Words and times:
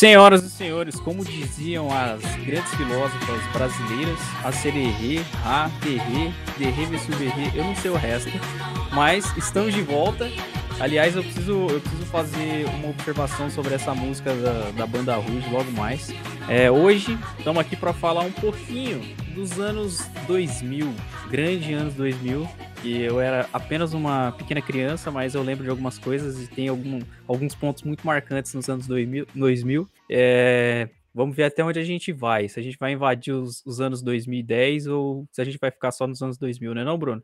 Senhoras 0.00 0.42
e 0.42 0.48
senhores, 0.48 0.98
como 0.98 1.22
diziam 1.22 1.88
as 1.92 2.22
grandes 2.46 2.72
filósofas 2.74 3.46
brasileiras, 3.52 4.18
a 4.42 4.50
sererê, 4.50 5.20
a 5.44 5.68
derrê, 5.82 6.32
derrê, 6.56 6.86
verrê, 6.86 7.50
eu 7.54 7.64
não 7.64 7.76
sei 7.76 7.90
o 7.90 7.96
resto, 7.96 8.30
mas 8.92 9.26
estamos 9.36 9.74
de 9.74 9.82
volta. 9.82 10.26
Aliás, 10.80 11.14
eu 11.14 11.22
preciso, 11.22 11.66
eu 11.68 11.80
preciso 11.82 12.06
fazer 12.06 12.64
uma 12.76 12.88
observação 12.88 13.50
sobre 13.50 13.74
essa 13.74 13.94
música 13.94 14.32
da, 14.32 14.70
da 14.70 14.86
banda 14.86 15.14
Rouge 15.16 15.50
logo 15.50 15.70
mais. 15.72 16.10
É, 16.48 16.70
hoje 16.70 17.18
estamos 17.36 17.60
aqui 17.60 17.76
para 17.76 17.92
falar 17.92 18.22
um 18.22 18.32
pouquinho 18.32 19.02
dos 19.34 19.60
anos 19.60 20.00
2000, 20.26 20.94
grande 21.28 21.74
anos 21.74 21.92
2000, 21.92 22.48
que 22.80 23.02
eu 23.02 23.20
era 23.20 23.48
apenas 23.52 23.92
uma 23.92 24.32
pequena 24.32 24.62
criança, 24.62 25.10
mas 25.10 25.34
eu 25.34 25.42
lembro 25.42 25.64
de 25.64 25.70
algumas 25.70 25.98
coisas 25.98 26.42
e 26.42 26.46
tem 26.48 26.68
algum, 26.68 27.00
alguns 27.26 27.54
pontos 27.54 27.82
muito 27.82 28.06
marcantes 28.06 28.54
nos 28.54 28.68
anos 28.68 28.86
2000. 28.86 29.26
2000. 29.34 29.88
É, 30.10 30.88
vamos 31.14 31.36
ver 31.36 31.44
até 31.44 31.62
onde 31.62 31.78
a 31.78 31.84
gente 31.84 32.12
vai, 32.12 32.48
se 32.48 32.58
a 32.58 32.62
gente 32.62 32.78
vai 32.78 32.92
invadir 32.92 33.32
os, 33.32 33.64
os, 33.66 33.80
anos 33.80 34.02
2010 34.02 34.86
ou 34.86 35.26
se 35.32 35.40
a 35.40 35.44
gente 35.44 35.58
vai 35.60 35.70
ficar 35.70 35.90
só 35.92 36.06
nos 36.06 36.22
anos 36.22 36.38
2000, 36.38 36.74
né 36.74 36.84
não, 36.84 36.98
Bruno? 36.98 37.22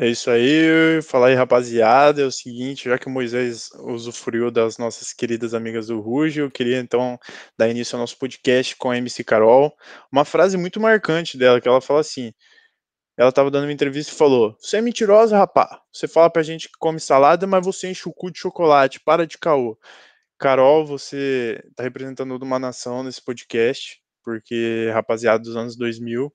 É 0.00 0.06
isso 0.06 0.30
aí, 0.30 1.02
falar 1.02 1.28
aí, 1.28 1.34
rapaziada, 1.34 2.22
é 2.22 2.24
o 2.24 2.30
seguinte, 2.30 2.88
já 2.88 2.96
que 2.96 3.08
o 3.08 3.10
Moisés 3.10 3.68
usufruiu 3.80 4.48
das 4.48 4.78
nossas 4.78 5.12
queridas 5.12 5.54
amigas 5.54 5.88
do 5.88 6.00
Ruge, 6.00 6.38
eu 6.38 6.48
queria 6.48 6.78
então 6.78 7.18
dar 7.58 7.68
início 7.68 7.96
ao 7.96 8.00
nosso 8.00 8.16
podcast 8.16 8.76
com 8.76 8.92
a 8.92 8.96
MC 8.96 9.24
Carol, 9.24 9.74
uma 10.12 10.24
frase 10.24 10.56
muito 10.56 10.78
marcante 10.78 11.36
dela, 11.36 11.60
que 11.60 11.66
ela 11.66 11.80
fala 11.80 11.98
assim, 11.98 12.32
ela 13.18 13.30
estava 13.30 13.50
dando 13.50 13.64
uma 13.64 13.72
entrevista 13.72 14.12
e 14.12 14.16
falou: 14.16 14.56
Você 14.60 14.76
é 14.76 14.80
mentirosa, 14.80 15.36
rapá. 15.36 15.82
Você 15.92 16.06
fala 16.06 16.30
pra 16.30 16.40
gente 16.44 16.68
que 16.68 16.78
come 16.78 17.00
salada, 17.00 17.48
mas 17.48 17.66
você 17.66 17.90
enche 17.90 18.08
o 18.08 18.12
cu 18.12 18.30
de 18.30 18.38
chocolate. 18.38 19.00
Para 19.00 19.26
de 19.26 19.36
caô. 19.36 19.76
Carol, 20.38 20.86
você 20.86 21.60
está 21.68 21.82
representando 21.82 22.40
uma 22.40 22.60
nação 22.60 23.02
nesse 23.02 23.20
podcast, 23.20 24.00
porque 24.22 24.88
rapaziada 24.92 25.42
dos 25.42 25.56
anos 25.56 25.76
2000, 25.76 26.32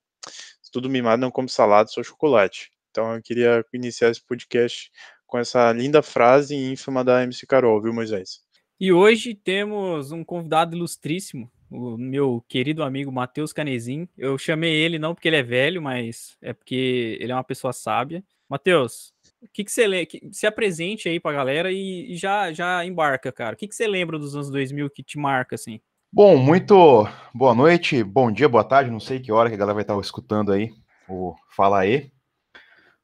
tudo 0.73 0.89
mimado 0.89 1.21
não 1.21 1.31
come 1.31 1.47
salada, 1.47 1.87
só 1.87 2.03
chocolate. 2.03 2.69
Então 2.91 3.15
eu 3.15 3.21
queria 3.23 3.65
iniciar 3.73 4.09
esse 4.09 4.21
podcast 4.21 4.91
com 5.25 5.37
essa 5.37 5.71
linda 5.71 6.01
frase 6.01 6.53
ínfima 6.53 7.01
da 7.01 7.23
MC 7.23 7.47
Carol, 7.47 7.81
viu, 7.81 7.93
Moisés? 7.93 8.41
E 8.77 8.91
hoje 8.91 9.33
temos 9.33 10.11
um 10.11 10.21
convidado 10.21 10.75
ilustríssimo, 10.75 11.49
o 11.73 11.97
meu 11.97 12.43
querido 12.47 12.83
amigo 12.83 13.11
Matheus 13.11 13.51
Canezin. 13.51 14.07
Eu 14.15 14.37
chamei 14.37 14.73
ele 14.73 14.99
não 14.99 15.15
porque 15.15 15.27
ele 15.27 15.37
é 15.37 15.43
velho, 15.43 15.81
mas 15.81 16.37
é 16.41 16.53
porque 16.53 17.17
ele 17.19 17.31
é 17.31 17.35
uma 17.35 17.43
pessoa 17.43 17.73
sábia. 17.73 18.23
Matheus, 18.47 19.11
o 19.41 19.47
que, 19.51 19.63
que 19.63 19.71
você 19.71 19.87
lembra? 19.87 20.19
Se 20.31 20.45
apresente 20.45 21.09
aí 21.09 21.19
pra 21.19 21.33
galera 21.33 21.71
e, 21.71 22.13
e 22.13 22.15
já, 22.15 22.53
já 22.53 22.85
embarca, 22.85 23.31
cara. 23.31 23.55
O 23.55 23.57
que, 23.57 23.67
que 23.67 23.75
você 23.75 23.87
lembra 23.87 24.19
dos 24.19 24.35
anos 24.35 24.51
2000 24.51 24.89
que 24.91 25.01
te 25.01 25.17
marca, 25.17 25.55
assim? 25.55 25.79
Bom, 26.11 26.37
muito 26.37 27.07
boa 27.33 27.55
noite, 27.55 28.03
bom 28.03 28.31
dia, 28.31 28.47
boa 28.47 28.63
tarde, 28.63 28.91
não 28.91 28.99
sei 28.99 29.19
que 29.19 29.31
hora 29.31 29.49
que 29.49 29.55
a 29.55 29.57
galera 29.57 29.73
vai 29.73 29.81
estar 29.81 29.99
escutando 29.99 30.51
aí 30.51 30.71
o 31.09 31.33
Fala 31.49 31.79
aí. 31.79 32.11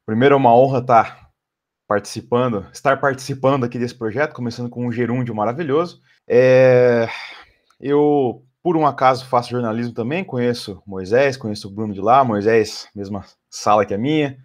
Primeiro 0.06 0.34
é 0.34 0.36
uma 0.36 0.54
honra 0.54 0.78
estar 0.78 1.30
participando, 1.88 2.68
estar 2.72 3.00
participando 3.00 3.64
aqui 3.64 3.80
desse 3.80 3.96
projeto, 3.96 4.32
começando 4.32 4.70
com 4.70 4.86
um 4.86 4.92
gerúndio 4.92 5.34
maravilhoso. 5.34 6.00
É, 6.28 7.08
eu 7.80 8.44
por 8.62 8.76
um 8.76 8.86
acaso 8.86 9.26
faço 9.26 9.50
jornalismo 9.50 9.94
também, 9.94 10.22
conheço 10.22 10.82
Moisés, 10.86 11.36
conheço 11.36 11.68
o 11.68 11.70
Bruno 11.70 11.94
de 11.94 12.00
lá, 12.00 12.22
Moisés, 12.24 12.88
mesma 12.94 13.24
sala 13.48 13.86
que 13.86 13.94
a 13.94 13.98
minha, 13.98 14.38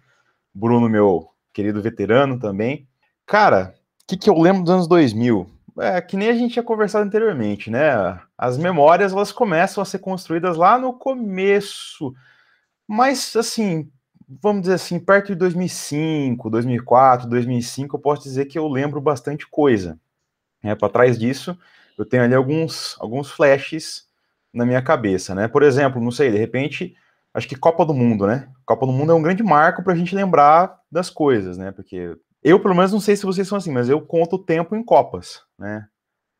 Bruno, 0.54 0.88
meu 0.88 1.28
querido 1.52 1.82
veterano 1.82 2.38
também. 2.38 2.88
Cara, 3.26 3.74
o 4.02 4.06
que, 4.06 4.16
que 4.16 4.30
eu 4.30 4.38
lembro 4.38 4.62
dos 4.62 4.72
anos 4.72 4.88
2000? 4.88 5.46
É 5.78 6.00
que 6.00 6.16
nem 6.16 6.30
a 6.30 6.34
gente 6.34 6.54
tinha 6.54 6.62
conversado 6.62 7.04
anteriormente, 7.04 7.70
né? 7.70 8.18
As 8.38 8.56
memórias 8.56 9.12
elas 9.12 9.30
começam 9.30 9.82
a 9.82 9.84
ser 9.84 9.98
construídas 9.98 10.56
lá 10.56 10.78
no 10.78 10.94
começo, 10.94 12.14
mas 12.88 13.36
assim, 13.36 13.90
vamos 14.26 14.62
dizer 14.62 14.74
assim, 14.74 14.98
perto 14.98 15.28
de 15.28 15.34
2005, 15.34 16.48
2004, 16.48 17.28
2005, 17.28 17.96
eu 17.96 18.00
posso 18.00 18.22
dizer 18.22 18.46
que 18.46 18.58
eu 18.58 18.66
lembro 18.66 19.00
bastante 19.00 19.46
coisa. 19.46 19.98
É, 20.62 20.74
Para 20.74 20.88
trás 20.88 21.18
disso, 21.18 21.56
eu 21.96 22.04
tenho 22.04 22.22
ali 22.22 22.34
alguns, 22.34 22.96
alguns 23.00 23.30
flashes 23.30 24.06
na 24.52 24.64
minha 24.64 24.82
cabeça, 24.82 25.34
né? 25.34 25.48
Por 25.48 25.62
exemplo, 25.62 26.00
não 26.00 26.10
sei, 26.10 26.30
de 26.30 26.38
repente, 26.38 26.94
acho 27.32 27.48
que 27.48 27.56
Copa 27.56 27.84
do 27.84 27.94
Mundo, 27.94 28.26
né? 28.26 28.48
Copa 28.64 28.86
do 28.86 28.92
Mundo 28.92 29.12
é 29.12 29.14
um 29.14 29.22
grande 29.22 29.42
marco 29.42 29.82
para 29.82 29.92
a 29.92 29.96
gente 29.96 30.14
lembrar 30.14 30.78
das 30.90 31.10
coisas, 31.10 31.58
né? 31.58 31.72
Porque 31.72 32.16
eu, 32.42 32.60
pelo 32.60 32.74
menos, 32.74 32.92
não 32.92 33.00
sei 33.00 33.16
se 33.16 33.26
vocês 33.26 33.46
são 33.48 33.58
assim, 33.58 33.72
mas 33.72 33.88
eu 33.88 34.00
conto 34.00 34.36
o 34.36 34.42
tempo 34.42 34.76
em 34.76 34.82
Copas, 34.82 35.42
né? 35.58 35.86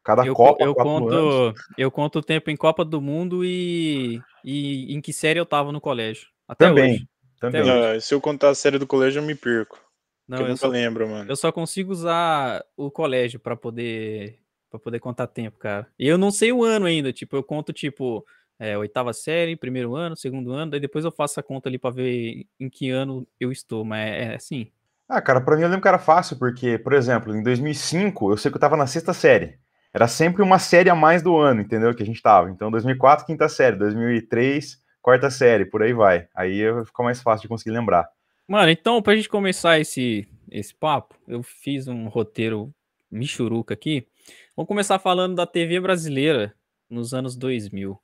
Cada 0.05 0.25
eu, 0.25 0.35
Copa, 0.35 0.63
eu 0.63 0.73
conto, 0.73 1.13
anos. 1.13 1.61
eu 1.77 1.91
conto 1.91 2.21
o 2.21 2.23
tempo 2.23 2.49
em 2.49 2.57
Copa 2.57 2.85
do 2.85 3.01
Mundo 3.01 3.45
e, 3.45 4.23
e 4.45 4.95
em 4.95 5.01
que 5.01 5.13
série 5.13 5.41
eu 5.41 5.45
tava 5.45 5.73
no 5.73 5.81
colégio. 5.81 6.29
Até 6.47 6.69
também, 6.69 6.93
hoje. 6.93 7.09
Também. 7.41 7.61
Até 7.61 7.91
hoje. 7.95 8.01
se 8.03 8.15
eu 8.15 8.21
contar 8.21 8.51
a 8.51 8.55
série 8.55 8.79
do 8.79 8.87
colégio, 8.87 9.19
eu 9.19 9.25
me 9.25 9.35
perco. 9.35 9.81
Não, 10.29 10.39
eu, 10.39 10.49
eu 10.49 10.57
só 10.57 10.69
lembro, 10.69 11.09
mano. 11.09 11.29
Eu 11.29 11.35
só 11.35 11.51
consigo 11.51 11.91
usar 11.91 12.65
o 12.77 12.89
colégio 12.89 13.41
para 13.41 13.57
poder 13.57 14.39
para 14.77 14.85
poder 14.85 15.01
contar 15.01 15.27
tempo, 15.27 15.59
cara. 15.59 15.87
E 15.99 16.07
eu 16.07 16.19
não 16.19 16.31
sei 16.31 16.53
o 16.53 16.65
ano 16.65 16.87
ainda, 16.87 17.13
tipo, 17.13 17.37
eu 17.37 17.43
conto, 17.43 17.73
tipo, 17.73 18.25
é, 18.59 18.77
oitava 18.77 19.13
série, 19.13 19.57
primeiro 19.57 19.95
ano, 19.95 20.17
segundo 20.17 20.53
ano, 20.53 20.71
daí 20.73 20.81
depois 20.81 21.05
eu 21.05 21.11
faço 21.11 21.39
a 21.41 21.43
conta 21.43 21.69
ali 21.69 21.79
para 21.79 21.91
ver 21.91 22.47
em 22.59 22.69
que 22.69 22.91
ano 22.91 23.27
eu 23.39 23.53
estou, 23.53 23.85
mas 23.85 24.01
é, 24.01 24.25
é 24.25 24.35
assim. 24.37 24.71
Ah, 25.09 25.21
cara, 25.21 25.41
pra 25.41 25.57
mim 25.57 25.63
eu 25.63 25.69
lembro 25.69 25.83
que 25.83 25.89
era 25.89 25.99
fácil, 25.99 26.37
porque, 26.39 26.79
por 26.79 26.93
exemplo, 26.93 27.35
em 27.35 27.43
2005, 27.43 28.33
eu 28.33 28.37
sei 28.37 28.51
que 28.51 28.57
eu 28.57 28.61
tava 28.61 28.77
na 28.77 28.87
sexta 28.87 29.13
série. 29.13 29.59
Era 29.93 30.09
sempre 30.09 30.43
uma 30.43 30.59
série 30.59 30.91
a 30.91 30.95
mais 30.95 31.23
do 31.23 31.37
ano, 31.37 31.61
entendeu? 31.61 31.95
Que 31.95 32.03
a 32.03 32.07
gente 32.07 32.21
tava. 32.21 32.51
Então, 32.51 32.71
2004, 32.71 33.25
quinta 33.25 33.49
série, 33.49 33.77
2003, 33.77 34.79
quarta 35.01 35.31
série, 35.31 35.65
por 35.65 35.83
aí 35.83 35.93
vai. 35.93 36.27
Aí 36.35 36.61
fica 36.85 37.03
mais 37.03 37.23
fácil 37.23 37.43
de 37.43 37.49
conseguir 37.49 37.71
lembrar. 37.71 38.09
Mano, 38.49 38.71
então, 38.71 39.01
pra 39.01 39.17
gente 39.17 39.29
começar 39.29 39.79
esse, 39.79 40.29
esse 40.51 40.75
papo, 40.75 41.15
eu 41.27 41.43
fiz 41.43 41.87
um 41.87 42.09
roteiro 42.09 42.75
michuruca 43.11 43.75
aqui. 43.75 44.07
Vamos 44.57 44.69
começar 44.69 44.99
falando 44.99 45.35
da 45.35 45.47
TV 45.47 45.79
brasileira 45.79 46.55
nos 46.89 47.13
anos 47.13 47.37
2000. 47.37 48.01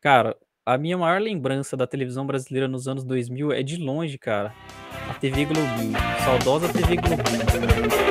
Cara, 0.00 0.34
a 0.64 0.78
minha 0.78 0.96
maior 0.96 1.20
lembrança 1.20 1.76
da 1.76 1.86
televisão 1.86 2.26
brasileira 2.26 2.66
nos 2.66 2.88
anos 2.88 3.04
2000 3.04 3.52
é 3.52 3.62
de 3.62 3.76
longe, 3.76 4.16
cara. 4.16 4.54
A 5.10 5.12
TV 5.12 5.44
Globinho. 5.44 5.98
Saudosa 6.24 6.72
TV 6.72 6.96
Globinho. 6.96 8.09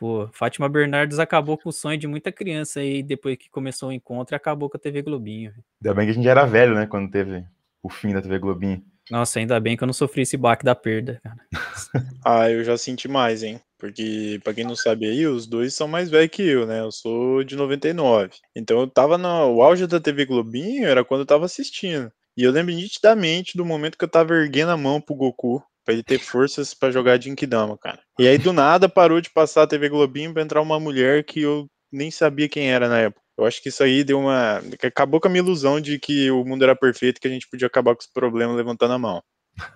Pô, 0.00 0.30
Fátima 0.32 0.66
Bernardes 0.66 1.18
acabou 1.18 1.58
com 1.58 1.68
o 1.68 1.72
sonho 1.72 1.98
de 1.98 2.06
muita 2.06 2.32
criança 2.32 2.80
aí 2.80 3.02
depois 3.02 3.36
que 3.36 3.50
começou 3.50 3.90
o 3.90 3.92
encontro 3.92 4.34
e 4.34 4.36
acabou 4.36 4.70
com 4.70 4.78
a 4.78 4.80
TV 4.80 5.02
Globinho. 5.02 5.52
Ainda 5.84 5.94
bem 5.94 6.06
que 6.06 6.12
a 6.12 6.14
gente 6.14 6.26
era 6.26 6.46
velho, 6.46 6.74
né, 6.74 6.86
quando 6.86 7.10
teve 7.10 7.44
o 7.82 7.90
fim 7.90 8.14
da 8.14 8.22
TV 8.22 8.38
Globinho. 8.38 8.82
Nossa, 9.10 9.40
ainda 9.40 9.60
bem 9.60 9.76
que 9.76 9.82
eu 9.82 9.86
não 9.86 9.92
sofri 9.92 10.22
esse 10.22 10.38
baque 10.38 10.64
da 10.64 10.74
perda, 10.74 11.20
cara. 11.22 11.36
ah, 12.24 12.50
eu 12.50 12.64
já 12.64 12.78
senti 12.78 13.08
mais, 13.08 13.42
hein? 13.42 13.60
Porque, 13.76 14.40
pra 14.42 14.54
quem 14.54 14.64
não 14.64 14.74
sabe 14.74 15.06
aí, 15.06 15.26
os 15.26 15.46
dois 15.46 15.74
são 15.74 15.86
mais 15.86 16.08
velhos 16.08 16.30
que 16.30 16.42
eu, 16.42 16.66
né? 16.66 16.80
Eu 16.80 16.90
sou 16.90 17.44
de 17.44 17.54
99. 17.54 18.30
Então 18.56 18.80
eu 18.80 18.86
tava 18.86 19.18
no 19.18 19.54
o 19.54 19.62
auge 19.62 19.86
da 19.86 20.00
TV 20.00 20.24
Globinho, 20.24 20.86
era 20.88 21.04
quando 21.04 21.20
eu 21.20 21.26
tava 21.26 21.44
assistindo. 21.44 22.10
E 22.38 22.42
eu 22.42 22.52
lembro 22.52 22.74
nitidamente 22.74 23.54
do 23.54 23.66
momento 23.66 23.98
que 23.98 24.04
eu 24.04 24.08
tava 24.08 24.32
erguendo 24.32 24.70
a 24.70 24.78
mão 24.78 24.98
pro 24.98 25.14
Goku 25.14 25.62
Ele 25.92 26.02
ter 26.02 26.18
forças 26.18 26.74
para 26.74 26.90
jogar 26.90 27.20
Jinkidama, 27.20 27.76
cara. 27.78 28.00
E 28.18 28.26
aí 28.26 28.38
do 28.38 28.52
nada 28.52 28.88
parou 28.88 29.20
de 29.20 29.30
passar 29.30 29.62
a 29.62 29.66
TV 29.66 29.88
Globinho 29.88 30.32
pra 30.32 30.42
entrar 30.42 30.60
uma 30.60 30.78
mulher 30.80 31.24
que 31.24 31.42
eu 31.42 31.66
nem 31.92 32.10
sabia 32.10 32.48
quem 32.48 32.70
era 32.70 32.88
na 32.88 33.00
época. 33.00 33.20
Eu 33.38 33.46
acho 33.46 33.62
que 33.62 33.70
isso 33.70 33.82
aí 33.82 34.04
deu 34.04 34.18
uma. 34.20 34.62
Acabou 34.82 35.18
com 35.20 35.28
a 35.28 35.30
minha 35.30 35.42
ilusão 35.42 35.80
de 35.80 35.98
que 35.98 36.30
o 36.30 36.44
mundo 36.44 36.62
era 36.62 36.76
perfeito 36.76 37.16
e 37.16 37.20
que 37.20 37.28
a 37.28 37.30
gente 37.30 37.48
podia 37.50 37.66
acabar 37.66 37.94
com 37.94 38.02
os 38.02 38.06
problemas 38.12 38.56
levantando 38.56 38.92
a 38.92 38.98
mão. 38.98 39.22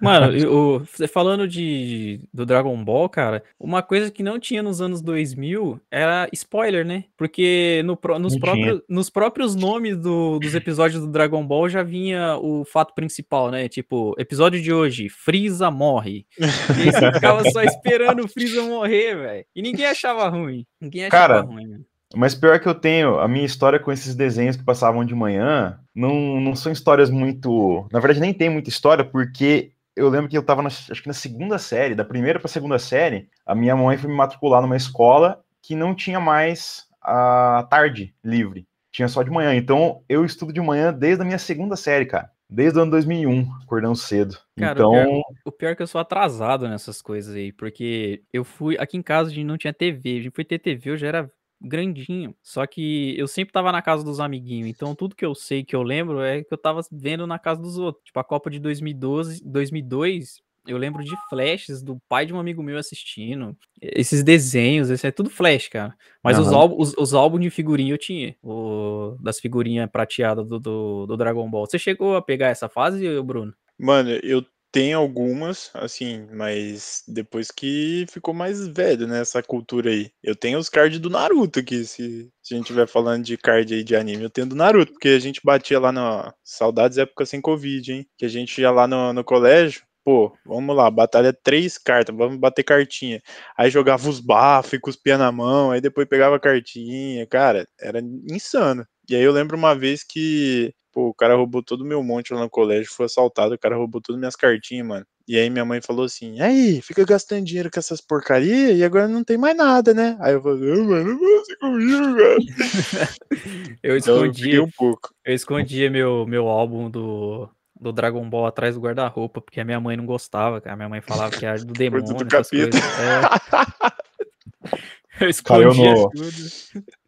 Mano, 0.01 0.33
o, 0.51 0.85
falando 1.09 1.47
de, 1.47 2.21
do 2.33 2.45
Dragon 2.45 2.83
Ball, 2.85 3.09
cara, 3.09 3.43
uma 3.59 3.83
coisa 3.83 4.11
que 4.11 4.23
não 4.23 4.39
tinha 4.39 4.63
nos 4.63 4.81
anos 4.81 5.01
2000 5.01 5.81
era 5.91 6.29
spoiler, 6.33 6.85
né? 6.85 7.05
Porque 7.17 7.83
no, 7.85 7.99
nos, 8.19 8.39
próprios, 8.39 8.81
nos 8.89 9.11
próprios 9.11 9.55
nomes 9.55 9.97
do, 9.97 10.39
dos 10.39 10.55
episódios 10.55 11.01
do 11.03 11.11
Dragon 11.11 11.45
Ball 11.47 11.69
já 11.69 11.83
vinha 11.83 12.37
o 12.37 12.65
fato 12.65 12.95
principal, 12.95 13.51
né? 13.51 13.69
Tipo, 13.69 14.15
episódio 14.19 14.61
de 14.61 14.73
hoje, 14.73 15.09
Freeza 15.09 15.71
morre. 15.71 16.27
E 16.39 16.91
você 16.91 17.13
ficava 17.13 17.49
só 17.51 17.63
esperando 17.65 18.25
o 18.25 18.29
Freeza 18.29 18.63
morrer, 18.63 19.17
velho. 19.17 19.47
E 19.55 19.63
ninguém 19.63 19.87
achava 19.87 20.29
ruim. 20.29 20.67
Ninguém 20.81 21.07
achava 21.07 21.35
cara, 21.35 21.41
ruim, 21.41 21.69
velho. 21.69 21.85
Mas 22.15 22.35
pior 22.35 22.61
que 22.61 22.69
eu 22.69 22.75
tenho, 22.75 23.19
a 23.19 23.27
minha 23.27 23.45
história 23.45 23.79
com 23.79 23.91
esses 23.91 24.15
desenhos 24.15 24.57
que 24.57 24.65
passavam 24.65 25.05
de 25.05 25.15
manhã 25.15 25.79
não, 25.95 26.41
não 26.41 26.55
são 26.55 26.71
histórias 26.71 27.11
muito. 27.11 27.87
Na 27.93 27.99
verdade, 27.99 28.21
nem 28.21 28.33
tem 28.33 28.49
muita 28.49 28.69
história, 28.69 29.05
porque 29.05 29.73
eu 29.96 30.08
lembro 30.08 30.29
que 30.29 30.37
eu 30.37 30.41
estava, 30.41 30.67
acho 30.67 31.02
que 31.02 31.06
na 31.08 31.14
segunda 31.14 31.58
série, 31.58 31.94
da 31.94 32.05
primeira 32.05 32.38
para 32.38 32.46
a 32.46 32.52
segunda 32.52 32.79
série, 32.79 33.29
a 33.46 33.55
minha 33.55 33.76
mãe 33.76 33.96
foi 33.96 34.11
me 34.11 34.17
matricular 34.17 34.61
numa 34.61 34.76
escola 34.76 35.43
que 35.62 35.75
não 35.75 35.94
tinha 35.94 36.20
mais 36.20 36.87
a 37.00 37.67
tarde 37.70 38.14
livre, 38.25 38.67
tinha 38.91 39.08
só 39.08 39.23
de 39.23 39.31
manhã. 39.31 39.55
Então 39.55 40.02
eu 40.08 40.25
estudo 40.25 40.52
de 40.52 40.61
manhã 40.61 40.93
desde 40.93 41.23
a 41.23 41.25
minha 41.25 41.38
segunda 41.38 41.76
série, 41.76 42.06
cara. 42.06 42.31
desde 42.49 42.79
o 42.79 42.82
ano 42.82 42.93
2001, 42.93 43.46
acordando 43.62 43.96
cedo. 43.96 44.38
Cara, 44.56 44.73
então, 44.73 44.91
o 44.91 44.94
pior, 44.94 45.23
o 45.46 45.52
pior 45.52 45.70
é 45.70 45.75
que 45.75 45.82
eu 45.82 45.87
sou 45.87 46.00
atrasado 46.00 46.69
nessas 46.69 47.02
coisas 47.02 47.35
aí, 47.35 47.52
porque 47.52 48.23
eu 48.32 48.44
fui. 48.44 48.76
Aqui 48.79 48.97
em 48.97 49.02
casa 49.02 49.31
a 49.31 49.32
gente 49.32 49.44
não 49.44 49.58
tinha 49.58 49.73
TV. 49.73 50.19
A 50.19 50.23
gente 50.23 50.35
foi 50.35 50.44
ter 50.44 50.58
TV, 50.58 50.90
eu 50.90 50.97
já 50.97 51.08
era 51.08 51.31
grandinho. 51.64 52.34
Só 52.43 52.66
que 52.66 53.19
eu 53.19 53.26
sempre 53.26 53.52
tava 53.52 53.72
na 53.72 53.82
casa 53.82 54.05
dos 54.05 54.20
amiguinhos. 54.20 54.69
Então 54.69 54.94
tudo 54.94 55.16
que 55.16 55.25
eu 55.25 55.34
sei, 55.34 55.64
que 55.64 55.75
eu 55.75 55.82
lembro, 55.82 56.20
é 56.20 56.44
que 56.44 56.52
eu 56.52 56.58
tava 56.58 56.81
vendo 56.90 57.26
na 57.26 57.38
casa 57.38 57.61
dos 57.61 57.78
outros. 57.78 58.05
Tipo, 58.05 58.20
a 58.20 58.25
Copa 58.25 58.50
de 58.50 58.58
2012, 58.58 59.43
2002, 59.44 60.43
eu 60.66 60.78
lembro 60.78 61.05
de 61.05 61.14
flashes 61.28 61.82
do 61.82 62.00
pai 62.08 62.25
de 62.25 62.32
um 62.32 62.38
amigo 62.38 62.62
meu 62.62 62.78
assistindo. 62.78 63.56
Esses 63.81 64.22
desenhos, 64.22 64.88
esse 64.88 65.06
é 65.06 65.11
tudo 65.11 65.28
flash, 65.28 65.69
cara. 65.69 65.94
Mas 66.22 66.38
os, 66.38 66.49
Aham. 66.49 66.56
álbuns, 66.56 66.88
os, 66.88 66.94
os 66.96 67.14
álbuns 67.14 67.43
de 67.43 67.50
figurinha 67.50 67.93
eu 67.93 67.99
tinha. 67.99 68.34
O, 68.43 69.16
das 69.20 69.38
figurinhas 69.40 69.90
prateadas 69.90 70.49
do, 70.49 70.58
do, 70.58 71.06
do 71.06 71.16
Dragon 71.16 71.49
Ball. 71.50 71.66
Você 71.66 71.78
chegou 71.78 72.16
a 72.16 72.22
pegar 72.22 72.49
essa 72.49 72.69
fase, 72.69 73.20
Bruno? 73.22 73.52
Mano, 73.78 74.11
eu 74.22 74.44
tenho 74.75 74.99
algumas, 74.99 75.71
assim, 75.73 76.26
mas 76.32 77.05
depois 77.06 77.49
que 77.53 78.06
ficou 78.11 78.35
mais 78.35 78.67
velho, 78.67 79.06
né, 79.06 79.21
essa 79.21 79.41
cultura 79.41 79.88
aí. 79.88 80.11
Eu 80.21 80.35
tenho 80.35 80.59
os 80.59 80.69
cards 80.69 80.99
do 80.99 81.09
Naruto 81.09 81.61
aqui, 81.61 81.85
se, 81.85 82.29
se 82.43 82.55
a 82.55 82.56
gente 82.56 82.65
estiver 82.65 82.88
falando 82.88 83.23
de 83.23 83.37
card 83.38 83.73
aí 83.73 83.85
de 83.85 83.94
anime. 83.94 84.25
Eu 84.25 84.31
tenho 84.31 84.49
do 84.49 84.56
Naruto, 84.56 84.91
porque 84.91 85.11
a 85.11 85.19
gente 85.21 85.41
batia 85.44 85.79
lá 85.79 85.93
na... 85.93 86.35
Saudades 86.43 86.99
época 86.99 87.25
sem 87.25 87.41
Covid, 87.41 87.93
hein? 87.93 88.06
Que 88.19 88.25
a 88.25 88.29
gente 88.29 88.61
ia 88.61 88.73
lá 88.73 88.88
no, 88.88 89.12
no 89.12 89.23
colégio, 89.23 89.82
pô, 90.05 90.37
vamos 90.44 90.75
lá, 90.76 90.91
batalha 90.91 91.32
três 91.32 91.79
cartas, 91.79 92.15
vamos 92.17 92.37
bater 92.37 92.65
cartinha. 92.65 93.23
Aí 93.56 93.71
jogava 93.71 94.09
os 94.09 94.19
bafos 94.19 94.73
e 94.73 94.81
cuspia 94.81 95.17
na 95.17 95.31
mão, 95.31 95.71
aí 95.71 95.81
depois 95.81 96.09
pegava 96.09 96.41
cartinha, 96.41 97.25
cara, 97.29 97.65
era 97.81 98.00
insano. 98.29 98.85
E 99.09 99.15
aí 99.15 99.23
eu 99.23 99.31
lembro 99.31 99.56
uma 99.56 99.75
vez 99.75 100.03
que, 100.03 100.75
pô, 100.94 101.08
o 101.08 101.14
cara 101.14 101.35
roubou 101.35 101.62
todo 101.62 101.81
o 101.82 101.85
meu 101.85 102.02
monte 102.02 102.32
lá 102.32 102.41
no 102.41 102.49
colégio, 102.49 102.91
foi 102.93 103.06
assaltado, 103.06 103.55
o 103.55 103.58
cara 103.58 103.76
roubou 103.76 104.00
todas 104.00 104.19
minhas 104.19 104.37
cartinhas, 104.37 104.87
mano. 104.87 105.06
E 105.26 105.38
aí 105.38 105.50
minha 105.50 105.64
mãe 105.64 105.81
falou 105.81 106.05
assim, 106.05 106.41
aí, 106.41 106.81
fica 106.82 107.05
gastando 107.05 107.44
dinheiro 107.44 107.70
com 107.70 107.81
essas 107.81 108.00
porcaria 108.00 108.73
e 108.73 108.85
agora 108.85 109.08
não 109.08 109.25
tem 109.25 109.37
mais 109.38 109.56
nada, 109.56 109.93
né? 109.93 110.17
Aí 110.20 110.35
eu 110.35 110.43
falei, 110.43 110.70
"Ah, 110.73 110.76
mano, 110.85 111.05
não 111.14 111.19
você 111.19 111.56
comigo, 111.56 112.17
cara. 112.17 112.37
Eu 113.82 113.96
Então 113.96 114.17
eu 114.17 114.26
escondi, 114.26 114.43
fiquei 114.44 114.58
um 114.61 114.70
pouco. 114.70 115.11
eu 115.25 115.35
escondia 115.35 115.91
meu, 115.91 116.26
meu 116.26 116.49
álbum 116.49 116.88
do, 116.88 117.49
do 117.79 117.93
Dragon 117.93 118.29
Ball 118.29 118.47
atrás 118.47 118.75
do 118.75 118.81
guarda-roupa, 118.81 119.40
porque 119.40 119.61
a 119.61 119.64
minha 119.64 119.81
mãe 119.81 119.97
não 119.97 120.06
gostava, 120.06 120.61
cara. 120.61 120.76
Minha 120.76 120.88
mãe 120.88 121.00
falava 121.00 121.37
que 121.37 121.44
era 121.44 121.58
do 121.58 121.73
demônio, 121.75 122.19
do 122.19 122.25
capeta. 122.26 122.49
coisas. 122.50 122.75
É, 122.99 123.20
eu 125.20 125.31
Caiu 125.44 125.75
no- 125.75 126.11
tudo. 126.11 126.31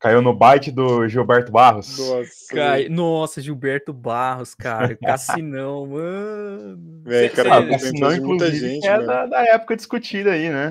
caiu 0.01 0.23
no 0.23 0.33
bite 0.33 0.71
do 0.71 1.09
Gilberto 1.09 1.51
Barros. 1.51 1.99
Nossa, 1.99 2.31
Cai- 2.55 2.89
Nossa, 2.89 3.41
Gilberto 3.43 3.93
Barros, 3.93 4.55
cara. 4.55 4.97
Cassinão, 4.97 5.87
mano. 5.91 7.03
Cê- 7.09 7.29
cara, 7.31 7.49
cê- 7.79 7.89
Ah, 7.89 8.01
muita 8.01 8.17
inclusive, 8.17 8.59
gente, 8.59 8.87
é 8.87 9.03
da, 9.03 9.27
da 9.27 9.43
época 9.47 9.77
discutida 9.77 10.33
aí, 10.33 10.49
né? 10.49 10.71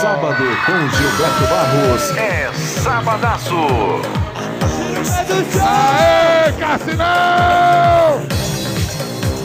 Sábado 0.00 0.44
com 0.66 0.88
Gilberto 0.96 1.46
Barros 1.50 2.16
é 2.16 2.52
Sabadaço. 2.52 3.54
Aê, 5.60 6.52
Cassinão! 6.58 8.26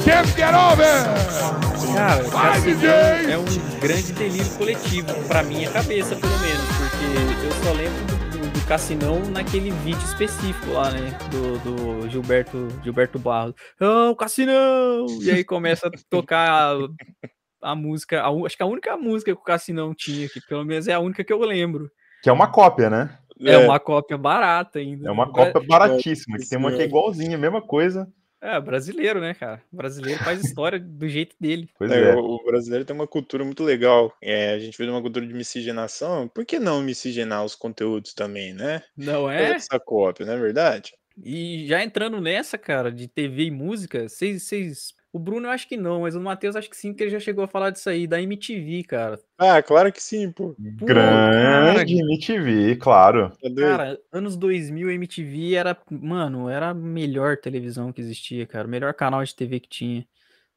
Can't 0.03 0.27
get 0.35 0.53
over! 0.53 1.62
Cara, 1.93 2.59
DJ! 2.59 2.89
é 2.89 3.37
um 3.37 3.79
grande 3.79 4.13
delírio 4.13 4.49
coletivo, 4.57 5.07
pra 5.27 5.43
minha 5.43 5.69
cabeça, 5.71 6.15
pelo 6.15 6.39
menos, 6.39 6.65
porque 6.77 7.45
eu 7.45 7.51
só 7.63 7.71
lembro 7.71 8.05
do, 8.07 8.67
Cassinão 8.67 9.19
naquele 9.29 9.69
vídeo 9.69 10.03
específico 10.03 10.71
lá, 10.71 10.89
né? 10.89 11.15
Do, 11.29 11.59
do 11.59 12.09
Gilberto, 12.09 12.67
Gilberto 12.81 13.19
Barros. 13.19 13.53
Oh, 13.79 14.15
Cassinão! 14.15 15.05
E 15.21 15.29
aí 15.29 15.43
começa 15.43 15.87
a 15.87 15.91
tocar 16.09 16.49
a, 16.49 17.71
a 17.71 17.75
música, 17.75 18.23
a 18.23 18.29
acho 18.45 18.57
que 18.57 18.63
a 18.63 18.67
única 18.67 18.97
música 18.97 19.31
que 19.31 19.39
o 19.39 19.43
Cassinão 19.43 19.93
tinha, 19.93 20.27
que 20.29 20.41
pelo 20.47 20.65
menos 20.65 20.87
é 20.87 20.93
a 20.93 20.99
única 20.99 21.23
que 21.23 21.33
eu 21.33 21.39
lembro. 21.41 21.91
Que 22.23 22.29
é 22.29 22.33
uma 22.33 22.47
cópia, 22.47 22.89
né? 22.89 23.19
É, 23.41 23.57
uma 23.57 23.79
cópia 23.79 24.17
barata 24.17 24.79
ainda. 24.79 25.09
É 25.09 25.11
uma 25.11 25.31
cópia 25.31 25.61
baratíssima, 25.67 26.37
que 26.37 26.43
Nossa 26.43 26.49
tem 26.49 26.57
uma 26.57 26.71
que 26.71 26.81
é 26.81 26.85
igualzinha, 26.85 27.37
mesma 27.37 27.61
coisa. 27.61 28.07
É, 28.43 28.59
brasileiro, 28.59 29.21
né, 29.21 29.33
cara? 29.33 29.63
Brasileiro 29.71 30.21
faz 30.21 30.43
história 30.43 30.77
do 30.77 31.07
jeito 31.07 31.33
dele. 31.39 31.69
Pois 31.77 31.89
É, 31.89 32.09
é. 32.09 32.15
o, 32.15 32.19
o 32.19 32.43
brasileiro 32.43 32.83
tem 32.83 32.93
uma 32.93 33.07
cultura 33.07 33.45
muito 33.45 33.63
legal. 33.63 34.13
É, 34.21 34.51
a 34.51 34.59
gente 34.59 34.77
vê 34.77 34.85
uma 34.89 35.01
cultura 35.01 35.25
de 35.25 35.33
miscigenação. 35.33 36.27
Por 36.27 36.45
que 36.45 36.59
não 36.59 36.81
miscigenar 36.81 37.45
os 37.45 37.55
conteúdos 37.55 38.13
também, 38.13 38.53
né? 38.53 38.83
Não 38.97 39.31
É 39.31 39.43
é? 39.43 39.51
essa 39.53 39.79
cópia, 39.79 40.25
não 40.25 40.33
é 40.33 40.37
verdade? 40.37 40.93
E 41.23 41.65
já 41.67 41.81
entrando 41.83 42.19
nessa, 42.19 42.57
cara, 42.57 42.91
de 42.91 43.07
TV 43.07 43.45
e 43.45 43.51
música, 43.51 44.09
vocês. 44.09 44.93
O 45.13 45.19
Bruno 45.19 45.45
eu 45.45 45.51
acho 45.51 45.67
que 45.67 45.77
não, 45.77 46.01
mas 46.01 46.15
o 46.15 46.19
Matheus 46.19 46.55
acho 46.55 46.67
que 46.67 46.75
sim, 46.75 46.91
que 46.91 47.03
ele 47.03 47.11
já 47.11 47.19
chegou 47.19 47.43
a 47.43 47.47
falar 47.47 47.69
disso 47.69 47.87
aí, 47.87 48.07
da 48.07 48.19
MTV, 48.19 48.83
cara. 48.83 49.19
Ah, 49.37 49.61
claro 49.61 49.93
que 49.93 50.01
sim, 50.01 50.31
pô. 50.31 50.55
Pô, 50.79 50.87
cara, 50.87 51.73
Grande 51.75 51.99
MTV, 51.99 52.75
claro. 52.77 53.31
Cara, 53.55 54.01
anos 54.11 54.35
2000, 54.35 54.89
MTV 54.89 55.53
era, 55.53 55.77
mano, 55.91 56.49
era 56.49 56.69
a 56.69 56.73
melhor 56.73 57.37
televisão 57.37 57.93
que 57.93 58.01
existia, 58.01 58.47
cara. 58.47 58.67
O 58.67 58.71
melhor 58.71 58.91
canal 58.95 59.23
de 59.23 59.35
TV 59.35 59.59
que 59.59 59.69
tinha. 59.69 60.07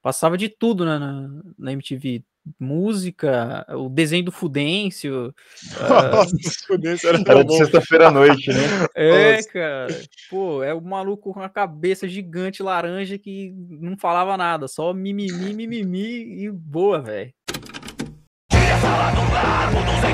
Passava 0.00 0.38
de 0.38 0.48
tudo 0.48 0.86
na, 0.86 0.98
na, 0.98 1.42
na 1.58 1.72
MTV. 1.72 2.24
Música, 2.58 3.66
o 3.70 3.88
desenho 3.88 4.24
do 4.24 4.32
Fudêncio. 4.32 5.34
ah, 5.80 6.08
Nossa, 6.08 6.36
fudência 6.66 7.08
era 7.08 7.18
Era 7.18 7.24
tão 7.24 7.44
de 7.44 7.56
sexta-feira 7.56 8.08
à 8.08 8.10
noite, 8.10 8.50
né? 8.50 8.60
É, 8.94 9.36
Nossa. 9.36 9.48
cara. 9.48 10.00
Pô, 10.30 10.62
é 10.62 10.72
o 10.72 10.80
maluco 10.80 11.32
com 11.32 11.40
a 11.40 11.48
cabeça 11.48 12.08
gigante 12.08 12.62
laranja 12.62 13.18
que 13.18 13.52
não 13.80 13.96
falava 13.96 14.36
nada, 14.36 14.68
só 14.68 14.92
mimimi, 14.92 15.52
mimimi 15.52 16.44
e 16.44 16.50
boa, 16.50 17.00
velho. 17.00 17.32
Voltamos 19.72 20.06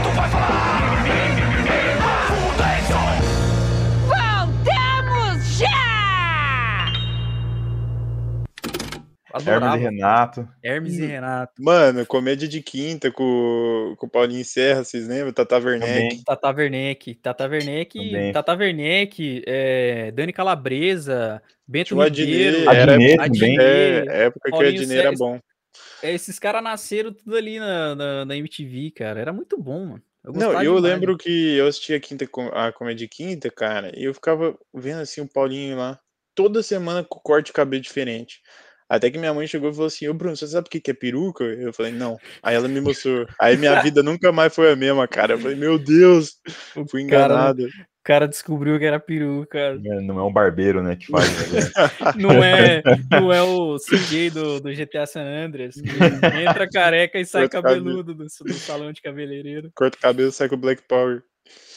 Hermes 9.49 9.63
Adorava. 9.63 9.77
e 9.77 9.81
Renato. 9.85 10.49
Hermes 10.63 10.99
e 10.99 11.07
Renato. 11.07 11.53
Mano, 11.63 12.07
comédia 12.07 12.49
de 12.49 12.63
quinta 12.63 13.11
com, 13.11 13.95
com 13.99 14.07
o 14.07 14.11
Paulinho 14.11 14.45
Serra, 14.45 14.85
vocês 14.85 15.07
lembram? 15.09 15.33
Tata 15.33 15.59
Werneck. 15.59 15.93
Também. 15.93 16.23
Tata 16.25 16.51
Werneck, 16.51 17.15
Tata 17.17 17.47
Werneck, 17.49 17.99
Também. 17.99 18.33
Tata 18.33 18.55
Werneck, 18.55 19.43
é, 19.47 20.11
Dani 20.13 20.33
Calabresa, 20.33 21.43
Bento 21.67 21.95
Ribeiro, 22.01 22.69
Adnet 22.69 23.17
também. 23.17 23.59
É, 23.59 24.25
época 24.25 24.41
que 24.45 24.49
o 24.49 24.51
Paulinho 24.51 24.83
Adnet 24.83 24.99
era 24.99 25.13
bom. 25.13 25.41
É, 26.03 26.13
esses 26.13 26.39
caras 26.39 26.63
nasceram 26.63 27.13
tudo 27.13 27.37
ali 27.37 27.59
na, 27.59 27.95
na, 27.95 28.25
na 28.25 28.37
MTV, 28.37 28.91
cara. 28.91 29.21
Era 29.21 29.33
muito 29.33 29.57
bom, 29.57 29.87
mano. 29.87 30.03
Eu 30.25 30.33
Não, 30.33 30.53
eu 30.53 30.77
demais. 30.77 30.83
lembro 30.83 31.19
que 31.19 31.57
eu 31.57 31.67
assistia 31.67 31.97
a, 31.97 32.01
quinta, 32.01 32.29
a 32.53 32.73
comédia 32.73 33.07
de 33.07 33.09
quinta, 33.09 33.51
cara, 33.51 33.93
e 33.97 34.05
eu 34.05 34.15
ficava 34.15 34.57
vendo 34.73 35.01
assim 35.01 35.21
o 35.21 35.29
Paulinho 35.29 35.77
lá, 35.77 35.99
toda 36.35 36.63
semana 36.63 37.03
com 37.03 37.19
corte 37.19 37.47
de 37.47 37.53
cabelo 37.53 37.83
diferente. 37.83 38.41
Até 38.93 39.11
que 39.11 39.17
minha 39.17 39.33
mãe 39.33 39.47
chegou 39.47 39.71
e 39.71 39.73
falou 39.73 39.87
assim: 39.87 40.07
Ô 40.07 40.13
Bruno, 40.13 40.37
você 40.37 40.47
sabe 40.47 40.67
o 40.67 40.71
que 40.71 40.79
que 40.79 40.91
é 40.91 40.95
peruca? 40.95 41.43
Eu 41.45 41.73
falei: 41.73 41.93
Não. 41.93 42.19
Aí 42.43 42.55
ela 42.55 42.69
me 42.69 42.79
mostrou. 42.79 43.27
Aí 43.41 43.57
minha 43.57 43.81
vida 43.81 44.03
nunca 44.03 44.31
mais 44.31 44.55
foi 44.55 44.71
a 44.71 44.77
mesma, 44.77 45.09
cara. 45.09 45.33
Eu 45.33 45.39
falei: 45.39 45.57
Meu 45.57 45.79
Deus, 45.79 46.37
O 46.77 46.87
fui 46.87 47.07
cara- 47.07 47.33
enganado. 47.35 47.65
O 47.65 48.05
cara 48.05 48.29
descobriu 48.29 48.79
que 48.79 48.85
era 48.85 49.01
peruca. 49.01 49.59
É, 49.59 50.01
Não 50.03 50.19
é 50.19 50.23
um 50.25 50.33
barbeiro, 50.33 50.83
né, 50.83 50.95
que 50.97 51.07
faz. 51.07 51.27
né? 51.53 51.61
Não 52.21 52.45
é, 52.45 52.83
não 53.11 53.33
é 53.33 53.41
o 53.43 53.79
CJ 53.79 54.29
do, 54.31 54.61
do 54.61 54.75
GTA 54.75 55.07
San 55.07 55.23
Andreas, 55.23 55.77
que 55.77 55.89
entra 56.43 56.69
careca 56.69 57.19
e 57.19 57.25
sai 57.25 57.49
Corta 57.49 57.63
cabeludo 57.63 58.13
do, 58.13 58.25
do 58.25 58.53
salão 58.55 58.93
de 58.93 59.01
cabeleireiro. 59.01 59.71
Corta 59.75 59.97
o 59.97 60.01
cabelo, 60.01 60.33
sai 60.33 60.49
com 60.51 60.57
o 60.57 60.59
Black 60.59 60.83
Power. 60.83 61.23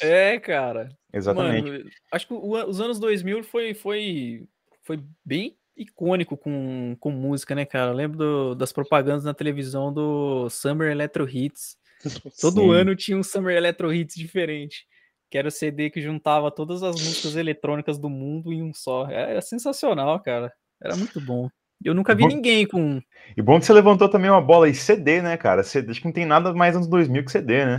É, 0.01 0.38
cara. 0.39 0.89
Exatamente. 1.13 1.69
Mano, 1.72 1.86
acho 2.12 2.27
que 2.27 2.34
o 2.34 2.51
os 2.67 2.81
anos 2.81 3.00
2000 3.00 3.41
foi, 3.43 3.74
foi, 3.74 4.43
foi 4.84 5.00
bem 5.24 5.55
icônico 5.77 6.38
com, 6.38 6.96
com 7.00 7.12
música, 7.12 7.53
né, 7.55 7.65
cara? 7.65 7.91
Eu 7.91 7.96
lembro 7.96 8.17
do- 8.17 8.55
das 8.55 8.72
propagandas 8.72 9.24
na 9.25 9.34
televisão 9.34 9.91
do 9.94 10.50
Summer 10.50 10.89
Electro 10.91 11.27
Hits. 11.29 11.77
Todo 12.41 12.62
Sim. 12.62 12.74
ano 12.74 12.96
tinha 12.96 13.17
um 13.17 13.24
Summer 13.24 13.55
Electro 13.55 13.94
Hits 13.94 14.15
diferente. 14.15 14.86
Que 15.29 15.38
era 15.38 15.48
o 15.48 15.51
CD 15.51 15.89
que 15.89 16.00
juntava 16.01 16.51
todas 16.51 16.84
as 16.84 16.96
músicas 16.96 17.36
eletrônicas 17.36 17.98
do 17.98 18.10
mundo 18.10 18.53
em 18.53 18.62
um 18.62 18.74
só. 18.74 19.10
Era 19.10 19.41
sensacional, 19.41 20.20
cara. 20.22 20.53
Era 20.82 20.96
muito 20.96 21.20
bom. 21.20 21.50
Eu 21.84 21.94
nunca 21.94 22.13
vi 22.15 22.22
Bom- 22.22 22.27
ninguém 22.29 22.65
com. 22.65 23.01
E 23.36 23.41
bom 23.41 23.60
que 23.60 23.65
você 23.65 23.74
levantou 23.74 24.08
também 24.08 24.29
uma 24.29 24.39
bola 24.41 24.67
aí, 24.67 24.74
CD, 24.74 25.22
né, 25.22 25.36
cara? 25.36 25.63
CD, 25.63 25.91
acho 25.91 26.00
que 26.00 26.05
não 26.05 26.13
tem 26.13 26.25
nada 26.25 26.53
mais 26.53 26.75
anos 26.75 26.88
2000 26.88 27.25
que 27.25 27.32
CD, 27.32 27.65
né? 27.65 27.77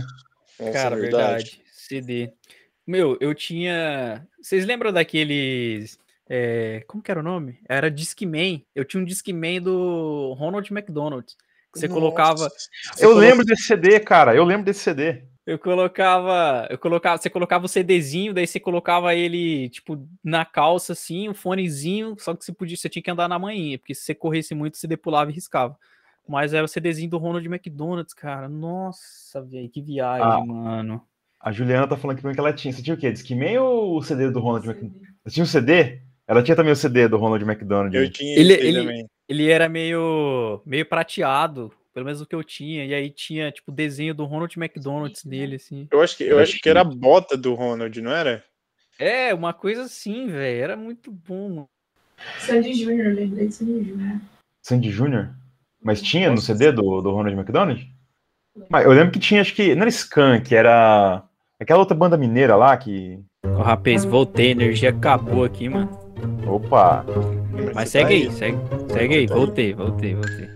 Essa 0.59 0.71
Cara, 0.71 0.97
é 0.97 0.99
verdade. 0.99 1.61
CD. 1.71 2.31
Meu, 2.85 3.17
eu 3.19 3.33
tinha. 3.33 4.27
Vocês 4.41 4.65
lembram 4.65 4.91
daqueles. 4.93 5.97
É, 6.29 6.83
Como 6.87 7.01
que 7.03 7.11
era 7.11 7.19
o 7.19 7.23
nome? 7.23 7.59
Era 7.67 7.89
Discman. 7.91 8.63
Eu 8.75 8.85
tinha 8.85 9.01
um 9.01 9.05
Discman 9.05 9.61
do 9.61 10.33
Ronald 10.37 10.69
McDonald. 10.71 11.25
Que 11.73 11.79
você 11.79 11.87
colocava. 11.87 12.43
Nossa. 12.43 12.55
você 12.93 13.05
eu 13.05 13.09
colo- 13.09 13.19
lembro 13.21 13.45
desse 13.45 13.63
CD, 13.63 13.99
cara. 13.99 14.33
Eu 14.35 14.43
lembro 14.43 14.65
desse 14.65 14.79
CD. 14.81 15.23
Eu 15.45 15.57
colocava, 15.57 16.67
eu 16.69 16.77
colocava, 16.77 17.17
você 17.17 17.29
colocava 17.29 17.65
o 17.65 17.69
CDzinho, 17.69 18.33
daí 18.33 18.45
você 18.45 18.59
colocava 18.59 19.15
ele, 19.15 19.69
tipo, 19.69 20.05
na 20.21 20.43
calça, 20.43 20.91
assim, 20.91 21.29
um 21.29 21.33
fonezinho, 21.33 22.17
só 22.19 22.35
que 22.35 22.43
você 22.43 22.51
podia, 22.51 22.75
você 22.75 22.89
tinha 22.89 23.01
que 23.01 23.09
andar 23.09 23.29
na 23.29 23.39
manhinha, 23.39 23.79
porque 23.79 23.95
se 23.95 24.01
você 24.01 24.13
corresse 24.13 24.53
muito, 24.53 24.75
você 24.77 24.87
depulava 24.87 25.31
e 25.31 25.33
riscava. 25.33 25.77
Mas 26.27 26.53
era 26.53 26.65
o 26.65 26.67
CDzinho 26.67 27.09
do 27.09 27.17
Ronald 27.17 27.45
McDonald's, 27.47 28.13
cara. 28.13 28.49
Nossa, 28.49 29.41
velho, 29.41 29.69
que 29.69 29.81
viagem, 29.81 30.25
Ah. 30.25 30.43
mano. 30.45 31.01
A 31.39 31.51
Juliana 31.53 31.87
tá 31.87 31.95
falando 31.95 32.17
que 32.21 32.29
que 32.33 32.39
ela 32.39 32.51
tinha. 32.51 32.73
Você 32.73 32.81
tinha 32.83 32.95
o 32.95 32.97
quê? 32.99 33.09
Discman 33.09 33.57
ou 33.59 33.95
o 33.97 34.01
CD 34.03 34.29
do 34.29 34.41
Ronald 34.41 34.67
McDonald? 34.67 34.99
Você 35.23 35.33
tinha 35.35 35.43
o 35.45 35.47
CD? 35.47 36.01
Ela 36.27 36.43
tinha 36.43 36.55
também 36.55 36.73
o 36.73 36.75
CD 36.75 37.07
do 37.07 37.17
Ronald 37.17 37.43
McDonald. 37.43 37.95
Eu 37.95 38.11
tinha 38.11 38.37
Ele- 38.37 38.53
ele- 38.53 38.79
também. 38.79 39.07
Ele 39.29 39.49
era 39.49 39.67
meio, 39.69 40.61
meio 40.65 40.85
prateado, 40.85 41.71
pelo 41.93 42.05
menos 42.05 42.21
o 42.21 42.25
que 42.25 42.35
eu 42.35 42.43
tinha, 42.43 42.85
e 42.85 42.93
aí 42.93 43.09
tinha, 43.09 43.51
tipo, 43.51 43.71
desenho 43.71 44.13
do 44.13 44.25
Ronald 44.25 44.53
McDonald's 44.57 45.23
nele, 45.25 45.55
assim. 45.55 45.87
Eu 45.91 46.01
acho 46.01 46.17
que, 46.17 46.23
eu 46.23 46.33
Era 46.35 46.43
acho 46.43 46.59
que 46.59 46.69
era 46.69 46.81
a 46.81 46.83
bota 46.83 47.35
do 47.37 47.53
Ronald, 47.53 48.01
não 48.01 48.11
era? 48.11 48.43
É, 48.99 49.33
uma 49.33 49.53
coisa 49.53 49.83
assim, 49.83 50.27
velho, 50.27 50.63
era 50.63 50.77
muito 50.77 51.11
bom, 51.11 51.49
mano. 51.49 51.69
Sandy 52.39 52.73
Júnior, 52.73 53.13
lembrei 53.13 53.47
de 53.47 53.53
Sandy 53.53 53.83
Júnior. 53.83 54.21
Sandy 54.65 54.89
Júnior? 54.91 55.29
Mas 55.81 56.01
tinha 56.01 56.29
no 56.29 56.37
CD 56.37 56.71
do, 56.71 57.01
do 57.01 57.11
Ronald 57.11 57.37
McDonald? 57.37 57.87
Mas 58.69 58.85
eu 58.85 58.91
lembro 58.91 59.11
que 59.11 59.19
tinha, 59.19 59.39
acho 59.39 59.53
que. 59.53 59.75
Não 59.75 59.81
era 59.81 59.89
Skank, 59.89 60.53
era. 60.53 61.23
Aquela 61.59 61.79
outra 61.79 61.95
banda 61.95 62.17
mineira 62.17 62.55
lá 62.55 62.75
que. 62.75 63.19
Ô, 63.45 63.61
rapaz, 63.61 64.03
voltei, 64.03 64.47
a 64.47 64.51
energia 64.51 64.89
acabou 64.89 65.43
aqui, 65.43 65.69
mano. 65.69 66.06
Opa! 66.45 67.05
Mas 67.73 67.75
tá 67.75 67.85
segue 67.85 68.13
aí, 68.13 68.31
segue, 68.31 68.57
segue 68.91 69.15
aí, 69.15 69.27
voltei, 69.27 69.73
voltei, 69.73 70.15
voltei. 70.15 70.49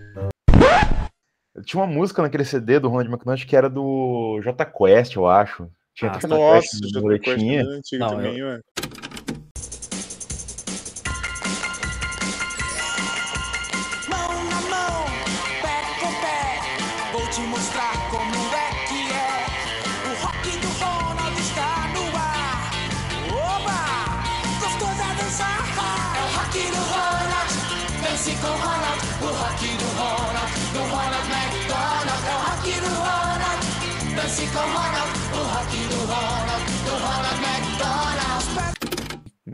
Tinha 1.64 1.82
uma 1.82 1.86
música 1.86 2.22
naquele 2.22 2.44
CD 2.44 2.80
do 2.80 2.88
Ronald 2.88 3.10
McDonald 3.10 3.46
que 3.46 3.56
era 3.56 3.68
do 3.68 4.40
J 4.42 4.64
Quest, 4.64 5.16
eu 5.16 5.26
acho. 5.26 5.68
Tinha 5.94 6.10
Ah, 6.10 6.14
Nossa, 6.26 6.54
Quest 6.54 6.72
já 6.74 6.86
no 6.86 6.92
tô 6.92 7.00
boletinha. 7.02 7.62
antigo 7.62 8.00
Não, 8.04 8.10
também, 8.10 8.42
mano. 8.42 8.60
Mão 8.80 9.11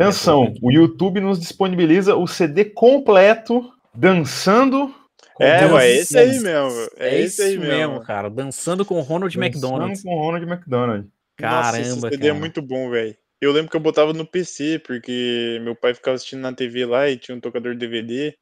Atenção, 0.05 0.55
o 0.63 0.71
YouTube 0.71 1.21
nos 1.21 1.41
disponibiliza 1.41 2.15
o 2.17 2.27
CD 2.27 2.65
completo 2.67 3.73
dançando. 3.95 4.95
com 5.35 5.45
É, 5.45 5.57
Ronald 5.63 5.75
ué, 5.77 5.91
esse 5.97 6.19
aí 6.19 6.29
McDonald. 6.31 6.75
mesmo. 6.75 6.91
É, 6.97 7.09
É 7.09 7.21
esse 7.21 7.43
aí 7.43 7.59
mesmo. 7.59 7.73
mesmo, 7.73 8.01
cara. 8.03 8.29
Dançando 8.31 8.85
com 8.85 8.95
o 8.99 9.01
Ronald 9.01 9.35
Dançando 9.37 9.45
McDonald's. 9.47 10.03
com 10.03 10.15
Ronald 10.15 10.47
McDonald. 10.51 11.09
Nossa, 11.41 11.81
esse 11.81 11.91
Caramba, 11.91 12.11
CD 12.11 12.27
é 12.27 12.29
cara. 12.31 12.41
muito 12.41 12.63
bom, 12.63 12.91
velho. 12.91 13.17
Eu 13.41 13.53
lembro 13.53 13.71
que 13.71 13.77
eu 13.77 13.81
botava 13.81 14.13
no 14.13 14.27
PC, 14.27 14.81
porque 14.81 15.61
meu 15.63 15.77
pai 15.77 15.95
ficava 15.95 16.17
assistindo 16.17 16.41
na 16.41 16.53
TV 16.53 16.85
lá 16.87 17.09
e 17.09 17.17
tinha 17.17 17.37
um 17.37 17.41
tocador 17.41 17.73
de 17.75 17.79
DVD. 17.79 18.35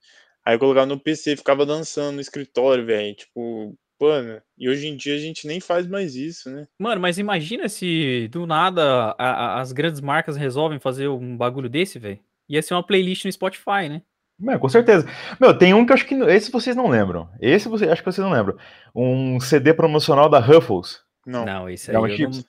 Aí 0.44 0.54
eu 0.54 0.58
colocava 0.58 0.86
no 0.86 0.98
PC 0.98 1.32
e 1.32 1.36
ficava 1.36 1.66
dançando 1.66 2.14
no 2.14 2.20
escritório, 2.20 2.86
velho. 2.86 3.14
Tipo, 3.14 3.74
mano. 4.00 4.40
E 4.58 4.68
hoje 4.68 4.86
em 4.88 4.96
dia 4.96 5.14
a 5.14 5.18
gente 5.18 5.46
nem 5.46 5.60
faz 5.60 5.86
mais 5.86 6.14
isso, 6.14 6.50
né? 6.50 6.66
Mano, 6.78 7.00
mas 7.00 7.18
imagina 7.18 7.68
se 7.68 8.28
do 8.30 8.46
nada 8.46 9.14
a- 9.18 9.56
a- 9.56 9.60
as 9.60 9.72
grandes 9.72 10.00
marcas 10.00 10.36
resolvem 10.36 10.78
fazer 10.78 11.08
um 11.08 11.36
bagulho 11.36 11.68
desse, 11.68 11.98
velho. 11.98 12.18
Ia 12.48 12.62
ser 12.62 12.74
uma 12.74 12.86
playlist 12.86 13.24
no 13.24 13.32
Spotify, 13.32 13.88
né? 13.88 14.02
É, 14.48 14.58
com 14.58 14.68
certeza. 14.68 15.06
Meu, 15.40 15.56
tem 15.56 15.72
um 15.72 15.84
que 15.86 15.92
eu 15.92 15.94
acho 15.94 16.06
que. 16.06 16.14
Esse 16.14 16.50
vocês 16.52 16.76
não 16.76 16.88
lembram. 16.88 17.28
Esse 17.40 17.68
você, 17.68 17.86
acho 17.88 18.02
que 18.02 18.12
vocês 18.12 18.24
não 18.24 18.32
lembram. 18.32 18.56
Um 18.94 19.40
CD 19.40 19.72
promocional 19.72 20.28
da 20.28 20.38
Ruffles. 20.38 21.00
Não. 21.26 21.44
Não, 21.44 21.68
isso 21.70 21.90
aí 21.90 21.96
Não, 21.96 22.06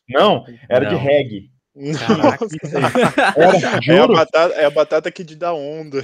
não... 0.09 0.33
não 0.45 0.45
era 0.69 0.85
de 0.85 0.93
Não. 0.95 1.01
reggae. 1.01 1.49
Caraca. 2.07 2.45
Era, 3.35 3.95
É 3.95 3.99
a, 3.99 4.07
batata, 4.07 4.53
é 4.55 4.65
a 4.65 4.69
batata 4.69 5.11
que 5.11 5.23
te 5.23 5.35
dá 5.35 5.53
onda. 5.53 6.03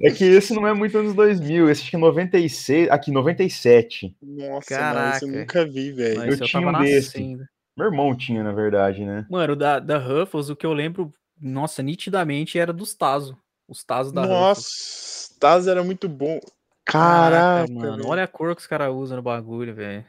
É 0.00 0.10
que 0.10 0.24
esse 0.24 0.52
não 0.54 0.66
é 0.66 0.72
muito 0.74 0.98
anos 0.98 1.14
2000. 1.14 1.70
Esse 1.70 1.82
acho 1.82 1.90
que 1.90 1.96
é 1.96 1.98
96. 1.98 2.90
Aqui, 2.90 3.10
97. 3.10 4.14
Nossa, 4.22 4.46
mano, 4.46 4.60
Caraca. 4.94 5.24
eu 5.24 5.28
nunca 5.28 5.64
vi, 5.66 5.92
velho. 5.92 6.24
Eu 6.24 6.30
eu 6.32 6.40
tinha 6.40 6.68
um 6.68 6.72
desse. 6.80 7.18
nascendo. 7.18 7.44
Meu 7.76 7.86
irmão 7.88 8.16
tinha, 8.16 8.42
na 8.42 8.52
verdade, 8.52 9.04
né? 9.04 9.26
Mano, 9.30 9.54
da, 9.54 9.78
da 9.78 9.98
Ruffles, 9.98 10.48
o 10.48 10.56
que 10.56 10.64
eu 10.64 10.72
lembro, 10.72 11.12
nossa, 11.40 11.82
nitidamente 11.82 12.58
era 12.58 12.72
dos 12.72 12.94
Tazo. 12.94 13.36
Os 13.68 13.84
Tazo 13.84 14.12
da 14.12 14.22
Ruffles. 14.22 14.38
Nossa, 14.38 15.34
Taz 15.38 15.66
era 15.66 15.84
muito 15.84 16.08
bom. 16.08 16.40
Caraca, 16.84 17.70
mano. 17.72 17.96
velho. 17.98 18.08
Olha 18.08 18.24
a 18.24 18.28
cor 18.28 18.54
que 18.54 18.60
os 18.62 18.66
caras 18.66 18.92
usam 18.94 19.16
no 19.18 19.22
bagulho, 19.22 19.74
velho. 19.74 20.04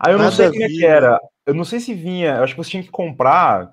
Aí 0.00 0.12
eu 0.12 0.18
não 0.18 0.24
Nada 0.24 0.36
sei 0.36 0.46
a 0.46 0.50
como 0.50 0.62
é 0.64 0.68
que 0.68 0.84
era. 0.84 1.20
Eu 1.46 1.54
não 1.54 1.64
sei 1.64 1.80
se 1.80 1.92
vinha. 1.94 2.36
Eu 2.36 2.44
acho 2.44 2.54
que 2.54 2.62
você 2.62 2.70
tinha 2.70 2.82
que 2.82 2.90
comprar. 2.90 3.72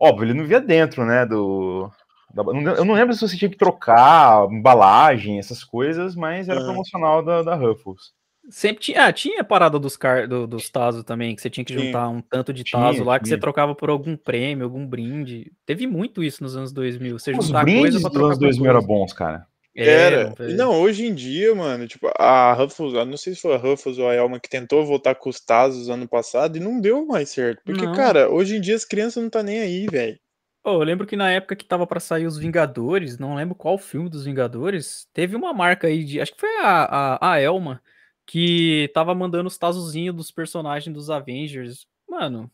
Óbvio, 0.00 0.24
ele 0.26 0.34
não 0.34 0.44
via 0.46 0.60
dentro, 0.60 1.04
né? 1.04 1.24
Do. 1.26 1.90
da- 2.34 2.42
não- 2.42 2.60
Eu 2.74 2.84
não 2.84 2.94
lembro 2.94 3.14
se 3.14 3.20
você 3.20 3.36
tinha 3.36 3.50
que 3.50 3.56
trocar 3.56 4.46
embalagem, 4.50 5.38
essas 5.38 5.62
coisas, 5.62 6.16
mas 6.16 6.48
era 6.48 6.60
Ah. 6.60 6.64
promocional 6.64 7.22
da, 7.22 7.42
da 7.42 7.54
Ruffles. 7.54 8.12
Sempre 8.50 8.82
tinha, 8.82 9.06
ah, 9.06 9.12
tinha 9.12 9.42
a 9.42 9.44
parada 9.44 9.78
dos, 9.78 9.96
car, 9.96 10.26
do- 10.26 10.48
dos 10.48 10.68
Tazo 10.68 11.04
também, 11.04 11.36
que 11.36 11.40
você 11.40 11.48
tinha 11.48 11.64
que 11.64 11.72
Tinha. 11.72 11.84
juntar 11.86 12.08
um 12.08 12.20
tanto 12.20 12.52
de 12.52 12.64
Tinha, 12.64 12.82
Tazo 12.82 13.04
lá 13.04 13.16
que 13.20 13.26
você 13.26 13.34
tinha. 13.34 13.40
trocava 13.40 13.72
por 13.72 13.88
algum 13.88 14.16
prêmio, 14.16 14.64
algum 14.64 14.84
brinde. 14.84 15.52
Teve 15.64 15.86
muito 15.86 16.24
isso 16.24 16.42
nos 16.42 16.56
anos 16.56 16.72
2000. 16.72 17.20
Você 17.20 17.30
Os 17.30 17.46
juntar 17.46 17.62
brindes 17.62 17.82
coisa 17.92 18.00
pra 18.00 18.08
dos 18.10 18.18
anos 18.26 18.38
por 18.38 18.44
2000 18.46 18.70
eram 18.70 18.82
bons, 18.82 19.12
cara. 19.12 19.46
Era. 19.74 20.16
Eram, 20.16 20.34
velho. 20.34 20.56
Não, 20.56 20.80
hoje 20.80 21.06
em 21.06 21.14
dia, 21.14 21.54
mano, 21.54 21.86
tipo, 21.88 22.10
a 22.18 22.52
Ruffles, 22.52 22.92
não 22.92 23.16
sei 23.16 23.34
se 23.34 23.40
foi 23.40 23.54
a 23.54 23.58
Ruffles 23.58 23.98
ou 23.98 24.08
a 24.08 24.14
Elma 24.14 24.38
que 24.38 24.48
tentou 24.48 24.84
voltar 24.84 25.14
com 25.14 25.30
os 25.30 25.40
Tazos 25.40 25.88
ano 25.88 26.06
passado 26.06 26.56
e 26.56 26.60
não 26.60 26.80
deu 26.80 27.06
mais 27.06 27.30
certo. 27.30 27.62
Porque, 27.64 27.86
Não. 27.86 27.94
cara, 27.94 28.30
hoje 28.30 28.56
em 28.56 28.60
dia 28.60 28.76
as 28.76 28.84
crianças 28.84 29.22
não 29.22 29.30
tá 29.30 29.42
nem 29.42 29.60
aí, 29.60 29.86
velho. 29.86 30.18
Ô, 30.64 30.74
eu 30.74 30.82
lembro 30.84 31.06
que 31.06 31.16
na 31.16 31.30
época 31.30 31.56
que 31.56 31.64
tava 31.64 31.86
pra 31.86 31.98
sair 31.98 32.26
os 32.26 32.38
Vingadores, 32.38 33.18
não 33.18 33.34
lembro 33.34 33.54
qual 33.54 33.76
filme 33.78 34.08
dos 34.08 34.24
Vingadores, 34.24 35.08
teve 35.12 35.34
uma 35.34 35.52
marca 35.52 35.88
aí 35.88 36.04
de. 36.04 36.20
Acho 36.20 36.32
que 36.34 36.40
foi 36.40 36.56
a, 36.60 37.16
a, 37.16 37.32
a 37.32 37.40
Elma, 37.40 37.82
que 38.26 38.90
tava 38.94 39.14
mandando 39.14 39.48
os 39.48 39.58
tazozinhos 39.58 40.14
dos 40.14 40.30
personagens 40.30 40.94
dos 40.94 41.10
Avengers. 41.10 41.86
Mano, 42.08 42.50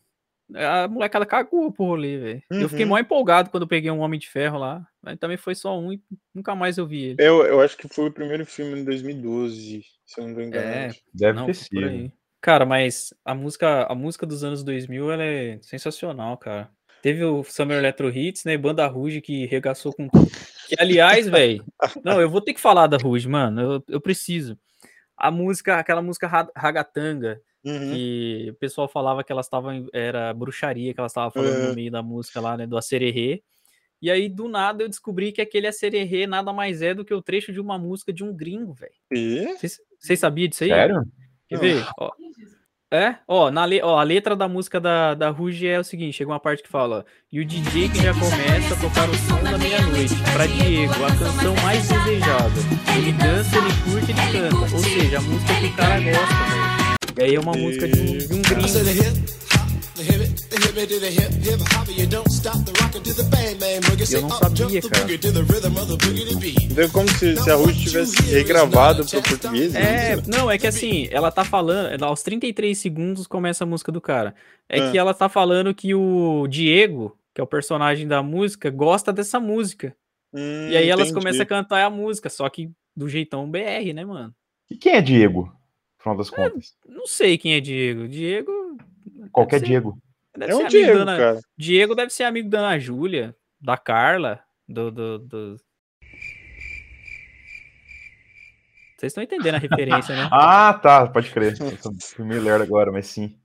a 0.55 0.87
molecada 0.87 1.25
cagou 1.25 1.71
pro 1.71 1.85
rolê, 1.85 2.17
velho. 2.17 2.43
Eu 2.51 2.69
fiquei 2.69 2.85
Uhum. 2.85 2.89
mó 2.91 2.97
empolgado 2.97 3.49
quando 3.49 3.63
eu 3.63 3.67
peguei 3.67 3.89
um 3.91 3.99
Homem 3.99 4.19
de 4.19 4.29
Ferro 4.29 4.57
lá. 4.57 4.85
Mas 5.01 5.17
também 5.19 5.37
foi 5.37 5.55
só 5.55 5.77
um 5.79 5.93
e 5.93 6.01
nunca 6.33 6.55
mais 6.55 6.77
eu 6.77 6.85
vi 6.87 7.03
ele. 7.03 7.15
Eu, 7.19 7.45
eu 7.45 7.61
acho 7.61 7.77
que 7.77 7.87
foi 7.87 8.07
o 8.09 8.11
primeiro 8.11 8.45
filme 8.45 8.79
em 8.79 8.83
2012, 8.83 9.83
se 10.05 10.19
eu 10.21 10.27
não 10.27 10.33
tô 10.35 10.41
enganado. 10.41 10.73
É, 10.73 10.89
Deve 11.13 11.37
Não, 11.39 11.45
ter 11.45 11.53
sido. 11.53 11.85
aí. 11.85 12.11
Cara, 12.41 12.65
mas 12.65 13.13
a 13.25 13.35
música, 13.35 13.83
a 13.91 13.93
música 13.95 14.25
dos 14.25 14.43
anos 14.43 14.63
2000, 14.63 15.11
ela 15.11 15.23
é 15.23 15.59
sensacional, 15.61 16.37
cara. 16.37 16.69
Teve 17.01 17.23
o 17.23 17.43
Summer 17.43 17.77
Electro 17.77 18.09
Hits, 18.09 18.43
né? 18.43 18.57
Banda 18.57 18.85
Rouge 18.87 19.21
que 19.21 19.45
regaçou 19.45 19.93
com 19.93 20.07
tudo. 20.09 20.27
Que, 20.67 20.75
aliás, 20.79 21.27
velho. 21.29 21.63
Não, 22.03 22.19
eu 22.21 22.29
vou 22.29 22.41
ter 22.41 22.53
que 22.53 22.59
falar 22.59 22.87
da 22.87 22.97
Rouge, 22.97 23.27
mano. 23.27 23.61
Eu, 23.61 23.83
eu 23.87 24.01
preciso. 24.01 24.57
A 25.19 25.29
música, 25.31 25.77
aquela 25.77 26.01
música 26.01 26.27
ra- 26.27 26.51
ragatanga, 26.55 27.41
Uhum. 27.63 27.91
que 27.91 28.47
o 28.51 28.53
pessoal 28.55 28.87
falava 28.87 29.23
que 29.23 29.31
elas 29.31 29.45
estavam. 29.45 29.87
Era 29.93 30.33
bruxaria, 30.33 30.93
que 30.93 30.99
elas 30.99 31.11
estavam 31.11 31.29
falando 31.31 31.55
É. 31.65 31.67
no 31.69 31.75
meio 31.75 31.91
da 31.91 32.01
música 32.01 32.39
lá, 32.39 32.55
né? 32.55 32.65
Do 32.65 32.77
acererê. 32.77 33.43
E 34.01 34.09
aí, 34.09 34.29
do 34.29 34.47
nada, 34.47 34.81
eu 34.83 34.87
descobri 34.87 35.33
que 35.33 35.41
aquele 35.41 35.67
acererê 35.67 36.25
nada 36.25 36.53
mais 36.53 36.81
é 36.81 36.93
do 36.93 37.03
que 37.03 37.13
o 37.13 37.21
trecho 37.21 37.51
de 37.51 37.59
uma 37.59 37.77
música 37.77 38.13
de 38.13 38.23
um 38.23 38.33
gringo, 38.33 38.73
velho. 38.73 38.93
Vocês 39.59 40.19
sabiam 40.19 40.47
disso 40.47 40.63
aí? 40.63 40.69
Sério? 40.69 41.03
Quer 41.49 41.59
ver? 41.59 41.85
Ó, 41.97 42.11
é? 42.91 43.15
Ó, 43.27 43.51
na 43.51 43.65
le... 43.65 43.81
Ó, 43.83 43.99
a 43.99 44.03
letra 44.03 44.35
da 44.35 44.47
música 44.47 44.79
da, 44.79 45.13
da 45.13 45.29
Ruge 45.29 45.67
é 45.67 45.79
o 45.79 45.83
seguinte: 45.83 46.17
chega 46.17 46.31
uma 46.31 46.39
parte 46.39 46.63
que 46.63 46.69
fala. 46.69 47.05
E 47.31 47.39
o 47.39 47.45
DJ 47.45 47.89
que 47.89 48.01
já 48.01 48.13
começa 48.13 48.73
a 48.73 48.77
tocar 48.77 49.09
o 49.09 49.15
som 49.15 49.43
da 49.43 49.57
meia-noite. 49.57 50.15
Pra 50.33 50.47
Diego, 50.47 50.93
a 50.93 51.07
canção 51.07 51.55
mais 51.63 51.87
desejada. 51.87 52.59
Ele 52.97 53.13
dança, 53.13 53.57
ele 53.57 53.73
curte, 53.83 54.11
ele 54.11 54.31
canta. 54.49 54.75
Ou 54.75 54.79
seja, 54.79 55.17
a 55.17 55.21
música 55.21 55.53
que 55.55 55.65
o 55.67 55.73
cara 55.73 55.99
gosta, 55.99 56.35
velho. 56.35 56.89
E 57.17 57.23
aí 57.23 57.35
é 57.35 57.39
uma 57.39 57.53
música 57.53 57.87
de 57.87 57.99
um, 57.99 58.17
de 58.17 58.33
um 58.33 58.41
gringo. 58.41 59.48
Say 64.05 64.21
não 64.21 64.29
sabia, 64.29 64.81
cara. 64.81 65.03
boogie 65.03 65.17
to 65.19 65.31
the 65.31 65.41
rhythm 65.41 65.77
of 65.77 65.87
the 65.87 65.97
boogie 66.07 66.25
to 66.25 66.39
beat. 66.39 66.63
Então 66.63 66.83
é 66.83 66.89
como 66.89 67.07
se, 67.09 67.35
se 67.37 67.51
a 67.51 67.55
Ruth 67.55 67.75
tivesse 67.75 68.21
regravado 68.31 69.05
pro 69.05 69.21
português. 69.21 69.75
É, 69.75 70.15
né? 70.15 70.23
não, 70.27 70.49
é 70.49 70.57
que 70.57 70.65
assim, 70.65 71.07
ela 71.11 71.31
tá 71.31 71.43
falando, 71.43 72.01
aos 72.03 72.23
33 72.23 72.75
segundos 72.77 73.27
começa 73.27 73.63
a 73.63 73.67
música 73.67 73.91
do 73.91 74.01
cara. 74.01 74.33
É 74.67 74.79
Ah. 74.79 74.91
que 74.91 74.97
ela 74.97 75.13
tá 75.13 75.29
falando 75.29 75.73
que 75.75 75.93
o 75.93 76.47
Diego, 76.47 77.15
que 77.35 77.39
é 77.41 77.43
o 77.43 77.47
personagem 77.47 78.07
da 78.07 78.23
música, 78.23 78.71
gosta 78.71 79.13
dessa 79.13 79.39
música. 79.39 79.95
Hum, 80.33 80.69
E 80.71 80.77
aí 80.77 80.89
elas 80.89 81.09
entendi. 81.09 81.21
começam 81.21 81.43
a 81.43 81.45
cantar 81.45 81.83
a 81.83 81.89
música, 81.89 82.29
só 82.29 82.49
que 82.49 82.71
do 82.95 83.07
jeitão 83.07 83.49
BR, 83.49 83.93
né, 83.93 84.03
mano? 84.05 84.33
E 84.71 84.75
quem 84.75 84.93
é 84.93 85.01
Diego? 85.01 85.43
no 85.43 86.03
final 86.03 86.17
das 86.17 86.29
contas. 86.29 86.73
Não 86.87 87.05
sei 87.05 87.37
quem 87.37 87.53
é 87.55 87.59
Diego. 87.59 88.07
Diego. 88.07 88.51
Qualquer 89.31 89.59
ser- 89.59 89.65
Diego. 89.65 89.97
Deve 90.39 90.51
É 90.51 90.55
ser 90.55 90.61
um 90.61 90.65
amigo 90.65 90.69
Diego, 90.85 90.99
Ana- 90.99 91.17
cara. 91.17 91.39
Diego 91.57 91.95
deve 91.95 92.13
ser 92.13 92.23
amigo 92.23 92.49
da 92.49 92.59
Ana 92.59 92.79
Júlia, 92.79 93.35
da 93.61 93.77
Carla, 93.77 94.39
do. 94.67 94.89
do, 94.91 95.19
do... 95.19 95.55
Vocês 98.97 99.11
estão 99.11 99.23
entendendo 99.23 99.55
a 99.55 99.59
referência, 99.59 100.15
né? 100.15 100.27
Ah, 100.31 100.73
tá, 100.73 101.07
pode 101.07 101.29
crer. 101.31 101.55
Eu 101.59 101.77
tô- 101.77 101.93
fui 102.01 102.25
meio 102.25 102.41
lerdo 102.41 102.63
agora, 102.63 102.91
mas 102.91 103.07
sim. 103.07 103.37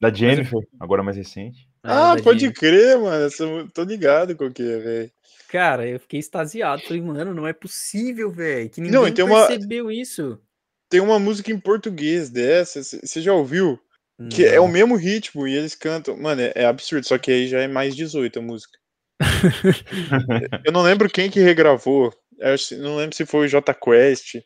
Da 0.00 0.12
Jennifer, 0.12 0.60
agora 0.78 1.02
mais 1.02 1.16
recente. 1.16 1.66
Ah, 1.82 2.14
da 2.16 2.22
pode 2.22 2.40
Diego. 2.40 2.54
crer, 2.54 2.98
mano. 2.98 3.28
eu 3.40 3.68
tô 3.70 3.82
ligado 3.82 4.36
qual 4.36 4.50
que 4.50 4.62
é, 4.62 4.78
velho. 4.78 5.10
Cara, 5.48 5.86
eu 5.86 5.98
fiquei 5.98 6.20
extasiado. 6.20 6.82
Falei, 6.82 7.00
mano, 7.00 7.32
não 7.32 7.46
é 7.46 7.52
possível, 7.54 8.30
velho. 8.30 8.68
Que 8.68 8.80
Não, 8.82 9.00
ninguém 9.04 9.08
e 9.08 9.14
tem 9.14 9.24
uma- 9.24 9.46
percebeu 9.46 9.90
isso. 9.90 10.38
Tem 10.90 11.00
uma 11.00 11.18
música 11.18 11.50
em 11.50 11.58
português 11.58 12.28
dessa, 12.30 12.82
você 12.82 13.20
já 13.20 13.32
ouviu? 13.32 13.78
Que 14.30 14.44
é 14.44 14.58
o 14.58 14.64
Não. 14.64 14.72
mesmo 14.72 14.96
ritmo 14.96 15.46
e 15.46 15.54
eles 15.56 15.74
cantam. 15.76 16.16
Mano, 16.16 16.40
é, 16.42 16.52
é 16.56 16.64
absurdo, 16.66 17.06
só 17.06 17.16
que 17.18 17.30
aí 17.30 17.46
já 17.46 17.60
é 17.60 17.68
mais 17.68 17.94
18 17.94 18.38
a 18.38 18.42
música. 18.42 18.76
Eu 20.64 20.72
não 20.72 20.82
lembro 20.82 21.08
quem 21.08 21.30
que 21.30 21.40
regravou. 21.40 22.12
eu 22.38 22.56
não 22.78 22.96
lembro 22.96 23.14
se 23.16 23.26
foi 23.26 23.46
o 23.46 23.48
J 23.48 23.74
Quest, 23.74 24.36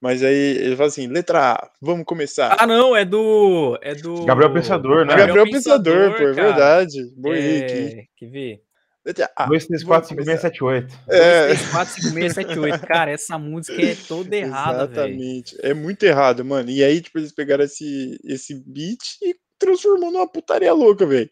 mas 0.00 0.22
aí 0.22 0.56
ele 0.58 0.76
fala 0.76 0.88
assim: 0.88 1.06
letra 1.06 1.52
A, 1.52 1.70
vamos 1.80 2.04
começar. 2.04 2.56
Ah, 2.58 2.66
não, 2.66 2.94
é 2.96 3.04
do. 3.04 3.78
É 3.82 3.94
do. 3.94 4.24
Gabriel 4.24 4.52
Pensador, 4.52 5.04
né? 5.06 5.16
Gabriel 5.16 5.44
Pensador, 5.50 6.16
pô, 6.16 6.22
é 6.22 6.32
verdade. 6.32 6.98
Boa. 7.16 7.36
É, 7.36 8.04
quer 8.16 8.30
ver? 8.30 8.62
Letra 9.04 9.28
A. 9.34 9.46
2, 9.46 9.66
3, 9.66 9.82
4, 9.82 10.08
5, 10.10 10.24
6, 10.24 10.40
7, 10.40 10.64
8. 10.64 10.94
É, 11.08 11.46
2, 11.48 11.58
3, 11.58 11.70
4, 11.72 11.94
5, 11.94 12.14
6, 12.14 12.34
7, 12.34 12.58
8. 12.58 12.86
Cara, 12.86 13.10
essa 13.10 13.36
música 13.36 13.82
é 13.82 13.96
toda 14.06 14.36
errada, 14.36 14.86
velho. 14.86 15.12
Exatamente. 15.14 15.56
É 15.60 15.74
muito 15.74 16.04
errado, 16.04 16.44
mano. 16.44 16.70
E 16.70 16.84
aí, 16.84 17.00
tipo, 17.00 17.18
eles 17.18 17.32
pegaram 17.32 17.64
esse, 17.64 18.16
esse 18.24 18.54
beat 18.64 19.02
e 19.20 19.34
transformou 19.58 20.12
numa 20.12 20.28
putaria 20.30 20.72
louca, 20.72 21.04
velho. 21.04 21.28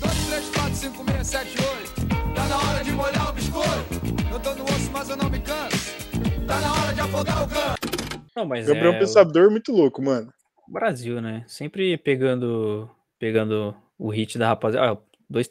2, 0.00 0.26
3, 0.26 0.48
4, 0.50 0.74
5, 0.74 1.04
6, 1.12 1.26
7, 1.28 1.56
8. 1.60 2.34
Tá 2.34 2.44
na 2.48 2.56
hora 2.56 2.82
de 2.84 2.90
molhar 2.90 3.30
o 3.30 3.32
biscoito. 3.32 4.32
Eu 4.32 4.40
tô 4.40 4.54
no 4.54 4.64
osso, 4.64 4.90
mas 4.92 5.08
eu 5.10 5.16
não 5.16 5.30
me 5.30 5.38
canso. 5.38 5.94
Tá 6.44 6.60
na 6.60 6.72
hora 6.72 6.92
de 6.92 7.00
afogar 7.00 7.44
o 7.44 7.48
canto. 7.48 7.88
Não, 8.34 8.44
mas 8.44 8.66
Gabriel 8.66 8.94
é 8.94 8.98
Pensador, 8.98 9.48
muito 9.50 9.70
louco, 9.70 10.02
mano. 10.02 10.32
o 10.68 10.72
Brasil, 10.72 11.20
né? 11.20 11.44
Sempre 11.46 11.96
pegando, 11.96 12.90
pegando 13.16 13.76
o 13.96 14.10
hit 14.10 14.36
da 14.36 14.48
rapaziada. 14.48 14.92
Ah, 14.92 14.98
2, 15.30 15.48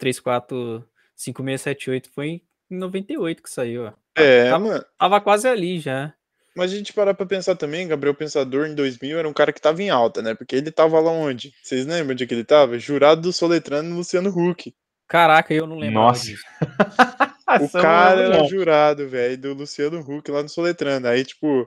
3, 1.17 1.33
4, 1.33 1.43
5, 1.43 1.43
6, 1.43 1.61
7, 1.61 1.89
8 1.89 2.09
foi 2.13 2.27
em 2.69 2.77
98 2.77 3.41
que 3.43 3.49
saiu, 3.49 3.85
ó. 3.85 3.93
É, 4.15 4.49
tava- 4.49 4.65
mano. 4.65 4.85
Tava 4.97 5.21
quase 5.21 5.47
ali 5.47 5.79
já. 5.79 6.13
Mas 6.55 6.71
a 6.71 6.75
gente 6.75 6.91
parar 6.91 7.13
pra 7.13 7.25
pensar 7.25 7.55
também, 7.55 7.87
Gabriel 7.87 8.15
Pensador 8.15 8.65
em 8.65 8.73
2000 8.73 9.19
era 9.19 9.29
um 9.29 9.33
cara 9.33 9.53
que 9.53 9.61
tava 9.61 9.81
em 9.83 9.91
alta, 9.91 10.23
né? 10.23 10.33
Porque 10.33 10.55
ele 10.55 10.71
tava 10.71 10.99
lá 10.99 11.11
onde? 11.11 11.53
Vocês 11.61 11.85
lembram 11.85 12.15
de 12.15 12.25
que 12.25 12.33
ele 12.33 12.43
tava? 12.43 12.79
Jurado 12.79 13.21
do 13.21 13.31
Soletrano 13.31 13.95
Luciano 13.95 14.29
Huck. 14.29 14.73
Caraca, 15.07 15.53
eu 15.53 15.67
não 15.67 15.77
lembro. 15.77 15.95
Nossa. 15.95 16.23
disso. 16.25 16.43
O 17.61 17.69
cara 17.71 18.19
era 18.23 18.43
jurado, 18.43 19.07
velho, 19.07 19.37
do 19.37 19.53
Luciano 19.53 20.01
Huck 20.01 20.29
lá 20.29 20.43
no 20.43 20.49
Soletrano. 20.49 21.07
Aí, 21.07 21.23
tipo, 21.23 21.65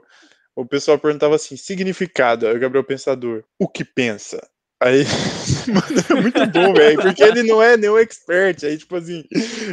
o 0.55 0.63
pessoal 0.63 0.99
perguntava 0.99 1.33
assim: 1.33 1.57
significado, 1.57 2.45
aí 2.47 2.55
o 2.55 2.59
Gabriel 2.59 2.83
Pensador, 2.83 3.43
o 3.57 3.67
que 3.67 3.83
pensa? 3.83 4.47
Aí, 4.83 5.03
mano, 5.71 6.01
é 6.09 6.21
muito 6.21 6.47
bom, 6.47 6.73
velho, 6.73 6.99
porque 7.01 7.23
ele 7.23 7.43
não 7.43 7.61
é 7.61 7.77
nenhum 7.77 7.97
expert. 7.99 8.63
Aí, 8.63 8.77
tipo 8.77 8.95
assim, 8.95 9.23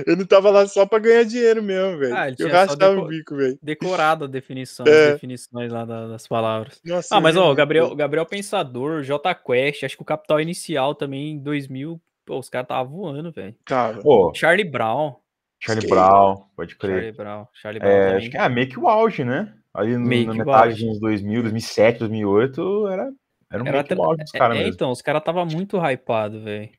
ele 0.07 0.27
tava 0.27 0.50
lá 0.50 0.67
só 0.67 0.85
pra 0.85 0.99
ganhar 0.99 1.25
dinheiro 1.25 1.62
mesmo, 1.62 1.99
velho. 1.99 2.15
Ah, 2.15 2.29
eu 2.38 2.49
rachava 2.49 2.77
deco- 2.77 3.00
o 3.03 3.09
bico, 3.09 3.35
velho. 3.37 3.59
Decorado 3.62 4.25
a 4.27 4.29
definição, 4.29 4.85
É. 4.87 5.07
as 5.07 5.12
definições 5.15 5.73
lá 5.73 5.85
da- 5.87 6.09
das 6.09 6.27
palavras. 6.29 6.79
Nossa, 6.85 7.17
Ah, 7.17 7.21
mas 7.21 7.37
eu 7.37 7.43
ó, 7.43 7.55
Gabriel. 7.55 7.95
Gabriel 7.97 8.27
Pensador, 8.27 9.03
J 9.03 9.35
Quest, 9.35 9.85
acho 9.85 9.97
que 9.97 10.03
o 10.03 10.07
Capital 10.07 10.41
Inicial 10.43 10.95
também 10.95 11.31
em 11.33 11.38
2000, 11.38 11.99
pô, 12.27 12.38
os 12.38 12.51
caras 12.51 12.66
estavam 12.66 12.92
voando, 12.92 13.33
velho. 13.33 13.55
Tava. 13.64 14.03
Pô, 14.03 14.31
Charlie 14.35 14.68
Brown, 14.68 15.14
Charlie 15.59 15.87
Esquerda. 15.87 16.07
Brown, 16.07 16.44
pode 16.55 16.77
crer. 16.77 16.92
Charlie 16.97 17.12
Brown, 17.12 17.47
Charlie 17.55 17.81
Brown 17.81 17.90
É, 17.92 18.05
também. 18.05 18.16
acho 18.18 18.31
que 18.31 18.37
é 18.37 18.49
meio 18.51 18.68
que 18.68 18.79
o 18.79 18.87
auge, 18.87 19.25
né? 19.25 19.55
Ali 19.73 19.97
no, 19.97 20.01
na 20.27 20.35
metade 20.35 20.75
dos 20.75 20.83
anos 20.83 21.01
2000, 21.01 21.40
2007, 21.42 21.99
2008, 22.01 22.88
era, 22.88 23.11
era, 23.51 23.63
um 23.63 23.67
Era 23.67 23.85
que 23.85 23.93
até- 23.93 23.95
dos 24.23 24.35
é, 24.35 24.39
caras 24.39 24.57
é, 24.57 24.61
mesmo. 24.61 24.75
então, 24.75 24.91
os 24.91 25.03
caras 25.03 25.23
tava 25.25 25.45
muito 25.45 25.77
hypado, 25.79 26.41
velho. 26.43 26.71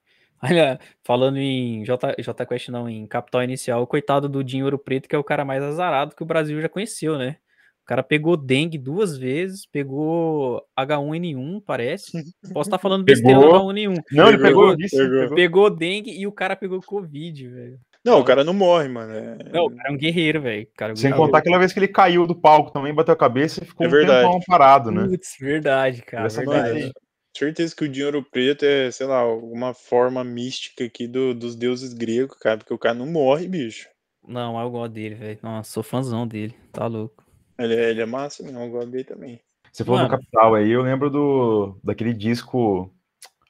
Olha, 0.44 0.80
falando 1.04 1.38
em 1.38 1.84
J, 1.84 2.16
J 2.20 2.46
Quest 2.46 2.70
não, 2.70 2.88
em 2.90 3.06
Capital 3.06 3.44
Inicial, 3.44 3.82
o 3.82 3.88
coitado 3.88 4.30
do 4.30 4.44
Dinho 4.44 4.66
Ouro 4.66 4.80
Preto, 4.80 5.10
que 5.10 5.16
é 5.16 5.20
o 5.20 5.24
cara 5.24 5.44
mais 5.44 5.62
azarado 5.62 6.16
que 6.16 6.24
o 6.24 6.26
Brasil 6.26 6.62
já 6.62 6.70
conheceu, 6.70 7.18
né? 7.18 7.36
O 7.84 7.86
cara 7.90 8.04
pegou 8.04 8.38
dengue 8.38 8.78
duas 8.78 9.18
vezes, 9.18 9.66
pegou 9.66 10.62
H1N1, 10.80 11.62
parece. 11.66 12.12
Posso 12.54 12.70
estar 12.70 12.78
falando 12.78 13.04
besteira 13.04 13.40
do 13.40 13.46
Pegou. 13.48 13.70
H1N1. 13.72 14.04
Não, 14.12 14.30
ele 14.30 14.38
Pegou, 14.38 14.78
pegou. 14.78 14.90
pegou. 14.90 15.36
Pegou 15.36 15.70
dengue 15.72 16.12
e 16.12 16.28
o 16.28 16.32
cara 16.32 16.56
pegou 16.56 16.80
Covid, 16.82 17.48
velho. 17.50 17.80
Não, 18.04 18.20
o 18.20 18.24
cara 18.24 18.44
não 18.44 18.54
morre, 18.54 18.88
mano. 18.88 19.14
é- 19.14 19.38
Não, 19.52 19.66
o 19.66 19.76
cara 19.76 19.90
é 19.90 19.92
um 19.92 19.98
guerreiro, 19.98 20.42
velho. 20.42 20.68
É 20.80 20.86
um 20.86 20.96
Sem 20.96 21.10
guerreiro. 21.12 21.18
contar 21.18 21.38
aquela 21.40 21.58
vez 21.60 21.74
que 21.74 21.80
ele 21.80 21.88
caiu 21.88 22.26
do 22.26 22.34
palco 22.36 22.72
também, 22.72 22.94
bateu 22.94 23.14
a 23.14 23.18
cabeça 23.18 23.64
e 23.64 23.68
ficou 23.68 23.86
É 23.86 23.90
um 23.90 23.92
tempão 23.92 24.40
parado, 24.48 24.90
né? 24.92 25.06
Putz, 25.08 25.36
verdade, 25.40 26.02
cara. 26.04 26.26
Essa 26.28 26.40
verdade. 26.46 26.92
Certeza 27.38 27.76
que 27.76 27.84
o 27.86 27.90
dinheiro 27.90 28.24
preto 28.24 28.64
é, 28.66 28.90
sei 28.90 29.06
lá, 29.06 29.20
alguma 29.20 29.74
forma 29.74 30.24
mística 30.24 30.84
aqui 30.84 31.08
do- 31.08 31.34
dos 31.34 31.56
deuses 31.56 31.94
gregos, 31.94 32.36
cara, 32.40 32.58
porque 32.58 32.74
o 32.74 32.78
cara 32.78 32.96
não 32.96 33.06
morre, 33.06 33.48
bicho. 33.48 33.88
Não, 34.28 34.60
eu 34.60 34.70
gosto 34.72 34.94
dele, 34.94 35.16
velho. 35.16 35.40
Nossa, 35.44 35.72
sou 35.72 35.84
fãzão 35.84 36.28
dele. 36.28 36.56
Tá 36.72 36.88
louco. 36.88 37.24
Ele, 37.58 37.76
é- 37.76 37.90
ele 37.92 38.02
é 38.02 38.06
massa, 38.06 38.44
não, 38.52 38.64
eu 38.64 38.72
gosto 38.72 38.90
dele 38.90 39.04
também. 39.04 39.40
Você 39.72 39.84
falou 39.86 40.00
Mano. 40.00 40.10
do 40.10 40.18
Capital 40.18 40.56
aí, 40.56 40.70
eu 40.72 40.82
lembro 40.82 41.10
do 41.10 41.78
daquele 41.84 42.14
disco 42.14 42.92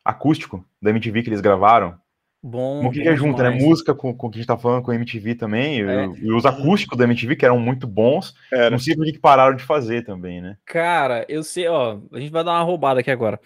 acústico 0.03 0.63
da 0.81 0.89
MTV 0.89 1.23
que 1.23 1.29
eles 1.29 1.41
gravaram. 1.41 1.97
Bom. 2.41 2.77
Como 2.77 2.91
que, 2.91 3.01
que 3.01 3.07
é 3.09 3.15
junto, 3.15 3.41
né? 3.43 3.49
Música 3.49 3.93
com, 3.93 4.15
com 4.15 4.27
o 4.27 4.29
que 4.29 4.37
a 4.37 4.41
gente 4.41 4.47
tá 4.47 4.57
falando 4.57 4.81
com 4.81 4.91
a 4.91 4.95
MTV 4.95 5.35
também, 5.35 5.81
É. 5.81 6.05
e, 6.05 6.25
e 6.25 6.31
os 6.31 6.45
acústicos 6.45 6.97
da 6.97 7.03
MTV, 7.03 7.35
que 7.35 7.45
eram 7.45 7.59
muito 7.59 7.85
bons. 7.85 8.33
Era. 8.51 8.69
Não 8.69 8.79
sei 8.79 8.95
por 8.95 9.03
que 9.05 9.11
que 9.13 9.19
pararam 9.19 9.55
de 9.55 9.63
fazer 9.63 10.03
também, 10.05 10.39
né? 10.41 10.57
Cara, 10.65 11.25
eu 11.27 11.43
sei, 11.43 11.67
ó, 11.67 11.99
a 12.13 12.19
gente 12.19 12.31
vai 12.31 12.43
dar 12.43 12.51
uma 12.51 12.63
roubada 12.63 13.01
aqui 13.01 13.11
agora. 13.11 13.39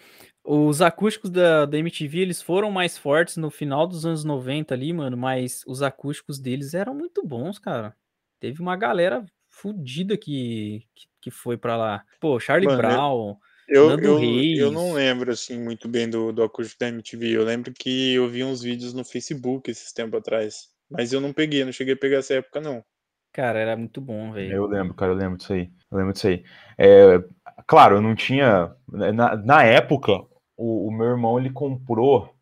Os 0.46 0.80
acústicos 0.82 1.30
da, 1.30 1.64
da 1.66 1.78
MTV, 1.78 2.18
eles 2.20 2.42
foram 2.42 2.70
mais 2.70 2.96
fortes 2.98 3.36
no 3.38 3.50
final 3.50 3.86
dos 3.86 4.04
anos 4.06 4.24
90 4.24 4.74
ali, 4.74 4.92
mano, 4.92 5.16
mas 5.16 5.62
os 5.66 5.82
acústicos 5.82 6.38
deles 6.38 6.74
eram 6.74 6.94
muito 6.94 7.26
bons, 7.26 7.58
cara. 7.58 7.94
Teve 8.38 8.60
uma 8.60 8.76
galera 8.76 9.24
fudida 9.48 10.16
que, 10.18 10.82
que, 10.94 11.06
que 11.22 11.30
foi 11.30 11.56
pra 11.56 11.76
lá. 11.76 12.02
Pô, 12.20 12.38
Charlie 12.38 12.66
Mano, 12.68 12.82
eu- 12.82 12.88
Brown, 12.88 13.28
Eu, 13.30 13.36
Nando 13.68 14.06
eu, 14.06 14.18
Reis. 14.18 14.58
eu 14.58 14.70
não 14.70 14.92
lembro, 14.92 15.32
assim, 15.32 15.58
muito 15.58 15.88
bem 15.88 16.08
do, 16.08 16.32
do 16.32 16.42
acústico 16.42 16.80
da 16.80 16.88
MTV. 16.88 17.30
Eu 17.30 17.44
lembro 17.44 17.72
que 17.72 18.14
eu 18.14 18.28
vi 18.28 18.44
uns 18.44 18.62
vídeos 18.62 18.92
no 18.92 19.04
Facebook 19.04 19.70
esses 19.70 19.92
tempos 19.92 20.18
atrás. 20.18 20.68
Mas 20.90 21.12
eu 21.12 21.20
não 21.20 21.32
peguei, 21.32 21.64
não 21.64 21.72
cheguei 21.72 21.94
a 21.94 21.96
pegar 21.96 22.18
essa 22.18 22.34
época, 22.34 22.60
não. 22.60 22.84
cara, 23.32 23.58
era 23.58 23.76
muito 23.76 24.00
bom, 24.00 24.32
velho. 24.32 24.52
Eu 24.52 24.66
lembro, 24.66 24.94
cara, 24.94 25.12
eu 25.12 25.16
lembro 25.16 25.38
disso 25.38 25.52
aí. 25.52 25.70
Eu 25.90 25.98
lembro 25.98 26.12
disso 26.12 26.28
aí. 26.28 26.44
É, 26.78 27.22
claro, 27.66 27.96
eu 27.96 28.02
não 28.02 28.14
tinha. 28.14 28.74
Na, 28.88 29.36
na 29.36 29.62
época, 29.64 30.12
o, 30.56 30.88
o 30.88 30.92
meu 30.92 31.06
irmão 31.06 31.38
ele 31.38 31.50
comprou, 31.50 32.34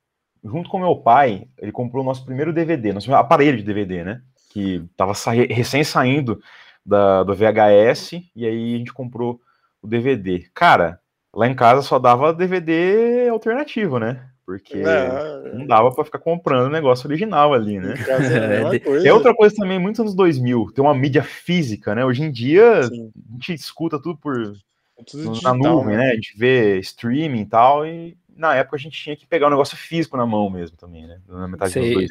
junto 0.44 0.68
com 0.68 0.78
meu 0.78 0.96
pai, 0.96 1.46
ele 1.58 1.72
comprou 1.72 2.02
o 2.02 2.06
nosso 2.06 2.24
primeiro 2.24 2.52
DVD, 2.52 2.92
nosso 2.92 3.06
primeiro 3.06 3.24
aparelho 3.24 3.56
de 3.58 3.62
DVD, 3.62 4.04
né? 4.04 4.22
Que 4.50 4.84
tava 4.96 5.14
sai- 5.14 5.46
recém 5.46 5.84
saindo 5.84 6.42
da, 6.84 7.22
do 7.22 7.34
VHS, 7.34 8.20
e 8.34 8.44
aí 8.44 8.74
a 8.74 8.78
gente 8.78 8.92
comprou 8.92 9.40
o 9.80 9.86
DVD. 9.86 10.50
Cara, 10.52 11.00
lá 11.34 11.46
em 11.46 11.54
casa 11.54 11.82
só 11.82 11.98
dava 11.98 12.32
DVD 12.32 13.28
alternativo, 13.30 13.98
né? 13.98 14.28
Porque 14.44 14.82
Não, 14.82 15.58
não 15.60 15.66
dava 15.66 15.90
pra 15.92 16.04
ficar 16.04 16.18
comprando 16.18 16.66
o 16.66 16.72
negócio 16.72 17.06
original 17.06 17.54
ali, 17.54 17.78
né? 17.78 17.94
é 17.94 18.78
coisa. 18.80 19.08
É 19.08 19.12
outra 19.12 19.34
coisa 19.34 19.54
também, 19.54 19.78
muitos 19.78 20.00
anos 20.00 20.14
2000, 20.14 20.72
ter 20.72 20.80
uma 20.80 20.94
mídia 20.94 21.22
física, 21.22 21.94
né? 21.94 22.04
Hoje 22.04 22.24
em 22.24 22.30
dia, 22.30 22.82
Sim, 22.84 23.12
a 23.16 23.32
gente 23.34 23.54
escuta 23.54 24.00
tudo 24.00 24.18
por 24.18 24.52
é 24.98 25.04
tudo 25.04 25.24
na 25.24 25.30
digital, 25.30 25.56
nuvem, 25.58 25.96
né? 25.96 26.10
A 26.10 26.14
gente 26.14 26.36
vê 26.36 26.78
streaming 26.80 27.42
e 27.42 27.46
tal, 27.46 27.86
e 27.86 28.16
na 28.36 28.54
época 28.56 28.76
a 28.76 28.80
gente 28.80 29.00
tinha 29.00 29.16
que 29.16 29.26
pegar 29.26 29.46
o 29.46 29.50
negócio 29.50 29.76
físico 29.76 30.16
na 30.16 30.26
mão 30.26 30.50
mesmo 30.50 30.76
também, 30.76 31.06
né? 31.06 31.20
Na 31.28 31.46
metade 31.46 31.72
dos 31.72 31.82
Sei. 31.84 31.94
dois. 31.94 32.10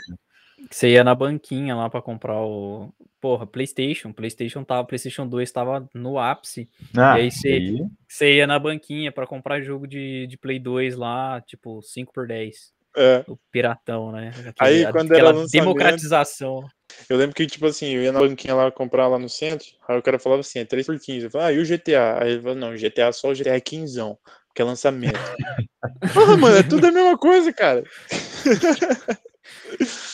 Você 0.69 0.89
ia 0.89 1.03
na 1.03 1.15
banquinha 1.15 1.75
lá 1.75 1.89
pra 1.89 2.01
comprar 2.01 2.39
o. 2.41 2.93
Porra, 3.19 3.45
PlayStation. 3.45 4.11
PlayStation 4.11 4.63
tava, 4.63 4.83
PlayStation 4.85 5.27
2 5.27 5.51
tava 5.51 5.87
no 5.93 6.17
ápice. 6.17 6.69
Ah, 6.97 7.17
E 7.19 7.23
aí 7.23 7.31
você- 7.31 7.47
aí- 7.49 7.85
Você 8.07 8.33
ia 8.35 8.47
na 8.47 8.59
banquinha 8.59 9.11
pra 9.11 9.25
comprar 9.27 9.61
jogo 9.61 9.87
de, 9.87 10.27
de 10.27 10.37
Play 10.37 10.59
2 10.59 10.95
lá, 10.95 11.39
tipo, 11.41 11.81
5 11.81 12.11
por 12.11 12.27
10. 12.27 12.73
É. 12.97 13.23
O 13.27 13.37
piratão, 13.51 14.11
né? 14.11 14.31
Aí, 14.59 14.83
a- 14.83 14.91
quando 14.91 15.13
era 15.13 15.31
democratização. 15.51 16.67
Eu 17.09 17.15
lembro 17.15 17.33
que, 17.33 17.45
tipo 17.47 17.65
assim, 17.67 17.93
eu 17.95 18.03
ia 18.03 18.11
na 18.11 18.19
banquinha 18.19 18.53
lá 18.53 18.69
comprar 18.69 19.07
lá 19.07 19.17
no 19.17 19.29
centro, 19.29 19.65
aí 19.87 19.97
o 19.97 20.01
cara 20.01 20.19
falava 20.19 20.41
assim, 20.41 20.59
é 20.59 20.65
3 20.65 20.85
por 20.85 20.99
15. 20.99 21.25
Eu 21.25 21.31
falava, 21.31 21.49
ah, 21.49 21.53
e 21.53 21.59
o 21.59 21.63
GTA? 21.65 22.21
Aí 22.21 22.31
ele 22.33 22.41
falou, 22.41 22.57
não, 22.57 22.75
GTA 22.75 23.07
é 23.07 23.11
só 23.13 23.29
o 23.29 23.33
GTA 23.33 23.61
15, 23.61 23.97
porque 24.47 24.61
é 24.61 24.65
lançamento. 24.65 25.13
Porra, 26.13 26.35
mano, 26.37 26.57
é 26.57 26.63
tudo 26.63 26.85
a 26.87 26.91
mesma 26.91 27.17
coisa, 27.17 27.53
cara. 27.53 27.83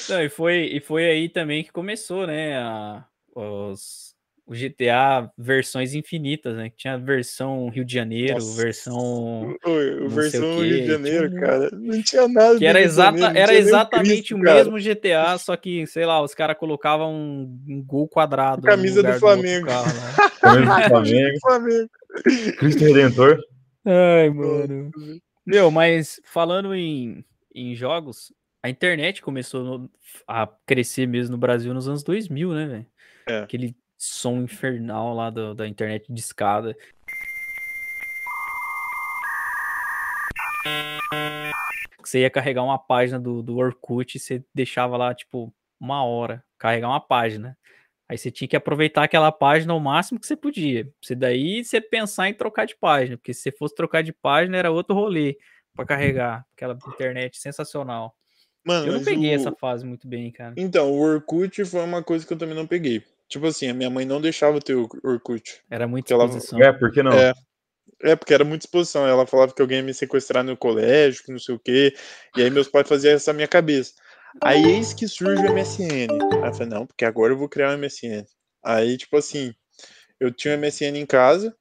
Não, 0.10 0.22
e 0.22 0.30
foi, 0.30 0.70
e 0.74 0.80
foi 0.80 1.06
aí 1.06 1.30
também 1.30 1.64
que 1.64 1.72
começou, 1.72 2.26
né? 2.28 2.58
a- 2.58 3.06
os, 3.36 4.16
o 4.48 4.56
GTA 4.56 5.30
versões 5.38 5.94
infinitas, 5.94 6.56
né? 6.56 6.70
Que 6.70 6.78
tinha 6.78 6.98
versão 6.98 7.70
Rio 7.70 7.84
de 7.86 7.94
Janeiro, 7.94 8.36
Nossa. 8.36 8.64
versão. 8.64 9.56
Sei 9.64 10.08
versão 10.08 10.62
Rio 10.62 10.82
de 10.82 10.88
Janeiro, 10.88 11.30
tinha 11.30 11.42
cara. 11.42 11.70
Não 11.74 12.02
tinha 12.02 12.28
nada. 12.28 12.58
Que 12.58 12.66
era, 12.66 12.80
exata, 12.82 13.18
Janeiro, 13.18 13.40
era 13.40 13.54
exatamente 13.54 14.10
Cristo, 14.20 14.38
o 14.38 14.42
cara. 14.42 14.56
mesmo 14.56 14.80
GTA, 14.80 15.38
só 15.38 15.56
que, 15.56 15.86
sei 15.86 16.06
lá, 16.06 16.22
os 16.22 16.34
caras 16.34 16.58
colocavam 16.58 17.14
um, 17.14 17.62
um 17.68 17.84
gol 17.84 18.08
quadrado. 18.08 18.62
Camisa 18.62 19.04
do 19.04 19.14
Flamengo. 19.20 19.66
carro, 19.68 19.94
né? 19.94 20.16
Camisa 20.42 20.76
do 20.76 20.88
Flamengo, 20.88 21.40
Flamengo. 21.42 21.90
Cristo 22.58 22.84
Redentor. 22.86 23.38
Ai, 23.86 24.30
mano. 24.30 24.92
Meu, 25.46 25.70
mas 25.70 26.20
falando 26.26 26.74
em, 26.74 27.24
em 27.54 27.76
jogos, 27.76 28.34
a 28.64 28.70
internet 28.70 29.22
começou 29.22 29.64
no- 29.64 29.92
a 30.28 30.48
crescer 30.66 31.08
mesmo 31.08 31.34
no 31.34 31.38
Brasil 31.38 31.74
nos 31.74 31.88
anos 31.88 32.04
2000, 32.04 32.54
né, 32.54 32.66
velho? 32.66 32.86
É. 33.28 33.40
Aquele 33.40 33.76
som 33.98 34.42
infernal 34.42 35.14
lá 35.14 35.30
do- 35.30 35.54
da 35.56 35.68
internet 35.68 36.12
de 36.12 36.20
escada. 36.20 36.76
Você 42.04 42.22
ia 42.22 42.30
carregar 42.30 42.64
uma 42.64 42.80
página 42.80 43.20
do, 43.20 43.44
do 43.44 43.58
Orkut 43.58 44.16
e 44.16 44.20
você 44.20 44.44
deixava 44.54 44.96
lá, 44.96 45.14
tipo, 45.14 45.54
uma 45.80 46.04
hora 46.06 46.44
carregar 46.58 46.88
uma 46.88 47.02
página. 47.02 47.58
Aí 48.10 48.18
você 48.18 48.32
tinha 48.32 48.48
que 48.48 48.56
aproveitar 48.56 49.04
aquela 49.04 49.32
página 49.32 49.74
ao 49.74 49.80
máximo 49.80 50.18
que 50.20 50.26
você 50.26 50.36
podia. 50.38 50.90
Você 51.02 51.14
daí 51.14 51.64
você 51.64 51.82
pensar 51.82 52.30
em 52.30 52.34
trocar 52.34 52.66
de 52.66 52.76
página, 52.78 53.18
porque 53.18 53.34
se 53.34 53.42
você 53.42 53.52
fosse 53.52 53.76
trocar 53.76 54.02
de 54.02 54.14
página 54.14 54.56
era 54.58 54.72
outro 54.72 54.96
rolê 54.96 55.38
pra 55.76 55.86
carregar 55.86 56.46
aquela 56.56 56.78
internet 56.88 57.38
sensacional. 57.38 58.16
Mano, 58.68 58.88
Eu 58.88 58.94
não 58.94 59.04
peguei 59.04 59.32
o- 59.32 59.36
essa 59.36 59.52
fase 59.54 59.86
muito 59.86 60.08
bem, 60.08 60.30
cara. 60.32 60.54
Então, 60.58 60.92
o 60.92 61.00
Orkut 61.00 61.64
foi 61.64 61.82
uma 61.82 62.04
coisa 62.04 62.26
que 62.28 62.34
eu 62.34 62.38
também 62.38 62.56
não 62.56 62.68
peguei. 62.68 63.02
Tipo 63.30 63.48
assim, 63.48 63.70
a 63.70 63.74
minha 63.74 63.90
mãe 63.90 64.06
não 64.06 64.20
deixava 64.20 64.60
ter 64.60 64.76
o 64.76 64.88
Orkut. 65.04 65.62
Era 65.70 65.88
muita 65.88 66.14
Ela- 66.14 66.26
exposição. 66.26 66.62
É, 66.62 66.74
por 66.74 66.92
que 66.92 67.02
não? 67.02 67.14
É. 67.14 67.34
É, 68.04 68.16
porque 68.16 68.34
era 68.34 68.44
muita 68.44 68.66
exposição. 68.66 69.08
Ela 69.08 69.26
falava 69.26 69.54
que 69.54 69.62
alguém 69.62 69.78
ia 69.78 69.84
me 69.84 69.94
sequestrar 69.94 70.44
no 70.44 70.56
colégio, 70.58 71.24
que 71.24 71.32
não 71.32 71.40
sei 71.40 71.56
o 71.56 71.60
quê. 71.60 71.96
E 72.36 72.42
aí 72.44 72.50
meus 72.50 72.68
pais 72.68 72.88
faziam 72.88 73.14
essa 73.16 73.32
minha 73.34 73.48
cabeça. 73.48 73.94
Aí 74.44 74.64
eis 74.66 74.94
que 74.94 75.08
surge 75.08 75.42
o 75.42 75.52
MSN. 75.52 76.08
Aí 76.44 76.50
eu 76.50 76.54
falei, 76.54 76.68
não, 76.68 76.86
porque 76.86 77.06
agora 77.06 77.34
eu 77.34 77.38
vou 77.38 77.50
criar 77.50 77.70
um 77.72 77.78
MSN. 77.78 78.24
Aí, 78.64 78.98
tipo 78.98 79.16
assim, 79.18 79.54
eu 80.20 80.32
tinha 80.32 80.54
um 80.54 80.58
MSN 80.58 81.00
em 81.00 81.06
casa, 81.06 81.56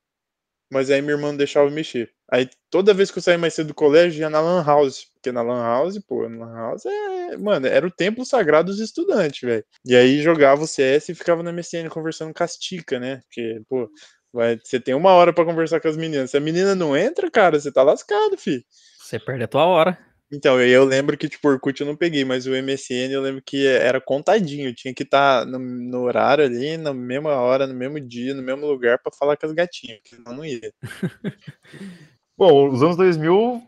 mas 0.71 0.91
aí 0.91 1.01
minha 1.01 1.15
irmã 1.15 1.29
não 1.29 1.37
deixava 1.37 1.71
mexer. 1.71 2.13
Aí 2.31 2.49
toda 2.71 2.93
vez 2.93 3.11
que 3.11 3.19
eu 3.19 3.23
saía 3.23 3.39
mais 3.39 3.55
cedo 3.55 3.69
do 3.69 3.75
colégio, 3.75 4.21
ia 4.21 4.31
na 4.31 4.41
Lan 4.41 4.65
House. 4.65 5.07
Porque 5.15 5.31
na 5.31 5.43
Lan 5.43 5.63
House, 5.63 5.99
pô, 6.01 6.29
na 6.29 6.47
Lan 6.47 6.55
House 6.55 6.87
é. 6.87 7.37
Mano, 7.37 7.67
era 7.67 7.87
o 7.87 7.91
templo 7.91 8.25
sagrado 8.25 8.73
dos 8.73 8.81
estudantes, 8.81 9.41
velho. 9.41 9.65
E 9.85 9.95
aí 9.95 10.21
jogava 10.21 10.63
o 10.63 10.67
CS 10.67 11.11
e 11.11 11.15
ficava 11.15 11.43
na 11.43 11.53
MSN 11.53 11.89
conversando 11.89 12.35
com 12.35 12.43
as 12.43 12.57
ticas, 12.57 13.01
né? 13.01 13.21
Porque, 13.23 13.63
pô, 13.69 13.89
vai, 14.33 14.59
você 14.63 14.81
tem 14.81 14.95
uma 14.95 15.13
hora 15.13 15.33
pra 15.33 15.45
conversar 15.45 15.81
com 15.81 15.89
as 15.89 15.97
meninas. 15.97 16.31
Se 16.31 16.37
a 16.37 16.41
menina 16.41 16.75
não 16.75 16.97
entra, 16.97 17.31
cara, 17.31 17.59
você 17.61 17.71
tá 17.71 17.83
lascado, 17.83 18.37
fi. 18.37 18.65
Você 18.99 19.19
perde 19.21 19.45
a 19.45 19.49
tua 19.49 19.65
hora. 19.65 19.99
Então, 20.33 20.61
eu, 20.61 20.85
lembro 20.85 21.17
que, 21.17 21.29
tipo, 21.29 21.49
Orkut 21.49 21.81
eu 21.81 21.87
não 21.87 21.95
peguei, 21.95 22.25
mas 22.25 22.47
o 22.47 22.51
MSN 22.51 23.13
eu 23.13 23.23
lembro 23.23 23.41
que 23.41 23.65
era 23.65 24.01
contadinho. 24.01 24.75
Tinha 24.75 24.93
que 24.93 25.05
estar 25.05 25.47
no, 25.47 25.59
no 25.59 26.01
horário 26.01 26.45
ali, 26.45 26.77
na 26.77 26.93
mesma 26.93 27.35
hora, 27.35 27.67
no 27.67 27.75
mesmo 27.75 28.01
dia, 28.01 28.35
no 28.35 28.43
mesmo 28.43 28.67
lugar 28.67 28.99
pra 28.99 29.13
falar 29.17 29.37
com 29.37 29.47
as 29.47 29.53
gatinhas, 29.53 29.99
porque 29.99 30.17
senão 30.17 30.37
não 30.37 30.45
ia. 30.45 30.73
Bom, 32.37 32.69
os 32.69 32.83
anos 32.83 32.97
2000 32.97 33.63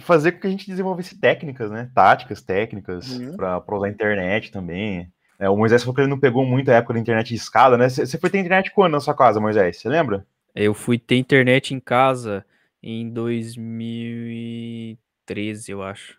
fazer 0.00 0.32
com 0.32 0.40
que 0.40 0.46
a 0.46 0.50
gente 0.50 0.66
desenvolvesse 0.66 1.18
técnicas, 1.18 1.70
né? 1.70 1.90
Táticas, 1.94 2.42
técnicas, 2.42 3.18
Uhum. 3.18 3.34
pra, 3.36 3.58
pra 3.60 3.76
usar 3.76 3.86
a 3.86 3.90
internet 3.90 4.50
também. 4.52 5.10
É, 5.38 5.48
o 5.48 5.56
Moisés 5.56 5.82
falou 5.82 5.94
que 5.94 6.02
ele 6.02 6.10
não 6.10 6.20
pegou 6.20 6.44
muito 6.44 6.70
a 6.70 6.74
época 6.74 6.92
da 6.94 7.00
internet 7.00 7.28
de 7.28 7.34
escada, 7.36 7.78
né? 7.78 7.88
Você 7.88 8.18
foi 8.18 8.28
ter 8.28 8.38
internet 8.38 8.70
quando 8.72 8.92
na 8.92 9.00
sua 9.00 9.14
casa, 9.14 9.40
Moisés? 9.40 9.78
Você 9.78 9.88
lembra? 9.88 10.26
Eu 10.54 10.74
fui 10.74 10.98
ter 10.98 11.16
internet 11.16 11.72
em 11.74 11.80
casa 11.80 12.44
em 12.82 13.08
2013, 13.10 15.72
eu 15.72 15.82
acho. 15.82 16.18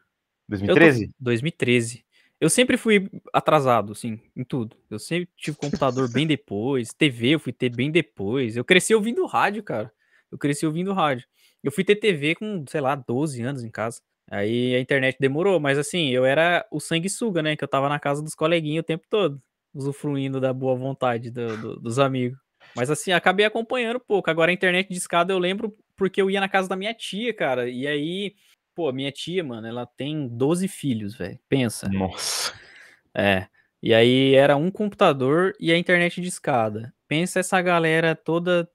Eu 0.49 0.57
tô- 0.59 0.65
2013? 0.65 1.11
2013. 1.19 2.03
Eu 2.39 2.49
sempre 2.49 2.75
fui 2.77 3.07
atrasado, 3.31 3.91
assim, 3.91 4.19
em 4.35 4.43
tudo. 4.43 4.75
Eu 4.89 4.97
sempre 4.97 5.29
tive 5.37 5.55
computador 5.57 6.11
bem 6.11 6.25
depois, 6.27 6.91
TV 6.93 7.35
eu 7.35 7.39
fui 7.39 7.53
ter 7.53 7.69
bem 7.69 7.91
depois. 7.91 8.57
Eu 8.57 8.65
cresci 8.65 8.95
ouvindo 8.95 9.23
rádio, 9.27 9.61
cara. 9.61 9.91
Eu 10.31 10.37
cresci 10.39 10.65
ouvindo 10.65 10.91
rádio. 10.93 11.27
Eu 11.63 11.71
fui 11.71 11.83
ter 11.83 11.95
TV 11.95 12.35
com, 12.35 12.63
sei 12.67 12.81
lá, 12.81 12.95
12 12.95 13.41
anos 13.41 13.63
em 13.63 13.69
casa. 13.69 13.99
Aí 14.29 14.73
a 14.75 14.79
internet 14.79 15.17
demorou, 15.19 15.59
mas 15.59 15.77
assim, 15.77 16.09
eu 16.09 16.23
era 16.25 16.65
o 16.71 16.79
sanguessuga, 16.79 17.41
né? 17.43 17.55
Que 17.55 17.63
eu 17.63 17.67
tava 17.67 17.89
na 17.89 17.99
casa 17.99 18.21
dos 18.23 18.33
coleguinhas 18.33 18.81
o 18.83 18.85
tempo 18.85 19.05
todo, 19.09 19.41
usufruindo 19.73 20.39
da 20.39 20.53
boa 20.53 20.75
vontade 20.75 21.29
do- 21.29 21.57
do- 21.57 21.79
dos 21.79 21.99
amigos. 21.99 22.37
Mas 22.75 22.89
assim, 22.89 23.11
acabei 23.11 23.45
acompanhando 23.45 23.99
pouco. 23.99 24.29
Agora 24.29 24.49
a 24.51 24.53
internet 24.53 24.87
de 24.89 24.97
escada 24.97 25.33
eu 25.33 25.39
lembro 25.39 25.75
porque 25.97 26.21
eu 26.21 26.29
ia 26.31 26.39
na 26.39 26.47
casa 26.47 26.69
da 26.69 26.75
minha 26.75 26.93
tia, 26.93 27.33
cara. 27.33 27.69
E 27.69 27.85
aí, 27.85 28.33
pô, 28.73 28.91
minha 28.93 29.11
tia, 29.11 29.43
mano, 29.43 29.67
ela 29.67 29.85
tem 29.85 30.27
12 30.29 30.67
filhos, 30.69 31.13
velho. 31.15 31.37
Pensa. 31.49 31.89
Nossa. 31.89 32.53
É. 33.13 33.47
E 33.83 33.93
aí 33.93 34.33
era 34.35 34.55
um 34.55 34.71
computador 34.71 35.53
e 35.59 35.71
a 35.73 35.77
internet 35.77 36.21
de 36.21 36.27
escada. 36.27 36.93
Pensa 37.07 37.39
essa 37.41 37.61
galera 37.61 38.15
toda 38.15 38.69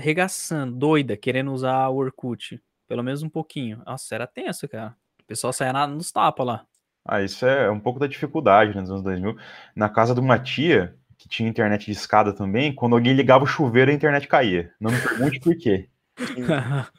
regaçando, 0.00 0.74
doida, 0.76 1.16
querendo 1.16 1.52
usar 1.52 1.88
o 1.88 1.96
Orkut. 1.96 2.60
Pelo 2.88 3.02
menos 3.02 3.22
um 3.22 3.28
pouquinho. 3.28 3.82
Nossa, 3.86 4.14
era 4.14 4.26
tenso, 4.26 4.68
cara. 4.68 4.96
O 5.22 5.24
pessoal 5.26 5.52
saia 5.52 5.72
na- 5.72 5.86
nos 5.86 6.10
tapas 6.10 6.46
lá. 6.46 6.66
Ah, 7.04 7.22
isso 7.22 7.46
é 7.46 7.70
um 7.70 7.78
pouco 7.80 7.98
da 8.00 8.06
dificuldade 8.06 8.74
né, 8.74 8.80
nos 8.80 8.90
anos 8.90 9.02
2000. 9.02 9.36
Na 9.74 9.88
casa 9.88 10.12
de 10.14 10.20
uma 10.20 10.38
tia, 10.38 10.94
que 11.16 11.28
tinha 11.28 11.48
internet 11.48 11.86
de 11.86 11.92
escada 11.92 12.32
também, 12.32 12.74
quando 12.74 12.94
alguém 12.94 13.12
ligava 13.14 13.44
o 13.44 13.46
chuveiro, 13.46 13.90
a 13.90 13.94
internet 13.94 14.26
caía. 14.26 14.72
Não 14.80 14.90
me 14.90 15.00
pergunte 15.00 15.38
por 15.40 15.56
quê. 15.56 15.88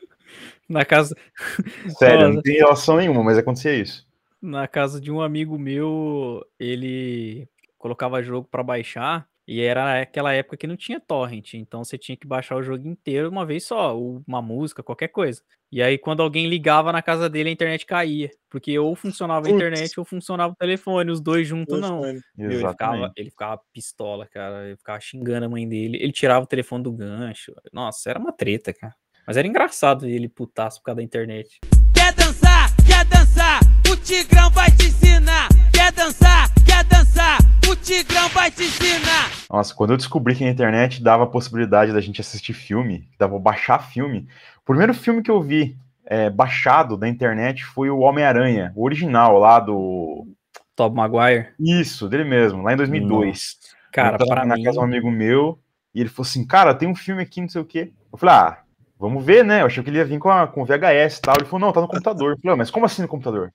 na 0.67 0.85
casa 0.85 1.15
Sério, 1.97 2.21
Nossa. 2.21 2.33
não 2.33 2.41
tem 2.41 2.55
relação 2.57 2.97
nenhuma, 2.97 3.23
mas 3.23 3.37
acontecia 3.37 3.73
isso. 3.75 4.07
na 4.41 4.67
casa 4.67 4.99
de 4.99 5.11
um 5.11 5.21
amigo 5.21 5.57
meu, 5.59 6.43
ele 6.59 7.47
colocava 7.77 8.23
jogo 8.23 8.47
pra 8.49 8.63
baixar 8.63 9.27
e 9.51 9.59
era 9.59 10.01
aquela 10.01 10.31
época 10.31 10.55
que 10.55 10.65
não 10.65 10.77
tinha 10.77 10.97
torrent, 10.97 11.55
então 11.55 11.83
você 11.83 11.97
tinha 11.97 12.15
que 12.15 12.25
baixar 12.25 12.55
o 12.55 12.63
jogo 12.63 12.87
inteiro 12.87 13.27
uma 13.27 13.45
vez 13.45 13.65
só, 13.65 13.97
ou 13.97 14.23
uma 14.25 14.41
música, 14.41 14.81
qualquer 14.81 15.09
coisa. 15.09 15.41
E 15.69 15.81
aí 15.81 15.97
quando 15.97 16.23
alguém 16.23 16.47
ligava 16.47 16.89
na 16.93 17.01
casa 17.01 17.29
dele, 17.29 17.49
a 17.49 17.51
internet 17.51 17.85
caía, 17.85 18.31
porque 18.49 18.79
ou 18.79 18.95
funcionava 18.95 19.41
a 19.41 19.49
Putz. 19.49 19.55
internet 19.55 19.99
ou 19.99 20.05
funcionava 20.05 20.53
o 20.53 20.55
telefone, 20.55 21.11
os 21.11 21.19
dois 21.19 21.45
juntos 21.45 21.81
não. 21.81 21.99
Meu, 21.99 22.49
ele, 22.49 22.65
ficava, 22.65 23.11
ele 23.17 23.29
ficava 23.29 23.61
pistola, 23.73 24.25
cara. 24.25 24.67
Ele 24.67 24.77
ficava 24.77 25.01
xingando 25.01 25.45
a 25.45 25.49
mãe 25.49 25.67
dele. 25.67 25.97
Ele 26.01 26.13
tirava 26.13 26.45
o 26.45 26.47
telefone 26.47 26.83
do 26.83 26.91
gancho. 26.93 27.53
Nossa, 27.73 28.09
era 28.09 28.19
uma 28.19 28.31
treta, 28.31 28.73
cara. 28.73 28.95
Mas 29.27 29.35
era 29.35 29.45
engraçado 29.45 30.07
ele 30.07 30.29
putaço 30.29 30.79
por 30.79 30.85
causa 30.85 30.97
da 30.97 31.03
internet. 31.03 31.59
Quer 31.93 32.13
dançar? 32.13 32.69
Quer 32.87 33.03
dançar? 33.05 33.59
O 33.91 33.97
Tigrão 33.97 34.49
vai 34.51 34.71
te 34.71 34.87
ensinar. 34.87 35.49
Quer 35.81 35.93
dançar? 35.93 36.47
Quer 36.63 36.83
dançar? 36.83 37.39
O 37.67 37.75
Tigrão 37.75 38.29
vai 38.29 38.51
te 38.51 38.65
ensinar. 38.65 39.31
Nossa, 39.49 39.73
quando 39.73 39.89
eu 39.89 39.97
descobri 39.97 40.35
que 40.35 40.43
a 40.43 40.49
internet 40.49 41.01
dava 41.01 41.23
a 41.23 41.27
possibilidade 41.27 41.91
da 41.91 41.99
gente 41.99 42.21
assistir 42.21 42.53
filme, 42.53 43.07
que 43.11 43.17
dava 43.17 43.33
pra 43.33 43.51
baixar 43.51 43.79
filme, 43.79 44.27
o 44.61 44.63
primeiro 44.63 44.93
filme 44.93 45.23
que 45.23 45.31
eu 45.31 45.41
vi 45.41 45.75
é, 46.05 46.29
baixado 46.29 46.95
da 46.95 47.09
internet 47.09 47.65
foi 47.65 47.89
o 47.89 47.97
Homem-Aranha, 48.01 48.71
o 48.75 48.85
original 48.85 49.39
lá 49.39 49.59
do. 49.59 50.27
Tobey 50.75 50.95
Maguire. 50.95 51.47
Isso, 51.59 52.07
dele 52.07 52.25
mesmo, 52.25 52.61
lá 52.61 52.73
em 52.73 52.77
2002. 52.77 53.57
Cara, 53.91 54.17
eu 54.19 54.27
tava 54.27 54.45
na 54.45 54.55
mim. 54.55 54.63
casa 54.63 54.77
de 54.77 54.79
um 54.81 54.87
amigo 54.87 55.09
meu 55.09 55.57
e 55.95 56.01
ele 56.01 56.09
falou 56.09 56.29
assim: 56.29 56.45
Cara, 56.45 56.75
tem 56.75 56.87
um 56.87 56.95
filme 56.95 57.23
aqui, 57.23 57.41
não 57.41 57.49
sei 57.49 57.59
o 57.59 57.65
quê. 57.65 57.91
Eu 58.13 58.19
falei: 58.19 58.35
Ah, 58.35 58.59
vamos 58.99 59.25
ver, 59.25 59.43
né? 59.43 59.63
Eu 59.63 59.65
achei 59.65 59.83
que 59.83 59.89
ele 59.89 59.97
ia 59.97 60.05
vir 60.05 60.19
com, 60.19 60.29
a, 60.29 60.45
com 60.45 60.63
VHS 60.63 61.17
e 61.17 61.21
tal. 61.23 61.35
Ele 61.39 61.45
falou: 61.47 61.59
Não, 61.59 61.73
tá 61.73 61.81
no 61.81 61.87
computador. 61.87 62.33
Eu 62.33 62.37
falei: 62.37 62.53
"Ah, 62.53 62.57
Mas 62.57 62.69
como 62.69 62.85
assim 62.85 63.01
no 63.01 63.07
computador? 63.07 63.51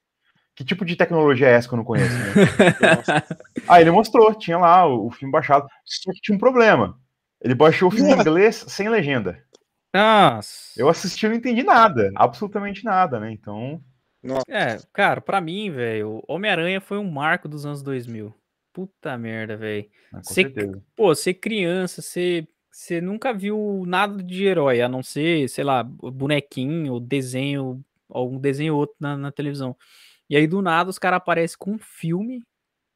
Que 0.56 0.64
tipo 0.64 0.84
de 0.84 0.96
tecnologia 0.96 1.46
é 1.48 1.52
essa 1.52 1.68
que 1.68 1.74
eu 1.74 1.78
não 1.78 1.84
conheço? 1.84 2.12
né?" 2.12 3.22
Aí 3.68 3.82
ele 3.84 3.90
mostrou, 3.90 4.34
tinha 4.34 4.58
lá 4.58 4.86
o, 4.86 5.06
o 5.06 5.10
filme 5.10 5.30
baixado. 5.30 5.68
Só 5.84 6.10
que 6.12 6.20
tinha 6.20 6.34
um 6.34 6.40
problema. 6.40 6.98
Ele 7.40 7.54
baixou 7.54 7.88
o 7.88 7.90
filme 7.92 8.10
em 8.10 8.18
inglês 8.18 8.64
sem 8.66 8.88
legenda. 8.88 9.38
Nossa. 9.94 10.72
Eu 10.76 10.88
assisti 10.88 11.26
e 11.26 11.28
não 11.28 11.36
entendi 11.36 11.62
nada, 11.62 12.10
absolutamente 12.16 12.84
nada, 12.84 13.20
né? 13.20 13.30
Então, 13.30 13.80
É, 14.48 14.78
cara, 14.92 15.20
pra 15.20 15.40
mim, 15.40 15.70
velho, 15.70 16.22
Homem-Aranha 16.26 16.80
foi 16.80 16.98
um 16.98 17.10
marco 17.10 17.48
dos 17.48 17.64
anos 17.64 17.82
2000. 17.82 18.34
Puta 18.72 19.16
merda, 19.16 19.56
velho. 19.56 19.86
com 20.10 20.22
certeza. 20.24 20.82
Pô, 20.94 21.14
ser 21.14 21.34
criança, 21.34 22.02
você 22.02 22.46
você 22.76 23.00
nunca 23.00 23.32
viu 23.32 23.84
nada 23.86 24.22
de 24.22 24.44
herói, 24.44 24.82
a 24.82 24.88
não 24.88 25.02
ser, 25.02 25.48
sei 25.48 25.64
lá, 25.64 25.82
bonequinho, 25.82 26.92
ou 26.92 27.00
desenho, 27.00 27.82
algum 28.06 28.38
desenho 28.38 28.74
ou 28.74 28.80
outro 28.80 28.94
na, 29.00 29.16
na 29.16 29.32
televisão. 29.32 29.74
E 30.28 30.36
aí, 30.36 30.46
do 30.46 30.60
nada, 30.62 30.90
os 30.90 30.98
caras 30.98 31.18
aparecem 31.18 31.56
com 31.58 31.72
um 31.72 31.78
filme 31.78 32.42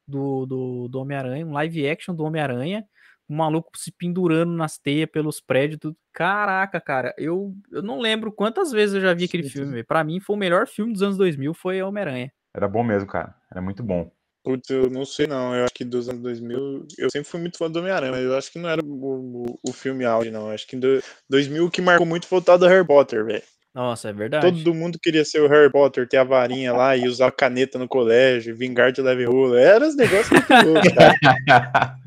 do, 0.07 0.45
do, 0.45 0.87
do 0.87 0.99
Homem-Aranha, 0.99 1.45
um 1.45 1.53
live 1.53 1.87
action 1.87 2.13
do 2.13 2.23
Homem-Aranha, 2.23 2.85
um 3.29 3.35
maluco 3.35 3.71
se 3.77 3.91
pendurando 3.91 4.51
nas 4.51 4.77
teias 4.77 5.09
pelos 5.09 5.39
prédios, 5.39 5.79
tudo. 5.79 5.97
Caraca, 6.13 6.81
cara, 6.81 7.13
eu, 7.17 7.55
eu 7.71 7.81
não 7.81 7.99
lembro 7.99 8.31
quantas 8.31 8.71
vezes 8.71 8.95
eu 8.95 9.01
já 9.01 9.13
vi 9.13 9.25
aquele 9.25 9.43
Sim, 9.43 9.49
filme, 9.49 9.71
velho. 9.71 9.85
Pra 9.85 10.03
mim, 10.03 10.19
foi 10.19 10.35
o 10.35 10.39
melhor 10.39 10.67
filme 10.67 10.91
dos 10.91 11.01
anos 11.01 11.17
2000, 11.17 11.53
foi 11.53 11.81
Homem-Aranha. 11.81 12.31
Era 12.53 12.67
bom 12.67 12.83
mesmo, 12.83 13.07
cara. 13.07 13.33
Era 13.49 13.61
muito 13.61 13.81
bom. 13.81 14.11
Putz, 14.43 14.69
eu 14.69 14.89
não 14.89 15.05
sei 15.05 15.27
não. 15.27 15.55
Eu 15.55 15.65
acho 15.65 15.73
que 15.73 15.85
dos 15.85 16.09
anos 16.09 16.21
2000. 16.21 16.85
Eu 16.97 17.09
sempre 17.09 17.29
fui 17.29 17.39
muito 17.39 17.57
fã 17.57 17.69
do 17.69 17.79
Homem-Aranha, 17.79 18.11
mas 18.11 18.23
eu 18.23 18.35
acho 18.35 18.51
que 18.51 18.59
não 18.59 18.69
era 18.69 18.83
o, 18.83 18.87
o, 18.87 19.59
o 19.69 19.71
filme 19.71 20.03
auge, 20.03 20.31
não. 20.31 20.47
Eu 20.47 20.53
acho 20.53 20.67
que 20.67 20.75
em 20.75 20.79
do- 20.79 21.01
2000 21.29 21.65
o 21.65 21.71
que 21.71 21.81
marcou 21.81 22.05
muito 22.05 22.27
foi 22.27 22.39
o 22.39 22.41
tal 22.41 22.57
do 22.57 22.67
Harry 22.67 22.85
Potter, 22.85 23.23
velho. 23.23 23.43
Nossa, 23.73 24.09
é 24.09 24.13
verdade. 24.13 24.63
Todo 24.63 24.73
mundo 24.73 24.99
queria 25.01 25.23
ser 25.23 25.41
o 25.41 25.47
Harry 25.47 25.71
Potter, 25.71 26.07
ter 26.07 26.17
a 26.17 26.23
varinha 26.23 26.73
lá 26.73 26.95
e 26.97 27.07
usar 27.07 27.27
a 27.27 27.31
caneta 27.31 27.79
no 27.79 27.87
colégio, 27.87 28.55
vingar 28.55 28.91
de 28.91 29.01
leve 29.01 29.23
rolo. 29.23 29.55
Era 29.55 29.87
os 29.87 29.95
negócios 29.95 30.29
muito 30.29 30.67
loucos, 30.67 30.91
cara. 30.93 31.95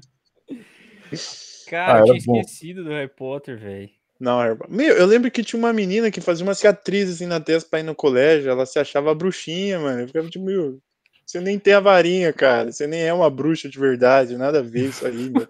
Cara, 1.68 1.98
Ah, 1.98 2.00
eu 2.00 2.04
tinha 2.04 2.18
bom. 2.26 2.40
esquecido 2.40 2.84
do 2.84 2.90
Harry 2.90 3.08
Potter, 3.08 3.58
velho. 3.58 3.88
Não, 4.20 4.40
Harry 4.40 4.56
Potter. 4.56 4.74
Meu, 4.74 4.94
eu 4.94 5.06
lembro 5.06 5.30
que 5.30 5.42
tinha 5.42 5.58
uma 5.58 5.72
menina 5.72 6.10
que 6.10 6.20
fazia 6.20 6.44
uma 6.44 6.54
cicatriz 6.54 7.10
assim 7.10 7.26
na 7.26 7.40
testa 7.40 7.68
pra 7.70 7.80
ir 7.80 7.84
no 7.84 7.94
colégio. 7.94 8.50
Ela 8.50 8.66
se 8.66 8.78
achava 8.78 9.14
bruxinha, 9.14 9.78
mano. 9.80 10.02
Eu 10.02 10.06
ficava 10.06 10.28
tipo, 10.28 10.44
meu, 10.44 10.78
você 11.26 11.40
nem 11.40 11.58
tem 11.58 11.74
a 11.74 11.80
varinha, 11.80 12.32
cara. 12.32 12.70
Você 12.70 12.86
nem 12.86 13.02
é 13.02 13.12
uma 13.12 13.30
bruxa 13.30 13.68
de 13.68 13.78
verdade. 13.78 14.36
Nada 14.36 14.60
a 14.60 14.62
ver 14.62 14.88
isso 14.88 15.06
aí, 15.06 15.30
meu. 15.30 15.48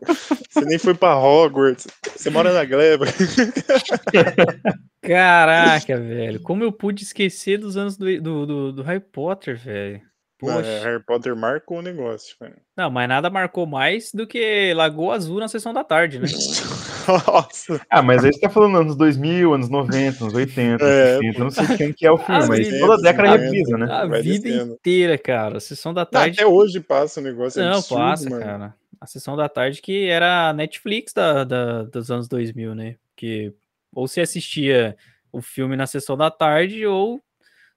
Você 0.50 0.64
nem 0.64 0.78
foi 0.78 0.94
pra 0.94 1.18
Hogwarts. 1.18 1.86
Você 2.16 2.30
mora 2.30 2.52
na 2.52 2.64
gleba. 2.64 3.06
Caraca, 5.02 5.98
velho. 5.98 6.40
Como 6.40 6.64
eu 6.64 6.72
pude 6.72 7.02
esquecer 7.02 7.58
dos 7.58 7.76
anos 7.76 7.96
do, 7.96 8.20
do, 8.20 8.46
do, 8.46 8.72
do 8.72 8.82
Harry 8.82 9.00
Potter, 9.00 9.58
velho? 9.58 10.00
Mano, 10.42 10.58
Poxa. 10.58 10.80
Harry 10.84 11.02
Potter 11.02 11.36
marcou 11.36 11.78
o 11.78 11.82
negócio, 11.82 12.36
mano. 12.40 12.56
Não, 12.76 12.90
mas 12.90 13.08
nada 13.08 13.30
marcou 13.30 13.66
mais 13.66 14.10
do 14.12 14.26
que 14.26 14.72
Lagoa 14.74 15.14
Azul 15.14 15.40
na 15.40 15.48
sessão 15.48 15.72
da 15.72 15.84
tarde, 15.84 16.18
né? 16.18 16.26
Nossa. 17.26 17.80
Ah, 17.90 18.02
mas 18.02 18.24
aí 18.24 18.32
você 18.32 18.40
tá 18.40 18.48
falando 18.50 18.78
anos 18.78 18.96
2000, 18.96 19.52
anos 19.54 19.68
90, 19.68 20.24
anos 20.24 20.34
80, 20.34 20.84
É, 20.84 21.16
60, 21.18 21.38
eu 21.38 21.44
não 21.44 21.50
sei 21.50 21.66
quem 21.76 21.92
que 21.92 22.06
é 22.06 22.10
o 22.10 22.18
filme, 22.18 22.46
mas 22.48 22.66
sim, 22.66 22.78
toda 22.80 23.02
década 23.02 23.38
sim. 23.38 23.44
repisa, 23.44 23.78
né? 23.78 23.86
A 23.92 24.06
vida 24.06 24.48
inteira, 24.48 25.18
cara. 25.18 25.56
A 25.58 25.60
sessão 25.60 25.92
da 25.94 26.04
tarde. 26.06 26.40
até 26.40 26.46
hoje 26.48 26.80
passa 26.80 27.20
o 27.20 27.22
negócio. 27.22 27.60
é 27.60 27.64
Não, 27.64 27.78
absurdo, 27.78 28.00
passa, 28.02 28.30
mano. 28.30 28.42
cara. 28.44 28.74
A 29.00 29.06
sessão 29.06 29.36
da 29.36 29.48
tarde 29.48 29.82
que 29.82 30.06
era 30.08 30.48
a 30.48 30.52
Netflix 30.52 31.12
da, 31.12 31.44
da- 31.44 31.82
dos 31.84 32.10
anos 32.10 32.26
2000, 32.28 32.74
né? 32.74 32.96
Que 33.16 33.52
ou 33.94 34.08
você 34.08 34.20
assistia 34.22 34.96
o 35.32 35.40
filme 35.42 35.76
na 35.76 35.86
sessão 35.86 36.16
da 36.16 36.30
tarde 36.30 36.86
ou, 36.86 37.20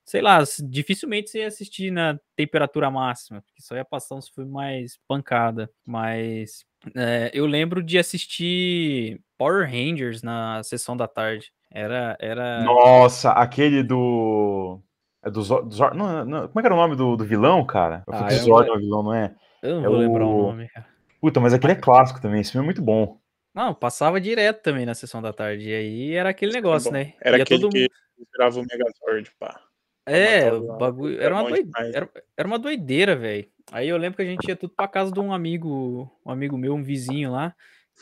sei 0.08 0.22
lá, 0.22 0.40
dificilmente 0.64 1.30
você 1.30 1.40
ia 1.40 1.48
assistir 1.48 1.92
na 1.92 2.18
temperatura 2.36 2.90
máxima, 2.90 3.42
porque 3.42 3.62
só 3.62 3.76
ia 3.76 3.84
passar 3.84 4.16
uns 4.16 4.30
filmes 4.30 4.52
mais 4.52 4.98
pancada. 5.08 5.70
Mas 5.86 6.66
é, 6.96 7.30
eu 7.34 7.46
lembro 7.46 7.84
de 7.84 8.00
assistir 8.00 9.20
Power 9.38 9.70
Rangers 9.70 10.24
na 10.24 10.64
sessão 10.64 10.96
da 10.96 11.08
tarde. 11.08 11.52
Era, 11.70 12.18
era... 12.20 12.64
Nossa, 12.64 13.32
aquele 13.32 13.84
do. 13.84 14.80
É 15.22 15.30
do 15.30 15.42
Zor... 15.44 15.70
Zor- 15.70 15.94
não, 15.94 16.24
não, 16.24 16.48
como 16.48 16.60
é 16.60 16.62
que 16.62 16.68
era 16.68 16.76
o 16.76 16.78
nome 16.78 16.96
do, 16.96 17.18
do 17.18 17.26
vilão, 17.26 17.66
cara? 17.66 18.04
Eu 18.08 18.14
Ah, 18.14 18.20
falei 18.20 18.38
é 18.38 18.72
o 18.72 18.80
vilão, 18.80 19.04
não 19.04 19.14
é? 19.14 19.36
Eu 19.62 19.82
não 19.82 19.86
é 19.86 19.90
vou 19.90 19.98
lembrar 19.98 20.26
o 20.26 20.30
o- 20.30 20.48
nome, 20.48 20.70
cara. 20.70 20.88
Puta, 21.20 21.40
mas 21.42 21.54
aquele 21.54 21.74
é 21.74 21.76
clássico 21.76 22.22
também, 22.22 22.40
esse 22.40 22.52
filme 22.52 22.64
é 22.64 22.68
muito 22.68 22.82
bom. 22.82 23.20
Não, 23.54 23.74
passava 23.74 24.22
direto 24.22 24.62
também 24.62 24.86
na 24.86 24.94
sessão 24.94 25.22
da 25.22 25.34
tarde. 25.34 25.68
E 25.68 25.74
aí 25.74 26.14
era 26.14 26.30
aquele 26.30 26.52
é 26.52 26.56
negócio, 26.56 26.92
bom. 26.92 26.98
né? 26.98 27.14
Era 27.20 27.38
Ia 27.38 27.44
aquele 27.44 27.60
todo 27.60 27.72
que 27.72 27.80
mundo- 27.82 28.28
virava 28.32 28.60
o 28.60 28.64
Megazord, 28.66 29.32
pá. 29.40 29.60
É, 30.08 30.52
o 30.54 30.78
bagulho. 30.78 31.22
era 31.22 31.34
uma, 31.34 31.44
bom 31.44 31.50
doi- 31.50 31.64
demais. 31.64 31.94
era, 31.96 32.10
era 32.38 32.48
uma 32.48 32.60
doideira, 32.60 33.16
velho. 33.16 33.48
Aí 33.72 33.90
eu 33.90 33.98
lembro 33.98 34.16
que 34.18 34.22
a 34.22 34.26
gente 34.26 34.48
ia 34.48 34.56
tudo 34.56 34.74
pra 34.76 34.88
casa 34.88 35.12
de 35.12 35.20
um 35.20 35.34
amigo, 35.34 36.10
um 36.26 36.32
amigo 36.32 36.58
meu, 36.58 36.74
um 36.74 36.84
vizinho 36.84 37.32
lá, 37.32 37.54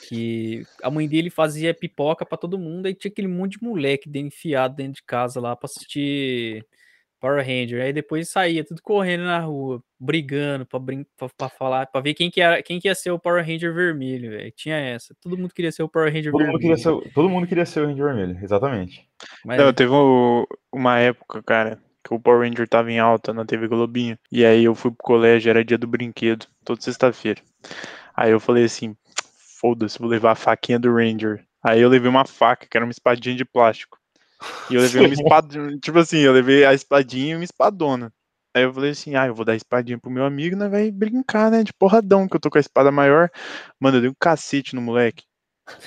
que 0.08 0.64
a 0.84 0.92
mãe 0.92 1.08
dele 1.08 1.30
fazia 1.30 1.74
pipoca 1.74 2.26
pra 2.26 2.38
todo 2.38 2.60
mundo, 2.60 2.86
aí 2.86 2.94
tinha 2.94 3.10
aquele 3.12 3.28
monte 3.28 3.58
de 3.58 3.66
moleque 3.66 4.10
dentro- 4.10 4.28
enfiado 4.28 4.76
dentro 4.76 4.94
de 4.96 5.04
casa 5.04 5.40
lá 5.40 5.56
pra 5.56 5.66
assistir 5.66 6.64
Power 7.20 7.38
Ranger. 7.44 7.82
Aí 7.82 7.92
depois 7.94 8.30
saía 8.30 8.64
tudo 8.64 8.82
correndo 8.84 9.24
na 9.24 9.40
rua, 9.40 9.82
brigando 10.00 10.66
pra, 10.68 10.78
brin 10.78 11.04
pra, 11.18 11.30
pra 11.36 11.50
falar, 11.50 11.88
pra 11.88 12.02
ver 12.02 12.14
quem 12.14 12.30
que, 12.30 12.42
era, 12.42 12.62
quem 12.62 12.80
que 12.80 12.88
ia 12.88 12.94
ser 12.94 13.10
o 13.10 13.18
Power 13.18 13.44
Ranger 13.44 13.74
vermelho, 13.74 14.30
velho. 14.32 14.52
Tinha 14.56 14.76
essa. 14.76 15.16
Todo 15.22 15.38
mundo 15.38 15.54
queria 15.54 15.72
ser 15.72 15.82
o 15.82 15.90
Power 15.90 16.14
Ranger 16.14 16.32
Todo 16.32 16.42
mundo, 16.42 16.60
vermelho. 16.60 16.76
queria 16.76 16.78
ser, 17.02 17.14
todo 17.14 17.30
mundo 17.30 17.48
queria 17.48 17.66
ser 17.66 17.80
o 17.80 17.88
Ranger 17.88 18.06
Vermelho, 18.06 18.38
exatamente. 18.44 19.08
Mas 19.44 19.58
Não, 19.60 19.74
teve 19.74 19.92
um- 19.92 20.46
uma 20.72 21.00
época, 21.00 21.42
cara, 21.42 21.82
que 22.06 22.14
o 22.14 22.20
Power 22.20 22.48
Ranger 22.48 22.68
tava 22.68 22.92
em 22.92 23.00
alta 23.00 23.34
na 23.34 23.44
TV 23.44 23.68
Globinho. 23.68 24.18
E 24.32 24.46
aí 24.46 24.64
eu 24.64 24.76
fui 24.76 24.92
pro 24.92 25.04
colégio, 25.04 25.50
era 25.50 25.66
dia 25.66 25.78
do 25.78 25.88
brinquedo, 25.88 26.46
toda 26.64 26.80
sexta-feira. 26.80 27.42
Aí 28.16 28.32
eu 28.32 28.40
falei 28.40 28.66
assim, 28.66 28.96
foda-se, 29.60 29.98
vou 29.98 30.08
levar 30.08 30.32
a 30.32 30.36
faquinha 30.36 30.78
do 30.78 30.94
Ranger. 30.94 31.44
Aí 31.64 31.82
eu 31.82 31.90
levei 31.90 32.08
uma 32.08 32.24
faca, 32.24 32.68
que 32.70 32.78
era 32.78 32.86
uma 32.86 32.92
espadinha 32.92 33.36
de 33.36 33.44
plástico. 33.44 33.98
E 34.70 34.76
eu 34.76 34.82
levei 34.82 35.04
uma 35.04 35.14
espadinha, 35.14 35.80
tipo 35.80 35.98
assim, 35.98 36.20
eu 36.20 36.32
levei 36.32 36.64
a 36.64 36.76
espadinha 36.76 37.34
e 37.34 37.36
uma 37.36 37.44
espadona. 37.44 38.14
Aí 38.54 38.64
eu 38.64 38.72
falei 38.72 38.92
assim, 38.92 39.16
ah, 39.16 39.26
eu 39.26 39.34
vou 39.34 39.44
dar 39.44 39.54
a 39.54 39.58
espadinha 39.58 39.98
pro 39.98 40.12
meu 40.12 40.26
amigo, 40.26 40.56
né, 40.56 40.70
vai 40.70 40.92
brincar, 40.92 41.50
né, 41.50 41.64
de 41.64 41.74
porradão, 41.74 42.28
que 42.28 42.36
eu 42.36 42.40
tô 42.40 42.52
com 42.52 42.60
a 42.60 42.62
espada 42.62 42.92
maior. 42.92 43.30
Mano, 43.80 43.98
eu 43.98 44.02
dei 44.02 44.10
um 44.12 44.16
cacete 44.18 44.76
no 44.76 44.82
moleque. 44.82 45.24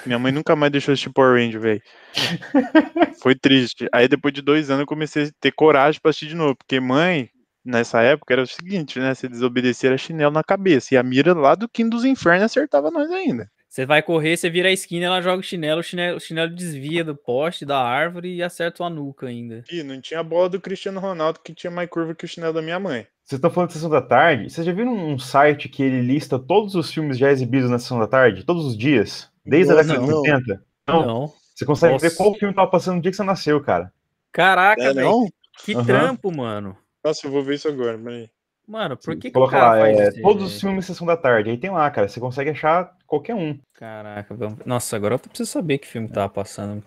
Minha 0.05 0.19
mãe 0.19 0.33
nunca 0.33 0.57
mais 0.57 0.73
deixou 0.73 0.93
assistir 0.93 1.11
Power 1.11 1.35
Ranger, 1.35 1.61
velho. 1.61 1.83
Foi 3.23 3.35
triste. 3.35 3.89
Aí 3.93 4.09
depois 4.09 4.33
de 4.35 4.43
dois 4.43 4.71
anos 4.71 4.81
eu 4.81 4.87
comecei 4.87 5.25
a 5.25 5.31
ter 5.41 5.53
coragem 5.53 6.01
pra 6.01 6.11
assistir 6.11 6.29
de 6.29 6.35
novo. 6.35 6.57
Porque 6.57 6.81
mãe, 6.81 7.31
nessa 7.65 8.03
época, 8.03 8.35
era 8.35 8.43
o 8.43 8.47
seguinte, 8.47 8.99
né? 8.99 9.15
Se 9.15 9.29
desobedecer 9.29 9.89
era 9.89 9.99
chinelo 9.99 10.33
na 10.33 10.45
cabeça. 10.45 10.95
E 10.95 10.97
a 10.97 11.03
mira 11.03 11.35
lá 11.35 11.55
do 11.55 11.69
Quinto 11.69 11.91
dos 11.91 12.05
Infernos 12.05 12.45
acertava 12.45 12.91
nós 12.91 13.11
ainda. 13.11 13.51
Você 13.69 13.85
vai 13.85 14.03
correr, 14.03 14.37
você 14.37 14.49
vira 14.49 14.69
a 14.69 14.73
esquina, 14.73 15.07
ela 15.07 15.21
joga 15.21 15.41
o 15.41 15.43
chinelo, 15.43 15.81
o 15.81 15.83
chinelo, 15.85 16.17
o 16.17 16.21
chinelo 16.21 16.55
desvia 16.55 17.05
do 17.05 17.15
poste, 17.15 17.67
da 17.67 17.79
árvore 17.79 18.35
e 18.35 18.43
acerta 18.43 18.83
a 18.83 18.89
nuca 18.89 19.27
ainda. 19.27 19.63
E 19.71 19.83
não 19.83 20.01
tinha 20.01 20.21
a 20.21 20.23
bola 20.23 20.49
do 20.49 20.61
Cristiano 20.61 20.99
Ronaldo 20.99 21.41
que 21.45 21.55
tinha 21.55 21.71
mais 21.71 21.89
curva 21.89 22.15
que 22.15 22.25
o 22.25 22.29
chinelo 22.29 22.55
da 22.55 22.63
minha 22.63 22.81
mãe. 22.81 23.07
Vocês 23.23 23.37
estão 23.39 23.51
falando 23.51 23.69
de 23.69 23.75
Sessão 23.75 23.91
da 23.91 24.01
Tarde? 24.01 24.49
Vocês 24.49 24.67
já 24.67 24.73
viram 24.73 24.95
um 24.95 25.19
site 25.19 25.69
que 25.69 25.83
ele 25.83 26.01
lista 26.01 26.39
todos 26.39 26.75
os 26.75 26.91
filmes 26.91 27.19
já 27.19 27.31
exibidos 27.31 27.69
na 27.71 27.79
Sessão 27.79 27.99
da 27.99 28.07
Tarde? 28.07 28.43
Todos 28.43 28.65
os 28.65 28.77
dias? 28.77 29.31
Desde 29.49 29.73
a 29.73 29.77
Nossa, 29.77 29.89
década 29.89 30.07
de 30.07 30.11
não. 30.13 30.19
80? 30.21 30.63
Não. 30.87 31.07
Não. 31.07 31.33
Você 31.55 31.65
consegue 31.65 31.99
ver 31.99 32.05
Nossa. 32.05 32.17
qual 32.17 32.35
filme 32.35 32.55
tava 32.55 32.71
passando 32.71 32.97
no 32.97 33.03
dia 33.03 33.11
que 33.11 33.17
você 33.17 33.25
nasceu, 33.25 33.61
cara. 33.61 33.93
Caraca, 34.33 34.83
É, 34.83 34.93
velho. 34.93 35.09
não? 35.09 35.29
Que 35.65 35.75
Aham. 35.75 35.85
trampo, 35.85 36.31
mano. 36.31 36.77
Nossa, 37.05 37.27
eu 37.27 37.31
vou 37.31 37.43
ver 37.43 37.55
isso 37.57 37.67
agora, 37.69 37.99
peraí. 37.99 38.29
Mano, 38.67 38.97
por 38.99 39.15
que, 39.17 39.23
que 39.23 39.29
o 39.31 39.33
Coloca 39.33 39.53
cara 39.53 39.73
lá, 39.73 39.81
faz 39.81 39.99
é, 39.99 40.21
todos 40.21 40.45
os 40.45 40.61
filmes 40.61 40.85
Sessão 40.85 41.07
da 41.07 41.17
Tarde. 41.17 41.51
Aí 41.51 41.57
tem 41.57 41.71
lá, 41.71 41.91
cara. 41.91 42.07
Você 42.07 42.21
consegue 42.21 42.51
achar 42.51 42.95
qualquer 43.07 43.35
um. 43.35 43.59
Caraca, 43.75 44.35
vamos... 44.35 44.59
Nossa, 44.67 44.95
agora 44.95 45.15
eu 45.15 45.19
preciso 45.19 45.51
saber 45.51 45.79
que 45.79 45.89
filme 45.89 46.07
tava 46.09 46.29
passando. 46.29 46.85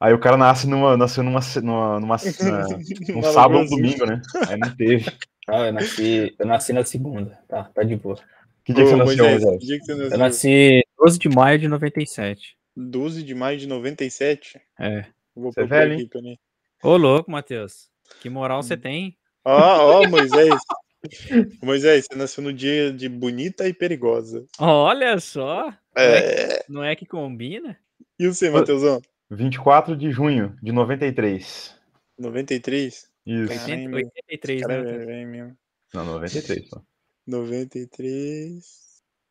Aí 0.00 0.12
o 0.12 0.18
cara 0.18 0.36
nasce 0.36 0.66
numa, 0.66 0.96
nasceu 0.96 1.22
numa, 1.22 1.40
numa, 1.62 2.00
numa, 2.00 2.16
num 3.14 3.22
sábado 3.22 3.58
ou 3.58 3.62
Azul. 3.62 3.76
domingo, 3.76 4.06
né? 4.06 4.20
Aí 4.48 4.58
não 4.58 4.74
teve. 4.74 5.12
Ah, 5.48 5.66
eu 5.66 5.72
nasci, 5.72 6.34
eu 6.38 6.46
nasci 6.46 6.72
na 6.72 6.84
segunda. 6.84 7.38
Tá, 7.48 7.64
tá 7.64 7.82
de 7.82 7.96
boa. 7.96 8.18
Que 8.64 8.72
dia 8.74 8.84
que 8.84 8.90
Ô, 8.92 8.96
você 8.96 8.96
nasceu, 8.96 9.24
Moisés, 9.24 9.42
Moisés? 9.42 9.60
que 9.60 9.66
dia 9.66 9.78
que 9.78 9.84
você 9.86 9.92
Eu 9.92 9.96
nasceu? 9.98 10.18
nasci 10.18 10.82
12 10.98 11.18
de 11.18 11.28
maio 11.28 11.58
de 11.58 11.68
97. 11.68 12.56
12 12.76 13.22
de 13.22 13.34
maio 13.34 13.58
de 13.58 13.66
97? 13.66 14.60
É. 14.78 15.04
Vou 15.34 15.52
Você 15.52 15.60
é 15.60 15.64
velho, 15.66 15.94
aqui, 15.94 16.08
hein? 16.18 16.38
Ô, 16.82 16.96
louco, 16.96 17.30
Matheus. 17.30 17.88
Que 18.20 18.28
moral 18.30 18.60
Hum. 18.60 18.62
você 18.62 18.76
tem? 18.76 19.16
Ó, 19.44 20.02
ó, 20.02 20.08
Moisés. 20.08 20.54
Moisés, 21.62 22.06
você 22.10 22.18
nasceu 22.18 22.42
no 22.44 22.52
dia 22.52 22.92
de 22.92 23.08
bonita 23.08 23.66
e 23.66 23.72
perigosa. 23.72 24.44
Olha 24.58 25.18
só. 25.18 25.72
É. 25.96 26.64
Não 26.68 26.84
é 26.84 26.94
que 26.94 27.06
combina? 27.06 27.76
E 28.18 28.26
você, 28.26 28.50
Matheusão? 28.50 29.00
24 29.30 29.96
de 29.96 30.10
junho 30.10 30.56
de 30.62 30.72
93. 30.72 31.74
93? 32.18 33.08
Isso. 33.26 33.48
Caramba, 33.48 33.96
80, 33.96 34.12
83, 34.32 34.60
Cara, 34.62 34.74
é 34.74 35.06
né? 35.06 35.24
mesmo. 35.24 35.56
Não, 35.94 36.04
93 36.04 36.68
só. 36.68 36.82
93. 37.30 38.64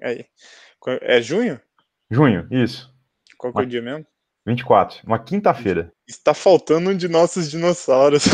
Aí. 0.01 0.25
É 1.01 1.21
junho? 1.21 1.59
Junho, 2.09 2.47
isso. 2.49 2.89
Qual 3.37 3.53
que 3.53 3.59
é 3.59 3.63
o 3.63 3.65
dia 3.65 3.81
mesmo? 3.81 4.05
24. 4.45 5.05
Uma 5.05 5.19
quinta-feira. 5.19 5.91
Está 6.07 6.33
faltando 6.33 6.89
um 6.89 6.97
de 6.97 7.07
nossos 7.07 7.51
dinossauros. 7.51 8.23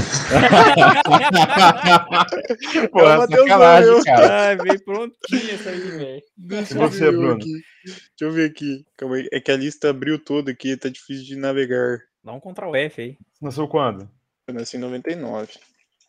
Pô, 2.92 3.00
É 3.02 3.18
o 3.18 3.24
é 3.24 3.28
sacanagem, 3.28 4.04
cara. 4.04 4.48
Ai, 4.48 4.58
veio 4.58 4.84
prontinho 4.84 5.52
essa 5.52 5.70
aí, 5.70 5.80
velho. 5.80 6.24
Deixa 6.38 6.74
E 6.74 6.78
eu 6.82 6.90
você, 6.90 7.12
Bruno? 7.12 7.34
aqui. 7.36 7.52
Deixa 7.86 8.02
eu 8.22 8.32
ver 8.32 8.50
aqui. 8.50 8.86
Calma 8.98 9.16
aí. 9.18 9.28
É 9.32 9.40
que 9.42 9.52
a 9.52 9.58
lista 9.58 9.90
abriu 9.90 10.18
toda 10.24 10.52
aqui, 10.52 10.78
tá 10.78 10.90
difícil 10.90 11.26
de 11.26 11.36
navegar. 11.36 12.00
Dá 12.24 12.32
um 12.34 12.40
Ctrl 12.40 12.76
F 12.76 13.02
aí. 13.02 13.18
Você 13.34 13.46
nasceu 13.46 13.68
quando? 13.68 14.10
Eu 14.48 14.54
nasci 14.54 14.78
em 14.78 14.80
99, 14.80 15.54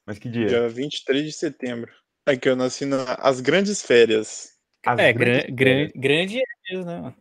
Mas 0.06 0.18
que 0.18 0.28
dia? 0.28 0.46
dia 0.46 0.68
23 0.68 1.24
de 1.24 1.32
setembro. 1.32 1.90
Aqui, 2.26 2.48
eu 2.48 2.56
nasci 2.56 2.84
nas 2.84 3.40
grandes 3.40 3.80
férias. 3.82 4.52
As 4.84 4.98
é, 4.98 5.12
grandes 5.12 5.54
gran, 5.54 5.86
gran, 5.86 5.90
grande 5.94 6.38
é 6.38 6.74
mesmo, 6.74 6.84
né? 6.90 7.14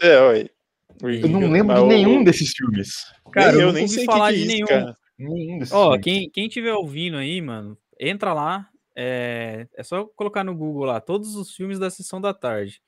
É, 0.00 0.16
olha. 0.18 0.50
Eu 1.02 1.28
não 1.28 1.50
lembro 1.50 1.74
de 1.74 1.82
nenhum 1.88 2.22
desses 2.22 2.50
filmes. 2.52 3.04
Cara, 3.32 3.54
eu 3.54 3.60
eu 3.60 3.66
nunca 3.68 3.78
nem 3.80 3.88
sei 3.88 4.04
o 4.04 4.06
falar 4.06 4.32
que, 4.32 4.38
que 4.38 4.44
de 4.44 4.50
é 4.52 4.54
isso, 4.54 4.54
nenhum. 4.54 4.66
cara. 4.66 4.96
Nenhum 5.18 5.58
desses 5.58 5.74
Ó, 5.74 5.86
filmes. 5.90 6.04
quem, 6.04 6.30
quem 6.30 6.48
tiver 6.48 6.72
ouvindo 6.74 7.16
aí, 7.16 7.40
mano, 7.40 7.76
entra 7.98 8.32
lá. 8.32 8.68
É, 8.94 9.66
é 9.74 9.82
só 9.82 10.04
colocar 10.04 10.44
no 10.44 10.54
Google 10.54 10.84
lá, 10.84 11.00
todos 11.00 11.34
os 11.34 11.54
filmes 11.54 11.78
da 11.78 11.90
sessão 11.90 12.20
da 12.20 12.32
tarde. 12.34 12.80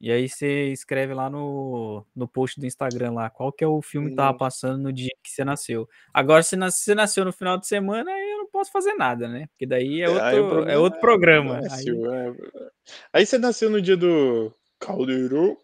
E 0.00 0.10
aí 0.10 0.28
você 0.28 0.72
escreve 0.72 1.14
lá 1.14 1.30
no, 1.30 2.04
no 2.14 2.26
post 2.26 2.58
do 2.58 2.66
Instagram 2.66 3.12
lá, 3.12 3.30
qual 3.30 3.52
que 3.52 3.62
é 3.62 3.66
o 3.68 3.80
filme 3.80 4.10
que 4.10 4.16
tava 4.16 4.34
Hum. 4.34 4.38
passando 4.38 4.82
no 4.82 4.92
dia 4.92 5.12
que 5.22 5.30
você 5.30 5.44
nasceu. 5.44 5.88
Agora, 6.12 6.42
se 6.42 6.56
você 6.56 6.94
nasceu 6.94 7.24
no 7.24 7.32
final 7.32 7.56
de 7.56 7.68
semana, 7.68 8.10
não 8.10 8.16
posso 8.62 8.72
fazer 8.72 8.94
nada, 8.94 9.28
né? 9.28 9.46
Porque 9.48 9.66
daí 9.66 10.00
é 10.02 10.04
É, 10.04 10.08
outro, 10.08 10.24
é 10.26 10.40
problema 10.40 10.78
outro 10.80 10.98
é- 10.98 11.00
programa. 11.00 11.58
é 11.60 11.72
Aí 11.72 11.82
seu, 11.82 12.14
é- 12.14 12.34
Aí 13.12 13.26
você 13.26 13.38
nasceu 13.38 13.68
no 13.70 13.80
dia 13.82 13.96
do 13.96 14.52
Caldeirão 14.78 15.56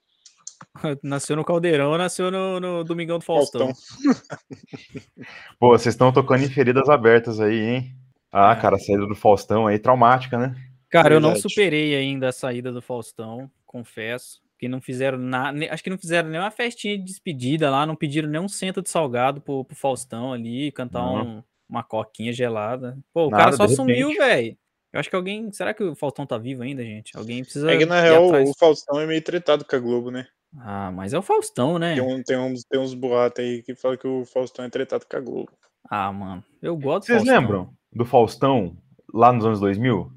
nasceu 1.03 1.37
no 1.37 1.45
Caldeirão, 1.45 1.97
nasceu 1.97 2.31
no, 2.31 2.59
no 2.61 2.85
Domingão 2.85 3.19
do 3.19 3.25
Faustão. 3.25 3.67
Faustão. 3.69 3.95
Pô, 5.59 5.69
vocês 5.71 5.95
estão 5.95 6.13
tocando 6.13 6.45
em 6.45 6.49
feridas 6.51 6.89
abertas 6.89 7.41
aí, 7.41 7.59
hein? 7.61 7.97
Ah, 8.33 8.53
É. 8.53 8.61
cara, 8.61 8.77
a 8.77 8.79
saída 8.79 9.07
do 9.07 9.15
Faustão 9.15 9.67
aí, 9.67 9.79
traumática, 9.79 10.37
né? 10.39 10.55
Cara, 10.91 11.15
eu 11.15 11.21
não 11.21 11.37
superei 11.37 11.95
ainda 11.97 12.29
a 12.29 12.33
saída 12.33 12.73
do 12.73 12.83
Faustão, 12.83 13.51
confesso. 13.67 14.41
Que 14.59 14.67
não 14.69 14.81
fizeram 14.81 15.19
nada. 15.19 15.57
Acho 15.73 15.85
que 15.85 15.91
não 15.91 15.99
fizeram 15.99 16.29
nenhuma 16.29 16.51
festinha 16.51 16.99
de 16.99 17.05
despedida 17.05 17.71
lá, 17.71 17.87
não 17.87 17.95
pediram 17.95 18.29
nem 18.29 18.41
um 18.41 18.49
cento 18.49 18.83
de 18.83 18.89
salgado 18.91 19.41
pro, 19.41 19.65
pro 19.65 19.77
Faustão 19.77 20.33
ali, 20.33 20.73
cantar 20.73 21.03
Não. 21.03 21.23
um- 21.39 21.43
uma 21.69 21.83
coquinha 21.83 22.33
gelada. 22.33 22.99
Pô, 23.13 23.27
o 23.27 23.31
Nada, 23.31 23.45
cara 23.45 23.57
só 23.57 23.69
sumiu, 23.69 24.09
velho. 24.09 24.57
Eu 24.93 25.01
acho 25.01 25.11
que 25.11 25.17
alguém. 25.17 25.53
Será 25.53 25.75
que 25.75 25.83
o 25.85 25.95
Faustão 25.95 26.27
tá 26.27 26.39
vivo 26.39 26.63
ainda, 26.63 26.83
gente? 26.83 27.17
Alguém 27.17 27.43
precisa. 27.43 27.71
É 27.71 27.77
que 27.77 27.85
na 27.85 28.01
real 28.01 28.27
atrás. 28.29 28.49
o 28.49 28.55
Faustão 28.59 28.99
é 29.01 29.07
meio 29.07 29.23
tretado 29.23 29.65
com 29.65 29.77
a 29.77 29.79
Globo, 29.79 30.11
né? 30.11 30.27
Ah, 30.61 30.91
mas 30.91 31.13
é 31.13 31.19
o 31.19 31.23
Faustão, 31.23 31.79
né? 31.79 31.95
Tem, 31.95 32.03
um, 32.03 32.23
tem, 32.23 32.39
uns, 32.39 32.65
tem 32.65 32.81
uns 32.81 32.95
boatos 32.95 33.45
aí 33.45 33.63
que 33.63 33.75
falam 33.75 33.99
que 33.99 34.09
o 34.09 34.25
Faustão 34.25 34.65
é 34.65 34.71
tretado 34.71 35.05
com 35.09 35.17
a 35.17 35.21
Globo. 35.21 35.53
Ah, 35.91 36.11
mano. 36.11 36.43
Eu 36.63 36.75
gosto 36.77 37.03
do 37.03 37.07
Vocês 37.07 37.19
Faustão. 37.19 37.41
lembram 37.41 37.71
do 37.93 38.05
Faustão 38.07 38.77
lá 39.13 39.31
nos 39.33 39.45
anos 39.45 39.61
2000? 39.61 40.11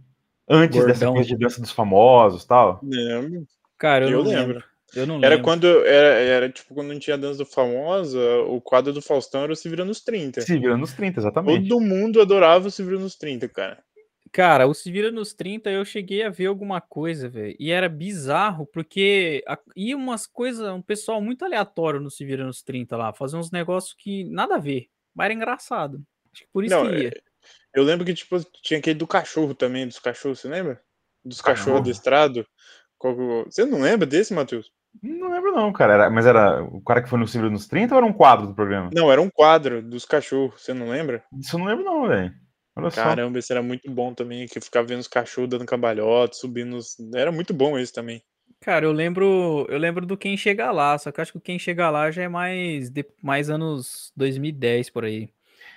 Antes 0.49 0.77
dessa 0.85 1.05
Gordão. 1.05 1.13
coisa 1.15 1.29
de 1.29 1.37
dança 1.37 1.61
dos 1.61 1.71
famosos 1.71 2.43
e 2.43 2.47
tal? 2.47 2.79
Lembro. 2.81 3.45
Cara, 3.77 4.05
eu, 4.05 4.11
Eu 4.11 4.23
não 4.23 4.31
lembro. 4.31 4.47
lembro. 4.53 4.70
Eu 4.95 5.07
não 5.07 5.17
Era 5.17 5.29
lembro. 5.29 5.43
quando 5.43 5.67
era, 5.85 6.07
era 6.19 6.49
tipo 6.49 6.73
quando 6.73 6.89
não 6.93 6.99
tinha 6.99 7.17
dança 7.17 7.39
do 7.39 7.45
famosa, 7.45 8.19
o 8.47 8.59
quadro 8.59 8.91
do 8.91 9.01
Faustão 9.01 9.43
era 9.43 9.53
o 9.53 9.55
Se 9.55 9.69
Vira 9.69 9.85
nos 9.85 10.01
30. 10.01 10.41
Se 10.41 10.57
virando 10.57 10.79
nos 10.81 10.93
30, 10.93 11.19
exatamente. 11.21 11.67
Todo 11.69 11.79
mundo 11.81 12.21
adorava 12.21 12.67
o 12.67 12.71
Se 12.71 12.83
Vira 12.83 12.99
nos 12.99 13.15
30, 13.15 13.47
cara. 13.47 13.81
Cara, 14.33 14.65
o 14.67 14.73
Se 14.73 14.91
Vira 14.91 15.11
nos 15.11 15.33
30 15.33 15.69
eu 15.69 15.83
cheguei 15.85 16.23
a 16.23 16.29
ver 16.29 16.45
alguma 16.47 16.79
coisa, 16.81 17.27
velho. 17.29 17.55
E 17.59 17.69
era 17.71 17.87
bizarro, 17.89 18.65
porque 18.65 19.43
a- 19.47 19.59
ia 19.75 19.95
umas 19.95 20.25
coisas, 20.27 20.67
um 20.69 20.81
pessoal 20.81 21.21
muito 21.21 21.43
aleatório 21.45 21.99
no 21.99 22.09
Se 22.11 22.23
Vira 22.25 22.45
nos 22.45 22.61
30 22.61 22.95
lá, 22.97 23.13
fazer 23.13 23.37
uns 23.37 23.51
negócios 23.51 23.93
que 23.97 24.23
nada 24.25 24.55
a 24.55 24.59
ver. 24.59 24.87
Mas 25.13 25.25
era 25.25 25.33
engraçado. 25.33 26.01
Acho 26.33 26.43
que 26.43 26.49
por 26.53 26.63
isso 26.63 26.73
Não, 26.75 26.89
que 26.89 26.95
ia. 26.97 27.07
é- 27.09 27.21
Eu 27.73 27.83
lembro 27.83 28.05
que 28.05 28.13
tipo 28.13 28.37
tinha 28.61 28.77
aquele 28.79 28.97
do 28.99 29.07
cachorro 29.07 29.53
também, 29.53 29.87
dos 29.87 29.99
cachorros, 29.99 30.39
você 30.39 30.47
lembra? 30.49 30.81
Dos 31.23 31.39
cachorros 31.41 31.59
Cachorro? 31.65 31.77
adestrados. 31.79 32.45
O- 33.03 33.43
Você 33.45 33.65
não 33.65 33.81
lembra 33.81 34.05
desse, 34.05 34.33
Matheus? 34.33 34.71
Não 35.01 35.31
lembro 35.31 35.51
não, 35.51 35.71
cara. 35.71 35.93
Era- 35.93 36.09
mas 36.09 36.25
era 36.25 36.63
o 36.63 36.81
cara 36.81 37.01
que 37.01 37.09
foi 37.09 37.19
no 37.19 37.25
Virando 37.25 37.51
nos 37.51 37.67
30 37.67 37.93
ou 37.95 37.97
era 37.97 38.05
um 38.05 38.13
quadro 38.13 38.47
do 38.47 38.53
programa? 38.55 38.89
Não, 38.93 39.11
era 39.11 39.21
um 39.21 39.29
quadro 39.29 39.81
dos 39.81 40.05
cachorros, 40.05 40.61
você 40.61 40.73
não 40.73 40.89
lembra? 40.89 41.23
Isso 41.39 41.55
eu 41.55 41.59
não 41.59 41.67
lembro 41.67 41.83
não, 41.85 42.07
velho. 42.07 42.33
Só. 42.89 42.89
Caramba, 43.03 43.37
esse 43.37 43.51
era 43.51 43.61
muito 43.61 43.89
bom 43.91 44.13
também, 44.13 44.47
que 44.47 44.59
ficava 44.61 44.87
vendo 44.87 44.99
os 45.01 45.07
cachorros 45.07 45.49
dando 45.49 45.65
cambalhota, 45.65 46.33
subindo 46.35 46.77
os... 46.77 46.95
Era 47.13 47.31
muito 47.31 47.53
bom 47.53 47.77
esse 47.77 47.91
também. 47.93 48.21
Cara, 48.61 48.85
eu 48.85 48.91
lembro, 48.91 49.65
eu 49.69 49.77
lembro 49.77 50.05
do 50.05 50.17
Quem 50.17 50.37
Chega 50.37 50.71
Lá, 50.71 50.97
só 50.97 51.11
que 51.11 51.19
eu 51.19 51.21
acho 51.21 51.31
que 51.33 51.37
o 51.37 51.41
Quem 51.41 51.59
Chega 51.59 51.89
Lá 51.89 52.09
já 52.11 52.23
é 52.23 52.27
mais, 52.29 52.89
de- 52.89 53.05
mais 53.21 53.49
anos 53.49 54.11
2010 54.15 54.89
por 54.89 55.03
aí. 55.03 55.29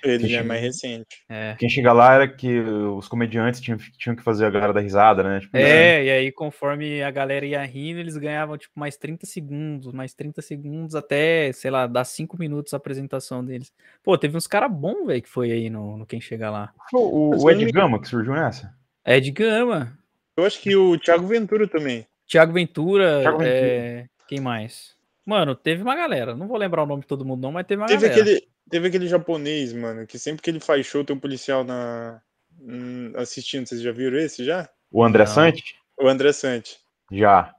Ele 0.05 0.25
Que 0.25 0.29
já 0.29 0.40
é 0.40 0.43
mais 0.43 0.61
recente. 0.61 1.07
É. 1.29 1.57
Quem 1.59 1.69
chega 1.69 1.93
lá 1.93 2.14
era 2.14 2.29
que 2.29 2.61
os 2.61 3.09
comediantes 3.09 3.61
tinham, 3.61 3.79
tinham 3.99 4.14
que 4.14 4.23
fazer 4.23 4.47
a 4.47 4.51
galera 4.51 4.73
da 4.73 4.81
risada, 4.81 5.23
né? 5.23 5.40
Tipo, 5.40 5.57
É, 5.57 6.05
e 6.05 6.11
aí 6.11 6.33
conforme 6.33 7.03
a 7.03 7.11
galera 7.11 7.47
ia 7.47 7.64
rindo, 7.64 7.99
eles 8.01 8.17
ganhavam 8.17 8.59
tipo 8.59 8.79
mais 8.79 8.97
30 8.97 9.27
segundos, 9.27 9.93
mais 9.93 10.12
30 10.14 10.43
segundos 10.43 10.95
até, 10.95 11.51
sei 11.53 11.71
lá, 11.71 11.87
dar 11.87 12.05
5 12.05 12.38
minutos 12.38 12.75
a 12.75 12.77
apresentação 12.77 13.45
deles. 13.45 13.73
Pô, 14.03 14.17
teve 14.19 14.37
uns 14.37 14.47
cara 14.47 14.69
bom, 14.69 15.07
velho, 15.07 15.23
que 15.23 15.29
foi 15.29 15.51
aí 15.51 15.71
no, 15.71 15.97
no 15.97 16.07
Quem 16.07 16.21
Chega 16.21 16.51
Lá. 16.51 16.73
O, 16.93 17.37
o 17.37 17.51
eu 17.51 17.51
Ed 17.61 17.73
Gama 17.73 18.01
que 18.01 18.09
surgiu 18.09 18.35
nessa? 18.35 18.73
Ed 19.07 19.31
Gama, 19.31 19.97
Eu 20.37 20.45
acho 20.45 20.61
que 20.61 20.75
o 20.77 20.99
Thiago 20.99 21.27
Ventura 21.27 21.67
também. 21.69 22.07
Thiago 22.27 22.53
Ventura, 22.53 23.21
Thiago 23.21 23.38
Ventura. 23.38 23.57
é, 23.59 24.07
quem 24.27 24.40
mais? 24.40 24.95
Mano, 25.27 25.55
teve 25.55 25.83
uma 25.83 25.95
galera, 25.97 26.35
não 26.35 26.47
vou 26.47 26.57
lembrar 26.59 26.83
o 26.83 26.87
nome 26.87 27.03
de 27.03 27.07
todo 27.07 27.25
mundo 27.25 27.40
não, 27.43 27.53
mas 27.53 27.67
teve 27.67 27.81
uma 27.81 27.87
Teve 27.88 28.09
galera. 28.09 28.21
aquele, 28.23 28.47
teve 28.70 28.88
aquele 28.88 29.07
japonês, 29.07 29.72
mano, 29.72 30.07
que 30.07 30.18
sempre 30.18 30.42
que 30.42 30.50
ele 30.50 30.61
faz 30.61 30.87
show 30.87 31.05
tem 31.05 31.16
um 31.16 31.20
policial 31.20 31.64
na 31.64 32.20
hum, 32.61 33.12
assistindo. 33.16 33.66
Vocês 33.66 33.81
já 33.81 33.92
viram 33.92 34.18
esse 34.18 34.44
já? 34.44 34.68
O 34.90 35.05
André 35.05 35.24
Não. 35.24 35.33
Sante? 35.33 35.77
O 35.98 36.09
André 36.09 36.33
Sante. 36.33 36.79
Já. 37.11 37.55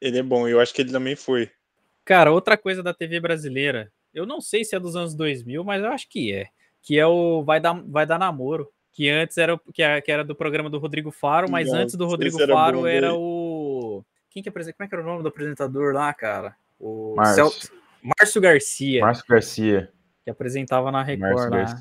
Ele 0.00 0.18
é 0.18 0.22
bom, 0.22 0.48
eu 0.48 0.60
acho 0.60 0.74
que 0.74 0.82
ele 0.82 0.92
também 0.92 1.14
foi. 1.14 1.50
Cara, 2.04 2.32
outra 2.32 2.56
coisa 2.56 2.82
da 2.82 2.94
TV 2.94 3.20
brasileira, 3.20 3.92
eu 4.12 4.26
não 4.26 4.40
sei 4.40 4.64
se 4.64 4.74
é 4.74 4.80
dos 4.80 4.96
anos 4.96 5.14
2000, 5.14 5.62
mas 5.62 5.82
eu 5.82 5.90
acho 5.90 6.08
que 6.08 6.32
é, 6.32 6.46
que 6.82 6.98
é 6.98 7.06
o 7.06 7.42
Vai 7.44 7.60
Dar, 7.60 7.80
Vai 7.86 8.06
Dar 8.06 8.18
Namoro, 8.18 8.70
que 8.92 9.08
antes 9.08 9.36
era, 9.38 9.54
o- 9.54 9.60
que 9.72 9.82
era, 9.82 10.24
do 10.24 10.34
programa 10.34 10.68
do 10.70 10.78
Rodrigo 10.78 11.10
Faro, 11.10 11.50
mas 11.50 11.68
Nossa, 11.68 11.78
antes 11.80 11.94
do 11.94 12.06
Rodrigo 12.06 12.40
era 12.40 12.52
Faro 12.52 12.80
bom, 12.80 12.86
era 12.86 13.14
o... 13.14 14.04
Quem 14.30 14.42
que 14.42 14.48
apresenta, 14.48 14.76
como 14.76 14.86
é 14.86 14.88
que 14.88 14.94
era 14.94 15.04
o 15.04 15.06
nome 15.06 15.22
do 15.22 15.28
apresentador 15.28 15.94
lá, 15.94 16.12
cara? 16.12 16.56
O 16.80 17.14
Márcio. 17.16 17.50
Cel- 17.50 17.70
Márcio 18.02 18.40
Garcia, 18.40 19.00
Márcio 19.02 19.24
Garcia. 19.28 19.92
Que 20.28 20.30
apresentava 20.30 20.92
na 20.92 21.02
Record 21.02 21.50
lá. 21.50 21.80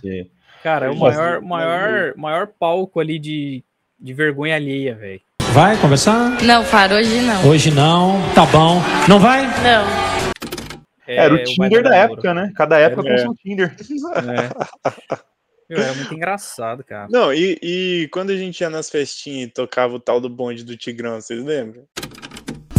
Cara, 0.64 0.86
é 0.86 0.90
o 0.90 0.96
maior, 0.96 1.42
maior, 1.42 2.14
maior 2.16 2.48
palco 2.48 3.00
ali 3.00 3.20
de, 3.20 3.62
de 4.00 4.14
vergonha 4.14 4.56
alheia, 4.56 4.96
velho. 4.96 5.20
Vai 5.52 5.76
conversar? 5.78 6.42
Não, 6.44 6.64
Faro, 6.64 6.96
hoje 6.96 7.20
não. 7.22 7.50
Hoje 7.50 7.72
não, 7.72 8.16
tá 8.34 8.46
bom. 8.46 8.82
Não 9.10 9.20
vai? 9.20 9.42
Não. 9.62 9.86
Era 11.06 11.34
o 11.34 11.38
É, 11.38 11.44
Tinder 11.44 11.84
Dar 11.84 11.90
da 11.90 11.96
época, 11.98 12.34
né? 12.34 12.52
Cada 12.56 12.78
época 12.80 13.04
com 13.04 13.10
É. 13.10 13.18
seu 13.18 13.36
Tinder. 13.36 13.76
É. 13.76 15.08
Meu, 15.70 15.80
era 15.82 15.94
muito 15.96 16.14
engraçado, 16.14 16.84
cara. 16.86 17.08
Não, 17.10 17.34
e, 17.34 17.60
e 17.62 18.10
quando 18.14 18.30
a 18.30 18.38
gente 18.38 18.62
ia 18.62 18.70
nas 18.70 18.90
festinhas 18.90 19.50
e 19.50 19.52
tocava 19.52 19.96
o 19.96 20.00
tal 20.00 20.22
do 20.22 20.30
bonde 20.30 20.64
do 20.64 20.78
Tigrão, 20.78 21.20
vocês 21.20 21.44
lembram? 21.44 21.84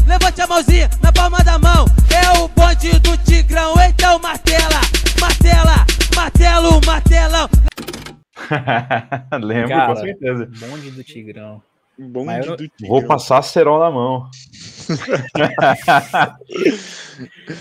Levante 0.07 0.40
a 0.40 0.46
mãozinha 0.46 0.88
na 1.02 1.12
palma 1.12 1.44
da 1.44 1.59
mão. 1.59 1.85
É 2.11 2.38
o 2.38 2.48
bonde 2.48 2.98
do 3.00 3.16
Tigrão. 3.18 3.74
Então 3.87 4.18
martela, 4.18 4.81
martela, 5.20 5.87
martelo, 6.14 6.81
martelão. 6.87 7.48
Lembro, 9.42 9.68
Cara, 9.68 9.94
com 9.94 10.00
certeza. 10.00 10.46
Bonde 10.61 10.90
do 10.90 11.04
Tigrão. 11.04 11.62
Bonde 11.98 12.46
eu- 12.48 12.57
do 12.57 12.68
Tigrão. 12.68 12.88
Vou 12.88 13.07
passar 13.07 13.42
cerol 13.42 13.78
na 13.81 13.90
mão. 13.90 14.28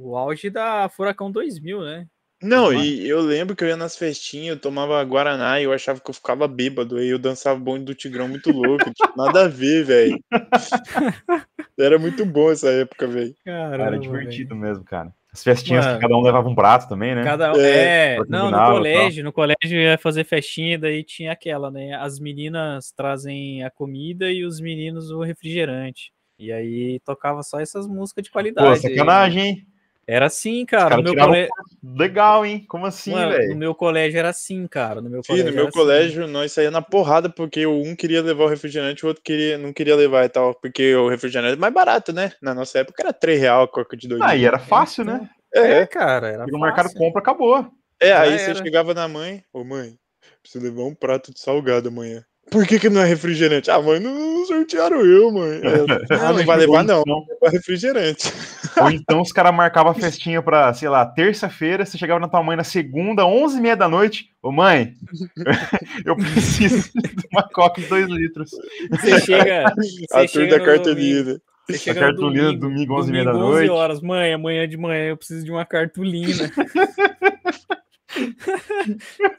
O 0.00 0.16
auge 0.16 0.48
da 0.48 0.88
Furacão 0.88 1.28
2000, 1.30 1.82
né? 1.82 2.06
Não, 2.40 2.72
e 2.72 3.08
eu 3.08 3.20
lembro 3.20 3.56
que 3.56 3.64
eu 3.64 3.68
ia 3.68 3.76
nas 3.76 3.96
festinhas, 3.96 4.54
eu 4.54 4.60
tomava 4.60 5.02
Guaraná 5.02 5.60
e 5.60 5.64
eu 5.64 5.72
achava 5.72 5.98
que 5.98 6.08
eu 6.08 6.14
ficava 6.14 6.46
bêbado. 6.46 6.96
Aí 6.98 7.08
eu 7.08 7.18
dançava 7.18 7.58
bonde 7.58 7.84
do 7.84 7.96
Tigrão 7.96 8.28
muito 8.28 8.52
louco. 8.52 8.84
tipo, 8.94 9.12
nada 9.16 9.46
a 9.46 9.48
ver, 9.48 9.82
velho. 9.84 10.16
Era 11.76 11.98
muito 11.98 12.24
bom 12.24 12.48
essa 12.52 12.68
época, 12.70 13.08
velho. 13.08 13.34
Era 13.44 13.98
divertido 13.98 14.54
mesmo, 14.54 14.84
cara. 14.84 15.12
As 15.32 15.44
festinhas 15.44 15.84
Mano. 15.84 15.96
que 15.98 16.02
cada 16.02 16.16
um 16.16 16.22
levava 16.22 16.48
um 16.48 16.54
prato 16.54 16.88
também, 16.88 17.14
né? 17.14 17.22
Cada 17.22 17.52
É, 17.58 18.14
é, 18.14 18.16
pra 18.16 18.24
não, 18.28 18.50
no 18.50 18.56
e 18.58 18.72
colégio, 18.72 19.24
no 19.24 19.32
colégio 19.32 19.78
ia 19.78 19.98
fazer 19.98 20.24
festinha, 20.24 20.78
daí 20.78 21.04
tinha 21.04 21.32
aquela, 21.32 21.70
né? 21.70 21.94
As 21.94 22.18
meninas 22.18 22.90
trazem 22.92 23.62
a 23.62 23.70
comida 23.70 24.30
e 24.30 24.44
os 24.44 24.58
meninos 24.60 25.10
o 25.10 25.20
refrigerante. 25.20 26.12
E 26.38 26.50
aí 26.50 27.00
tocava 27.00 27.42
só 27.42 27.60
essas 27.60 27.86
músicas 27.86 28.24
de 28.24 28.30
Pô, 28.30 28.32
qualidade. 28.32 28.80
sacanagem, 28.80 29.42
hein? 29.42 29.66
Era 30.08 30.24
assim, 30.26 30.64
cara. 30.64 30.96
No 30.96 31.02
meu, 31.12 31.14
cole... 31.14 31.48
Legal, 31.82 32.46
hein? 32.46 32.64
Como 32.66 32.86
assim, 32.86 33.10
Mano, 33.12 33.36
no 33.36 33.36
velho? 33.36 33.56
meu 33.58 33.74
colégio 33.74 34.18
era 34.18 34.30
assim, 34.30 34.66
cara. 34.66 35.02
No 35.02 35.10
meu 35.10 35.22
Filho, 35.22 35.44
colégio. 35.44 35.50
no 35.50 35.54
meu 35.56 35.68
assim. 35.68 35.78
colégio, 35.78 36.26
nós 36.26 36.50
saía 36.52 36.70
na 36.70 36.80
porrada 36.80 37.28
porque 37.28 37.66
o 37.66 37.82
um 37.82 37.94
queria 37.94 38.22
levar 38.22 38.44
o 38.44 38.48
refrigerante, 38.48 39.04
o 39.04 39.08
outro 39.08 39.22
queria, 39.22 39.58
não 39.58 39.70
queria 39.72 39.94
levar 39.94 40.24
e 40.24 40.28
tal. 40.30 40.54
Porque 40.54 40.94
o 40.96 41.08
refrigerante 41.10 41.54
é 41.54 41.56
mais 41.60 41.74
barato, 41.74 42.10
né? 42.12 42.32
Na 42.40 42.54
nossa 42.54 42.78
época 42.78 43.02
era 43.02 43.12
3 43.12 43.38
real 43.38 43.64
a 43.64 43.68
coca 43.68 43.96
de 43.98 44.08
dois 44.08 44.22
Aí 44.22 44.38
litros. 44.38 44.46
era 44.46 44.58
fácil, 44.58 45.04
né? 45.04 45.28
É, 45.54 45.80
É, 45.82 45.86
cara. 45.86 46.28
Era 46.28 46.46
no 46.46 46.58
mercado, 46.58 46.92
compra, 46.94 47.20
acabou. 47.20 47.70
é 48.00 48.12
aí 48.12 48.38
já 48.38 48.38
você 48.38 48.50
era. 48.52 48.62
chegava 48.62 48.94
na 48.94 49.06
mãe, 49.08 49.44
ô 49.52 49.62
mãe, 49.62 49.98
preciso 50.42 50.64
levar 50.64 50.84
um 50.84 50.94
prato 50.94 51.32
de 51.34 51.40
salgado 51.40 51.88
amanhã. 51.88 52.24
Por 52.50 52.66
que, 52.66 52.78
que 52.78 52.88
não 52.88 53.00
é 53.02 53.04
refrigerante? 53.06 53.70
Ah, 53.70 53.80
mãe, 53.80 54.00
não 54.00 54.44
sortearam 54.46 55.04
eu, 55.04 55.30
mãe. 55.30 55.60
Ela, 55.62 56.28
ah, 56.28 56.32
não 56.32 56.44
vai 56.44 56.56
levar, 56.58 56.82
não. 56.82 57.02
Ou 57.06 57.26
É 57.42 57.50
refrigerante. 57.50 58.32
então, 58.72 58.84
ou 58.84 58.90
então 58.90 59.20
os 59.20 59.32
caras 59.32 59.54
marcavam 59.54 59.92
a 59.92 59.94
festinha 59.98 60.40
pra, 60.42 60.72
sei 60.72 60.88
lá, 60.88 61.04
terça-feira, 61.04 61.84
você 61.84 61.98
chegava 61.98 62.20
na 62.20 62.28
tua 62.28 62.42
mãe 62.42 62.56
na 62.56 62.64
segunda, 62.64 63.22
11h30 63.24 63.76
da 63.76 63.88
noite. 63.88 64.30
Ô 64.42 64.50
mãe, 64.50 64.94
eu 66.04 66.16
preciso 66.16 66.90
de 66.94 67.28
uma 67.32 67.42
coca 67.42 67.80
de 67.80 67.86
2 67.88 68.06
litros. 68.08 68.50
Você 68.90 69.20
chega. 69.20 69.64
Você 69.76 70.06
A 70.16 70.26
chega 70.26 70.58
da 70.58 70.64
cartolina. 70.64 71.40
Você 71.68 71.74
A 71.74 71.78
chega 71.78 72.00
cartolina 72.00 72.52
domingo, 72.54 72.94
domingo, 72.94 72.94
11h30 73.02 73.24
da 73.24 73.32
domingo, 73.32 73.46
11 73.48 73.56
noite. 73.56 73.70
horas. 73.70 74.00
Mãe, 74.00 74.32
amanhã 74.32 74.66
de 74.66 74.76
manhã 74.78 75.04
eu 75.08 75.16
preciso 75.18 75.44
de 75.44 75.50
uma 75.50 75.66
cartolina. 75.66 76.50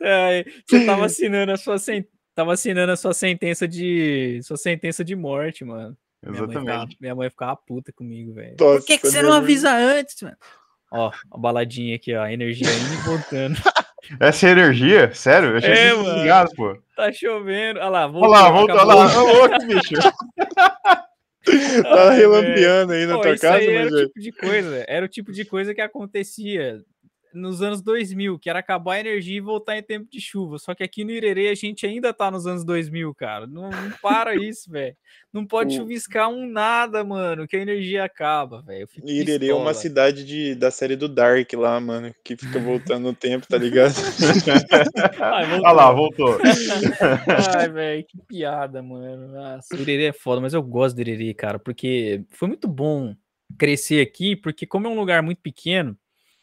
Ai, 0.01 0.45
você 0.67 0.85
tava 0.85 1.05
assinando 1.05 1.51
a 1.51 1.57
sua 1.57 1.77
sen... 1.79 2.05
tava 2.39 2.53
assinando 2.53 2.91
a 2.91 2.95
sua 2.95 3.13
sentença 3.13 3.67
de 3.67 4.39
sua 4.43 4.55
sentença 4.55 5.03
de 5.03 5.13
morte, 5.15 5.65
mano. 5.65 5.97
Minha 6.25 6.41
mãe, 6.41 6.47
ficava, 6.49 6.65
Exatamente. 6.69 6.97
minha 7.01 7.15
mãe 7.15 7.29
ficava 7.29 7.55
puta 7.57 7.91
comigo, 7.91 8.33
velho. 8.33 8.55
Por 8.55 8.83
que, 8.85 8.97
que 8.97 9.07
você 9.09 9.21
não 9.21 9.33
avisa 9.33 9.71
antes, 9.75 10.21
mano? 10.21 10.37
Ó, 10.91 11.11
a 11.31 11.37
baladinha 11.37 11.95
aqui, 11.97 12.15
ó, 12.15 12.23
a 12.23 12.31
energia 12.33 12.67
indo 12.67 12.93
e 12.93 12.97
voltando. 13.05 13.55
Essa 14.19 14.47
é 14.47 14.51
energia? 14.51 15.13
Sério? 15.13 15.49
Eu 15.49 15.57
achei 15.57 15.71
É, 15.71 15.89
que 15.89 15.95
mano. 15.97 16.05
desligado, 16.13 16.51
pô. 16.55 16.77
Tá 16.95 17.11
chovendo. 17.11 17.79
Olha 17.79 17.89
lá, 17.89 18.07
Olha 18.09 18.27
lá, 18.27 18.49
voltou, 18.51 18.75
olha 18.77 18.85
lá. 18.95 19.21
Ô, 19.21 19.33
louco, 19.33 19.65
bicho. 19.67 19.93
Tá 21.83 22.11
relampeando 22.11 22.93
aí 22.93 23.05
na 23.05 23.15
Pô, 23.15 23.21
tua 23.21 23.33
isso 23.33 23.41
casa, 23.41 23.57
aí 23.57 23.67
era 23.69 23.87
o 23.87 23.89
Moisés. 23.89 24.07
tipo 24.07 24.19
de 24.19 24.31
coisa, 24.33 24.85
era 24.87 25.05
o 25.05 25.09
tipo 25.09 25.31
de 25.31 25.45
coisa 25.45 25.73
que 25.73 25.81
acontecia 25.81 26.79
nos 27.33 27.61
anos 27.61 27.81
2000, 27.81 28.39
que 28.39 28.49
era 28.49 28.59
acabar 28.59 28.93
a 28.93 28.99
energia 28.99 29.37
e 29.37 29.41
voltar 29.41 29.77
em 29.77 29.83
tempo 29.83 30.07
de 30.09 30.19
chuva. 30.19 30.57
Só 30.57 30.73
que 30.73 30.83
aqui 30.83 31.03
no 31.03 31.11
Irerê 31.11 31.49
a 31.49 31.55
gente 31.55 31.85
ainda 31.85 32.13
tá 32.13 32.29
nos 32.31 32.47
anos 32.47 32.63
2000, 32.65 33.13
cara. 33.15 33.45
Não, 33.45 33.69
não 33.69 33.91
para 34.01 34.35
isso, 34.35 34.69
velho. 34.71 34.95
Não 35.31 35.45
pode 35.45 35.73
O- 35.75 35.77
chuviscar 35.81 36.27
um 36.29 36.47
nada, 36.47 37.03
mano, 37.03 37.47
que 37.47 37.55
a 37.55 37.59
energia 37.61 38.03
acaba, 38.03 38.61
velho. 38.61 38.87
E 39.03 39.19
Irerê 39.21 39.49
é 39.49 39.53
uma 39.53 39.73
cidade 39.73 40.25
de, 40.25 40.55
da 40.55 40.71
série 40.71 40.95
do 40.95 41.07
Dark 41.07 41.51
lá, 41.53 41.79
mano, 41.79 42.13
que 42.23 42.35
fica 42.35 42.59
voltando 42.59 43.03
no 43.03 43.13
tempo, 43.13 43.47
tá 43.47 43.57
ligado? 43.57 43.93
Ai, 45.21 45.45
voltou. 45.45 45.65
Olha 45.67 45.71
lá, 45.71 45.91
voltou. 45.91 46.37
Ai, 47.57 47.69
velho, 47.69 48.03
que 48.05 48.17
piada, 48.27 48.81
mano. 48.81 49.27
Nossa, 49.27 49.75
o 49.75 49.79
Irerê 49.81 50.05
é 50.05 50.13
foda, 50.13 50.41
mas 50.41 50.53
eu 50.53 50.61
gosto 50.63 50.95
do 50.95 51.01
Irerê, 51.01 51.33
cara, 51.33 51.59
porque 51.59 52.23
foi 52.31 52.47
muito 52.47 52.67
bom 52.67 53.15
crescer 53.57 54.01
aqui, 54.01 54.35
porque 54.35 54.65
como 54.65 54.87
é 54.87 54.89
um 54.89 54.99
lugar 54.99 55.21
muito 55.23 55.41
pequeno, 55.41 55.97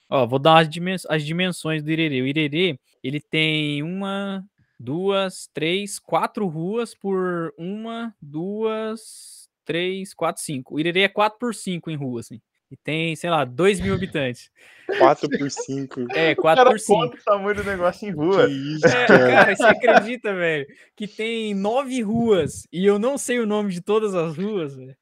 ó, 0.09 0.27
vou 0.27 0.39
dar 0.39 0.59
as, 0.59 0.69
dimen- 0.69 0.97
as 1.09 1.25
dimensões 1.25 1.83
do 1.83 1.91
Irerê. 1.91 2.21
O 2.23 2.27
Irerê, 2.27 2.79
ele 3.03 3.21
tem 3.21 3.83
uma, 3.83 4.45
duas, 4.79 5.49
três, 5.55 5.99
quatro 5.99 6.47
ruas 6.47 6.95
por 6.95 7.53
uma, 7.59 8.15
duas, 8.21 9.49
três, 9.65 10.13
quatro, 10.15 10.43
cinco. 10.43 10.75
O 10.75 10.81
Irerê 10.81 11.03
é 11.03 11.09
4 11.09 11.39
por 11.39 11.55
5 11.55 11.91
em 11.91 11.97
rua, 11.97 12.21
assim. 12.21 12.41
E 12.69 12.77
tem, 12.77 13.15
sei 13.15 13.31
lá, 13.31 13.45
2 13.45 13.79
mil 13.79 13.95
habitantes. 13.95 14.51
4 14.99 15.29
por 15.29 15.49
5. 15.49 16.01
É, 16.13 16.33
O 16.33 16.37
4 16.37 16.43
cara 16.65 16.71
por 16.71 16.81
5. 16.81 16.99
conta 16.99 17.17
o 17.17 17.25
tamanho 17.25 17.55
do 17.57 17.63
negócio 17.65 18.09
em 18.09 18.11
Que 18.13 18.17
rua. 18.19 18.49
isso, 18.51 18.87
É, 18.89 19.07
cara. 19.07 19.29
cara, 19.31 19.57
você 19.57 19.63
acredita, 19.65 20.35
velho, 20.35 20.67
que 20.97 21.07
tem 21.07 21.55
nove 21.55 22.03
ruas 22.03 22.67
e 22.73 22.85
eu 22.85 22.99
não 22.99 23.17
sei 23.17 23.39
o 23.39 23.47
nome 23.47 23.73
de 23.73 23.81
todas 23.81 24.17
as 24.17 24.37
ruas, 24.37 24.75
velho? 24.75 24.97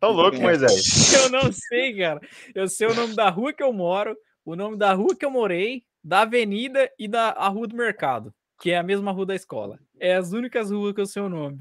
Tá 0.00 0.08
louco, 0.08 0.36
Moisés. 0.40 1.12
Eu 1.14 1.30
não 1.30 1.52
sei, 1.52 1.96
cara. 1.96 2.20
Eu 2.52 2.66
sei 2.66 2.88
o 2.88 2.94
nome 2.94 3.14
da 3.14 3.30
rua 3.30 3.52
que 3.52 3.62
eu 3.62 3.72
moro, 3.72 4.16
o 4.46 4.54
nome 4.54 4.76
da 4.76 4.94
rua 4.94 5.14
que 5.16 5.26
eu 5.26 5.30
morei, 5.30 5.82
da 6.02 6.20
avenida 6.20 6.88
e 6.96 7.08
da 7.08 7.30
a 7.30 7.48
rua 7.48 7.66
do 7.66 7.74
mercado, 7.74 8.32
que 8.62 8.70
é 8.70 8.78
a 8.78 8.82
mesma 8.82 9.10
rua 9.10 9.26
da 9.26 9.34
escola. 9.34 9.78
É 9.98 10.14
as 10.14 10.32
únicas 10.32 10.70
ruas 10.70 10.94
que 10.94 11.00
eu 11.00 11.06
sei 11.06 11.20
o 11.20 11.28
nome. 11.28 11.58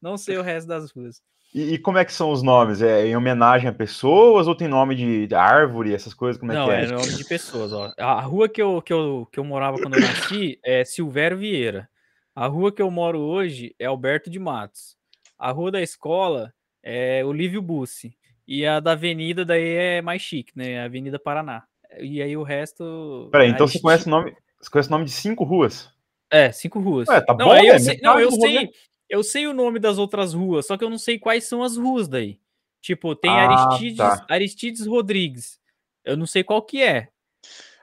Não 0.00 0.18
sei 0.18 0.36
o 0.36 0.42
resto 0.42 0.68
das 0.68 0.90
ruas. 0.92 1.22
E, 1.54 1.72
e 1.74 1.78
como 1.78 1.96
é 1.96 2.04
que 2.04 2.12
são 2.12 2.30
os 2.30 2.42
nomes? 2.42 2.82
É 2.82 3.06
em 3.06 3.16
homenagem 3.16 3.70
a 3.70 3.72
pessoas 3.72 4.46
ou 4.46 4.54
tem 4.54 4.68
nome 4.68 4.94
de, 4.94 5.26
de 5.26 5.34
árvore, 5.34 5.94
essas 5.94 6.12
coisas? 6.12 6.38
Como 6.38 6.52
é 6.52 6.54
não, 6.54 6.66
que 6.66 6.72
é, 6.72 6.84
é? 6.84 6.88
nome 6.88 7.14
de 7.14 7.24
pessoas, 7.24 7.72
ó. 7.72 7.90
A 7.96 8.20
rua 8.20 8.50
que 8.50 8.60
eu, 8.60 8.82
que, 8.82 8.92
eu, 8.92 9.26
que 9.32 9.40
eu 9.40 9.44
morava 9.44 9.78
quando 9.78 9.94
eu 9.94 10.02
nasci 10.02 10.60
é 10.62 10.84
Silvério 10.84 11.38
Vieira. 11.38 11.88
A 12.34 12.46
rua 12.46 12.70
que 12.70 12.82
eu 12.82 12.90
moro 12.90 13.18
hoje 13.18 13.74
é 13.78 13.86
Alberto 13.86 14.28
de 14.28 14.38
Matos. 14.38 14.94
A 15.38 15.50
rua 15.50 15.70
da 15.70 15.80
escola 15.80 16.52
é 16.82 17.24
Olívio 17.24 17.62
Bussi. 17.62 18.14
E 18.46 18.66
a 18.66 18.78
da 18.78 18.92
avenida 18.92 19.42
daí 19.42 19.74
é 19.74 20.02
mais 20.02 20.20
chique, 20.20 20.52
né? 20.54 20.84
Avenida 20.84 21.18
Paraná. 21.18 21.64
E 22.00 22.20
aí 22.22 22.36
o 22.36 22.42
resto. 22.42 23.28
Peraí, 23.32 23.50
então 23.50 23.66
você 23.66 23.80
conhece 23.80 24.06
o 24.06 24.10
nome, 24.10 24.34
você 24.60 24.70
conhece 24.70 24.88
o 24.88 24.92
nome 24.92 25.04
de 25.04 25.10
cinco 25.12 25.44
ruas? 25.44 25.90
É, 26.30 26.50
cinco 26.52 26.80
ruas. 26.80 27.08
Ué, 27.08 27.20
tá 27.20 27.34
não, 27.34 27.46
bom, 27.46 27.52
aí 27.52 27.66
eu 27.66 27.72
né? 27.74 27.78
sei, 27.78 28.00
não, 28.02 28.18
eu 28.18 28.30
sei, 28.32 28.70
eu 29.08 29.22
sei 29.22 29.46
o 29.46 29.52
nome 29.54 29.78
das 29.78 29.98
outras 29.98 30.34
ruas, 30.34 30.66
só 30.66 30.76
que 30.76 30.82
eu 30.84 30.90
não 30.90 30.98
sei 30.98 31.18
quais 31.18 31.44
são 31.44 31.62
as 31.62 31.76
ruas 31.76 32.08
daí. 32.08 32.38
Tipo, 32.80 33.14
tem 33.16 33.30
Ah, 33.30 33.48
Aristides, 33.48 33.96
tá. 33.98 34.26
Aristides 34.28 34.86
Rodrigues. 34.86 35.58
Eu 36.04 36.16
não 36.16 36.26
sei 36.26 36.44
qual 36.44 36.62
que 36.62 36.82
é. 36.82 37.08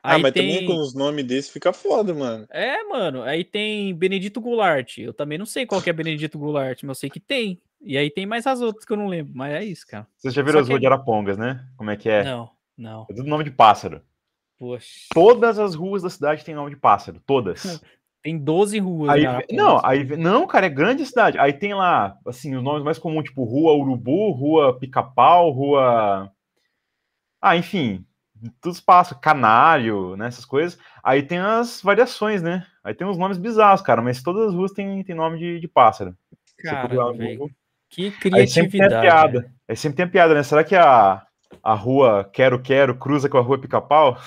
Ah, 0.01 0.16
Aí 0.16 0.22
mas 0.22 0.34
tem... 0.34 0.49
também 0.53 0.66
com 0.66 0.76
os 0.82 0.93
nomes 0.93 1.26
desses 1.26 1.51
fica 1.51 1.72
foda, 1.72 2.14
mano. 2.14 2.45
É, 2.49 2.84
mano. 2.84 3.24
Aí 3.24 3.43
tem 3.43 3.93
Benedito 3.95 4.41
Goulart. 4.41 4.97
Eu 4.97 5.14
também 5.14 5.38
não 5.38 5.45
sei 5.45 5.66
qual 5.66 5.82
que 5.82 5.89
é 5.89 5.93
Benedito 5.93 6.38
Goulart, 6.38 6.82
mas 6.84 6.89
eu 6.97 6.99
sei 7.01 7.09
que 7.09 7.20
tem. 7.22 7.61
E 7.82 7.97
aí 7.97 8.09
tem 8.09 8.26
mais 8.26 8.45
as 8.47 8.59
outras 8.61 8.86
que 8.86 8.91
eu 8.91 8.97
não 8.97 9.07
lembro. 9.07 9.32
Mas 9.36 9.53
é 9.53 9.64
isso, 9.64 9.86
cara. 9.88 10.05
Vocês 10.18 10.34
já 10.34 10.41
viram 10.41 10.55
Só 10.55 10.59
as 10.59 10.66
que- 10.68 10.72
ruas 10.74 10.82
de 10.82 10.88
Arapongas, 10.88 11.38
né? 11.38 11.66
Como 11.78 11.89
é 11.89 11.95
que 11.97 12.09
é? 12.09 12.24
Não, 12.24 12.49
não. 12.84 13.07
É 13.09 13.13
tudo 13.13 13.29
nome 13.29 13.45
de 13.45 13.51
pássaro. 13.51 14.01
Poxa. 14.59 15.07
Todas 15.13 15.57
as 15.57 15.73
ruas 15.73 16.03
da 16.03 16.09
cidade 16.09 16.43
têm 16.43 16.53
nome 16.53 16.69
de 16.69 16.77
pássaro, 16.77 17.19
todas. 17.25 17.81
Tem 18.21 18.38
12 18.38 18.79
ruas. 18.79 19.09
Aí, 19.09 19.23
não, 19.51 19.86
aí, 19.86 20.05
não, 20.15 20.47
cara, 20.47 20.67
é 20.67 20.69
grande 20.69 21.03
a 21.03 21.05
cidade. 21.05 21.38
Aí 21.38 21.51
tem 21.51 21.73
lá, 21.73 22.17
assim, 22.25 22.55
os 22.55 22.63
nomes 22.63 22.81
mais 22.81 22.97
comuns, 22.97 23.25
tipo 23.25 23.43
Rua 23.43 23.73
Urubu, 23.73 24.31
Rua 24.31 24.79
Pica-Pau, 24.79 25.51
Rua. 25.51 26.31
Ah, 27.41 27.57
enfim, 27.57 28.05
tudo 28.61 28.75
espaço, 28.75 29.19
Canário, 29.19 30.15
né, 30.15 30.27
essas 30.27 30.45
coisas. 30.45 30.79
Aí 31.03 31.21
tem 31.21 31.39
as 31.39 31.81
variações, 31.81 32.41
né? 32.41 32.65
Aí 32.81 32.93
tem 32.93 33.05
uns 33.05 33.17
nomes 33.17 33.38
bizarros, 33.38 33.81
cara, 33.81 34.01
mas 34.01 34.23
todas 34.23 34.47
as 34.47 34.53
ruas 34.53 34.71
têm, 34.71 35.03
têm 35.03 35.15
nome 35.15 35.38
de, 35.38 35.59
de 35.59 35.67
pássaro. 35.67 36.15
Cara. 36.59 36.88
Que 37.89 38.13
Aí 38.34 38.47
sempre 38.47 38.71
tem 38.71 38.81
a 38.84 38.88
criatividade. 38.88 39.01
piada. 39.01 39.53
Aí 39.67 39.75
sempre 39.75 39.97
tem 39.97 40.05
a 40.05 40.09
piada, 40.09 40.34
né? 40.34 40.43
Será 40.43 40.63
que 40.63 40.77
a, 40.77 41.21
a 41.64 41.74
rua 41.74 42.30
Quero 42.34 42.61
Quero 42.61 42.95
cruza 42.97 43.30
com 43.30 43.38
a 43.38 43.41
rua 43.41 43.57
Pica-Pau? 43.59 44.18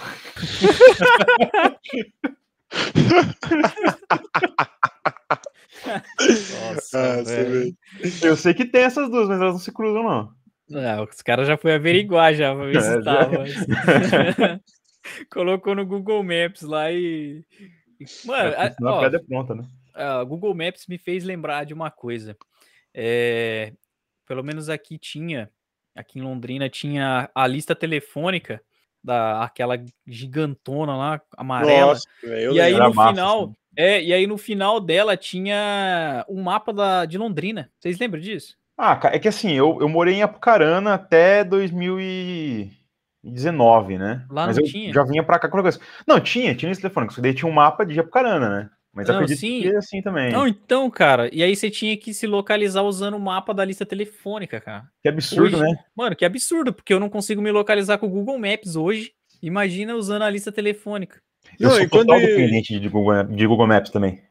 Nossa, 5.86 6.98
Ah, 6.98 7.16
você 7.24 7.44
velho. 7.44 7.76
vê. 8.02 8.28
Eu 8.28 8.36
sei 8.36 8.54
que 8.54 8.64
tem 8.64 8.82
essas 8.82 9.10
duas, 9.10 9.28
mas 9.28 9.40
elas 9.40 9.52
não 9.54 9.60
se 9.60 9.72
cruzam, 9.72 10.02
não. 10.02 10.32
Não, 10.68 11.04
os 11.04 11.22
caras 11.22 11.46
já 11.46 11.56
foi 11.56 11.74
averiguar 11.74 12.34
já 12.34 12.54
pra 12.54 12.64
ver 12.66 12.76
É, 12.76 12.80
se 12.80 13.02
já. 13.02 14.60
Colocou 15.30 15.74
no 15.74 15.86
Google 15.86 16.22
Maps 16.24 16.62
lá 16.62 16.90
e. 16.90 17.44
Mano, 18.24 18.54
a- 18.56 18.70
Senão 18.72 18.92
a 18.94 19.00
ó, 19.00 19.04
é 19.06 19.18
pronta, 19.18 19.54
né? 19.54 19.64
a 19.94 20.22
Google 20.24 20.54
Maps 20.54 20.86
me 20.88 20.98
fez 20.98 21.22
lembrar 21.24 21.64
de 21.64 21.72
uma 21.72 21.90
coisa. 21.90 22.36
É, 22.92 23.72
pelo 24.26 24.42
menos 24.42 24.68
aqui 24.68 24.98
tinha, 24.98 25.48
aqui 25.96 26.18
em 26.18 26.22
Londrina, 26.22 26.68
tinha 26.68 27.30
a 27.34 27.46
lista 27.46 27.74
telefônica 27.74 28.60
da 29.02 29.42
aquela 29.44 29.82
gigantona 30.06 30.94
lá, 30.96 31.20
amarela. 31.36 31.92
Nossa, 31.92 32.06
e 32.24 32.60
aí 32.60 32.72
no 32.72 32.92
massa, 32.92 33.10
final, 33.10 33.44
assim. 33.44 33.54
é, 33.76 34.02
e 34.02 34.12
aí 34.12 34.26
no 34.26 34.36
final 34.36 34.80
dela 34.80 35.16
tinha 35.16 36.24
um 36.28 36.42
mapa 36.42 36.72
da, 36.72 37.04
de 37.04 37.16
Londrina. 37.16 37.70
Vocês 37.78 37.96
lembram 37.98 38.20
disso? 38.20 38.56
Ah, 38.76 39.00
é 39.04 39.18
que 39.18 39.28
assim, 39.28 39.52
eu, 39.52 39.78
eu 39.80 39.88
morei 39.88 40.16
em 40.16 40.22
Apucarana 40.22 40.94
até 40.94 41.42
2019, 41.42 43.96
né? 43.96 44.26
Lá 44.28 44.46
Mas 44.46 44.58
não 44.58 44.64
eu 44.64 44.70
tinha? 44.70 44.92
já 44.92 45.02
vinha 45.02 45.22
pra 45.22 45.38
cá 45.38 45.48
com 45.48 45.62
coisa. 45.62 45.80
Não, 46.06 46.20
tinha, 46.20 46.54
tinha 46.54 46.70
esse 46.70 46.82
telefone, 46.82 47.08
daí 47.18 47.32
tinha 47.32 47.48
um 47.48 47.54
mapa 47.54 47.86
de 47.86 47.98
Apucarana, 47.98 48.48
né? 48.48 48.68
Mas 48.96 49.06
Não, 49.08 49.16
acredito 49.16 49.38
sim. 49.38 49.60
que 49.60 49.68
é 49.68 49.76
assim 49.76 50.00
também. 50.00 50.32
Não, 50.32 50.48
então, 50.48 50.90
cara, 50.90 51.28
e 51.30 51.42
aí 51.42 51.54
você 51.54 51.70
tinha 51.70 51.94
que 51.98 52.14
se 52.14 52.26
localizar 52.26 52.80
usando 52.82 53.14
o 53.14 53.20
mapa 53.20 53.52
da 53.52 53.62
lista 53.62 53.84
telefônica, 53.84 54.58
cara. 54.58 54.84
Que 55.02 55.08
absurdo, 55.10 55.58
Hoje- 55.58 55.70
né? 55.70 55.78
Mano, 55.94 56.16
que 56.16 56.24
absurdo, 56.24 56.72
porque 56.72 56.94
eu 56.94 56.98
não 56.98 57.10
consigo 57.10 57.42
me 57.42 57.52
localizar 57.52 57.98
com 57.98 58.06
o 58.06 58.10
Google 58.10 58.38
Maps 58.38 58.74
hoje. 58.74 59.12
Imagina 59.42 59.94
usando 59.94 60.22
a 60.22 60.30
lista 60.30 60.50
telefônica. 60.50 61.20
Eu 61.60 61.68
Não, 61.68 61.76
sou 61.76 61.88
quando- 61.90 62.06
total 62.06 62.20
dependente 62.20 62.80
de 62.80 62.88
Google, 62.88 63.22
de 63.24 63.46
Google 63.46 63.66
Maps 63.66 63.90
também. 63.90 64.22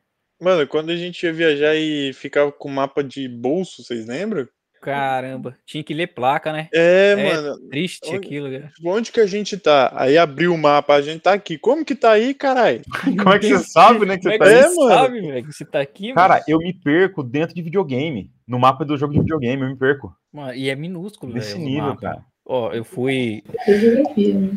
Mano, 0.41 0.67
quando 0.67 0.89
a 0.89 0.95
gente 0.97 1.23
ia 1.23 1.31
viajar 1.31 1.75
e 1.75 2.11
ficava 2.13 2.51
com 2.51 2.67
mapa 2.67 3.03
de 3.03 3.29
bolso, 3.29 3.83
vocês 3.83 4.07
lembram? 4.07 4.47
Caramba, 4.91 5.55
tinha 5.65 5.83
que 5.83 5.93
ler 5.93 6.07
placa, 6.07 6.51
né? 6.53 6.67
É, 6.73 7.15
É, 7.17 7.33
mano. 7.35 7.57
Triste 7.69 8.07
Onde- 8.07 8.15
aquilo, 8.17 8.51
cara. 8.51 8.71
Onde 8.85 9.11
que 9.11 9.19
a 9.19 9.25
gente 9.25 9.57
tá? 9.57 9.91
Aí 9.95 10.17
abriu 10.17 10.53
o 10.53 10.57
mapa, 10.57 10.93
a 10.95 11.01
gente 11.01 11.21
tá 11.21 11.33
aqui. 11.33 11.57
Como 11.57 11.83
que 11.85 11.95
tá 11.95 12.11
aí, 12.11 12.33
caralho? 12.33 12.81
Como 13.23 13.33
é 13.33 13.39
que 13.39 13.49
você 13.49 13.63
sabe, 13.63 14.05
né, 14.05 14.17
que 14.17 14.23
Como 14.23 14.35
você 14.35 14.35
é 14.35 14.37
que 14.37 14.43
tá 14.43 14.49
aí? 14.49 14.53
É, 14.55 14.63
você 14.69 14.75
mano. 14.75 14.89
sabe, 14.95 15.21
velho, 15.21 15.45
que 15.47 15.53
você 15.53 15.65
tá 15.65 15.81
aqui, 15.81 16.03
mano? 16.13 16.15
Cara, 16.15 16.43
eu 16.47 16.57
me 16.59 16.73
perco 16.73 17.23
dentro 17.23 17.55
de 17.55 17.61
videogame. 17.61 18.31
No 18.47 18.59
mapa 18.59 18.85
do 18.85 18.95
jogo 18.97 19.13
de 19.13 19.19
videogame, 19.19 19.61
eu 19.63 19.69
me 19.69 19.75
perco. 19.75 20.15
Mano, 20.31 20.53
E 20.53 20.69
é 20.69 20.75
minúsculo, 20.75 21.33
velho. 21.33 21.43
Nesse 21.43 21.57
nível, 21.57 21.83
mapa. 21.89 22.01
cara. 22.01 22.25
Ó, 22.45 22.71
eu 22.71 22.83
fui. 22.83 23.43
Né? 23.67 24.53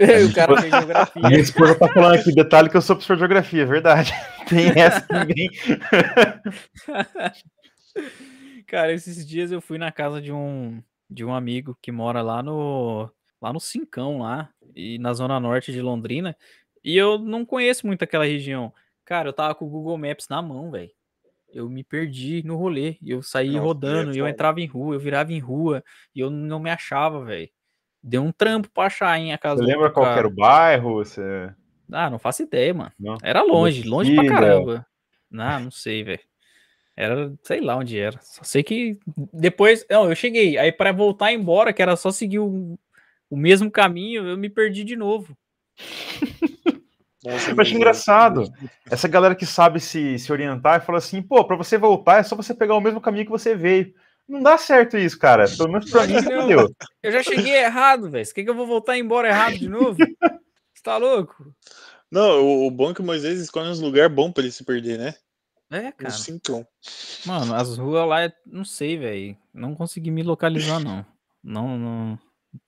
o 0.28 0.32
cara 0.34 0.60
fez 0.60 0.72
geografia. 0.72 1.22
A 1.24 1.28
minha 1.28 1.40
esposa 1.40 1.74
tá 1.76 1.88
falando 1.88 2.14
aqui, 2.16 2.32
detalhe 2.34 2.68
que 2.68 2.76
eu 2.76 2.82
sou 2.82 2.96
professor 2.96 3.14
de 3.14 3.20
geografia, 3.20 3.62
é 3.62 3.66
verdade. 3.66 4.12
Tem 4.48 4.72
essa 4.74 5.00
também. 5.02 5.48
Cara, 8.68 8.92
esses 8.92 9.26
dias 9.26 9.50
eu 9.50 9.62
fui 9.62 9.78
na 9.78 9.90
casa 9.90 10.20
de 10.20 10.30
um 10.30 10.82
de 11.10 11.24
um 11.24 11.34
amigo 11.34 11.76
que 11.80 11.90
mora 11.90 12.20
lá 12.20 12.42
no 12.42 13.10
lá 13.40 13.50
no 13.50 13.58
Cincão 13.58 14.18
lá 14.18 14.50
e 14.76 14.98
na 14.98 15.14
zona 15.14 15.40
norte 15.40 15.72
de 15.72 15.80
Londrina, 15.80 16.36
e 16.84 16.94
eu 16.94 17.18
não 17.18 17.46
conheço 17.46 17.86
muito 17.86 18.02
aquela 18.02 18.26
região. 18.26 18.72
Cara, 19.06 19.30
eu 19.30 19.32
tava 19.32 19.54
com 19.54 19.64
o 19.64 19.70
Google 19.70 19.96
Maps 19.96 20.28
na 20.28 20.42
mão, 20.42 20.70
velho. 20.70 20.90
Eu 21.48 21.70
me 21.70 21.82
perdi 21.82 22.42
no 22.44 22.56
rolê, 22.56 22.98
eu 23.02 23.22
saí 23.22 23.52
Nossa, 23.52 23.64
rodando, 23.64 24.12
é 24.12 24.20
eu 24.20 24.28
entrava 24.28 24.60
em 24.60 24.66
rua, 24.66 24.94
eu 24.94 25.00
virava 25.00 25.32
em 25.32 25.38
rua, 25.38 25.82
e 26.14 26.20
eu 26.20 26.28
não 26.28 26.60
me 26.60 26.68
achava, 26.68 27.24
velho. 27.24 27.48
Deu 28.02 28.22
um 28.22 28.30
trampo 28.30 28.68
pra 28.70 28.84
achar, 28.84 29.18
hein, 29.18 29.32
a 29.32 29.38
casa 29.38 29.64
Você 29.64 29.72
lembra 29.72 29.90
qual 29.90 30.06
era 30.06 30.28
o 30.28 30.30
bairro? 30.30 30.96
Você... 30.96 31.50
Ah, 31.90 32.10
não 32.10 32.18
faço 32.18 32.42
ideia, 32.42 32.74
mano. 32.74 32.92
Não? 33.00 33.16
Era 33.22 33.42
longe, 33.42 33.82
longe 33.82 34.14
pra 34.14 34.26
caramba. 34.26 34.86
Não, 35.30 35.60
não 35.60 35.70
sei, 35.70 36.04
velho. 36.04 36.27
Era, 37.00 37.32
sei 37.44 37.60
lá 37.60 37.76
onde 37.76 37.96
era. 37.96 38.18
Só 38.20 38.42
sei 38.42 38.64
que 38.64 38.98
depois, 39.32 39.86
não, 39.88 40.10
eu 40.10 40.16
cheguei. 40.16 40.58
Aí 40.58 40.72
para 40.72 40.90
voltar 40.90 41.32
embora, 41.32 41.72
que 41.72 41.80
era 41.80 41.94
só 41.94 42.10
seguir 42.10 42.40
o, 42.40 42.76
o 43.30 43.36
mesmo 43.36 43.70
caminho, 43.70 44.26
eu 44.26 44.36
me 44.36 44.50
perdi 44.50 44.82
de 44.82 44.96
novo. 44.96 45.38
Nossa, 47.24 47.52
Eu 47.52 47.60
acho 47.60 47.74
engraçado. 47.76 48.52
Essa 48.90 49.06
galera 49.06 49.36
que 49.36 49.46
sabe 49.46 49.78
se, 49.78 50.18
se 50.18 50.32
orientar 50.32 50.80
e 50.80 50.84
fala 50.84 50.98
assim, 50.98 51.22
pô, 51.22 51.44
pra 51.44 51.54
você 51.54 51.78
voltar 51.78 52.18
é 52.18 52.24
só 52.24 52.34
você 52.34 52.52
pegar 52.52 52.74
o 52.74 52.80
mesmo 52.80 53.00
caminho 53.00 53.26
que 53.26 53.30
você 53.30 53.54
veio. 53.54 53.94
Não 54.28 54.42
dá 54.42 54.58
certo 54.58 54.98
isso, 54.98 55.16
cara. 55.20 55.44
Pelo 55.56 55.70
menos 55.70 55.88
pra 55.88 56.04
mim, 56.04 56.14
não. 56.14 56.20
entendeu? 56.20 56.74
Eu 57.00 57.12
já 57.12 57.22
cheguei 57.22 57.54
errado, 57.58 58.10
velho. 58.10 58.26
Você 58.26 58.34
quer 58.34 58.42
que 58.42 58.50
eu 58.50 58.56
vou 58.56 58.66
voltar 58.66 58.98
embora 58.98 59.28
errado 59.28 59.56
de 59.56 59.68
novo? 59.68 59.96
Você 60.74 60.82
tá 60.82 60.96
louco? 60.96 61.54
Não, 62.10 62.44
o, 62.44 62.66
o 62.66 62.70
bom 62.72 62.90
é 62.90 62.94
que 62.94 63.00
o 63.00 63.04
Moisés 63.04 63.38
escolhe 63.38 63.68
uns 63.68 63.80
lugares 63.80 64.12
bons 64.12 64.32
pra 64.32 64.42
ele 64.42 64.50
se 64.50 64.64
perder, 64.64 64.98
né? 64.98 65.14
É, 65.70 65.88
Um 65.88 65.92
cara. 65.92 66.10
cincão. 66.10 66.66
Mano, 67.26 67.54
as 67.54 67.76
ruas 67.76 68.08
lá, 68.08 68.22
é- 68.22 68.32
não 68.46 68.64
sei, 68.64 68.96
velho. 68.96 69.36
Não 69.52 69.74
consegui 69.74 70.10
me 70.10 70.22
localizar, 70.22 70.80
não. 70.80 71.04
Não, 71.44 71.76
não, 71.78 72.18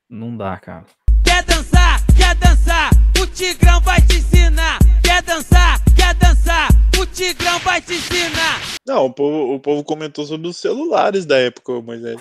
não 0.09 0.37
dá, 0.37 0.59
cara. 0.59 0.85
Quer 1.25 1.43
dançar? 1.45 1.99
Quer 2.17 2.35
dançar? 2.37 2.91
O 3.21 3.27
Tigrão 3.27 3.81
vai 3.81 4.01
te 4.03 4.17
ensinar. 4.17 4.79
Quer 5.03 5.23
dançar? 5.23 5.79
Quer 5.97 6.15
dançar? 6.15 6.69
O 7.01 7.07
Tigrão 7.07 7.59
vai 7.61 7.81
te 7.81 7.95
ensinar. 7.95 8.61
Não, 8.87 9.07
o 9.07 9.13
povo, 9.13 9.55
o 9.55 9.61
povo 9.61 9.83
comentou 9.83 10.25
sobre 10.27 10.49
os 10.49 10.57
celulares 10.59 11.25
da 11.25 11.39
época, 11.39 11.81
Moisés. 11.81 12.21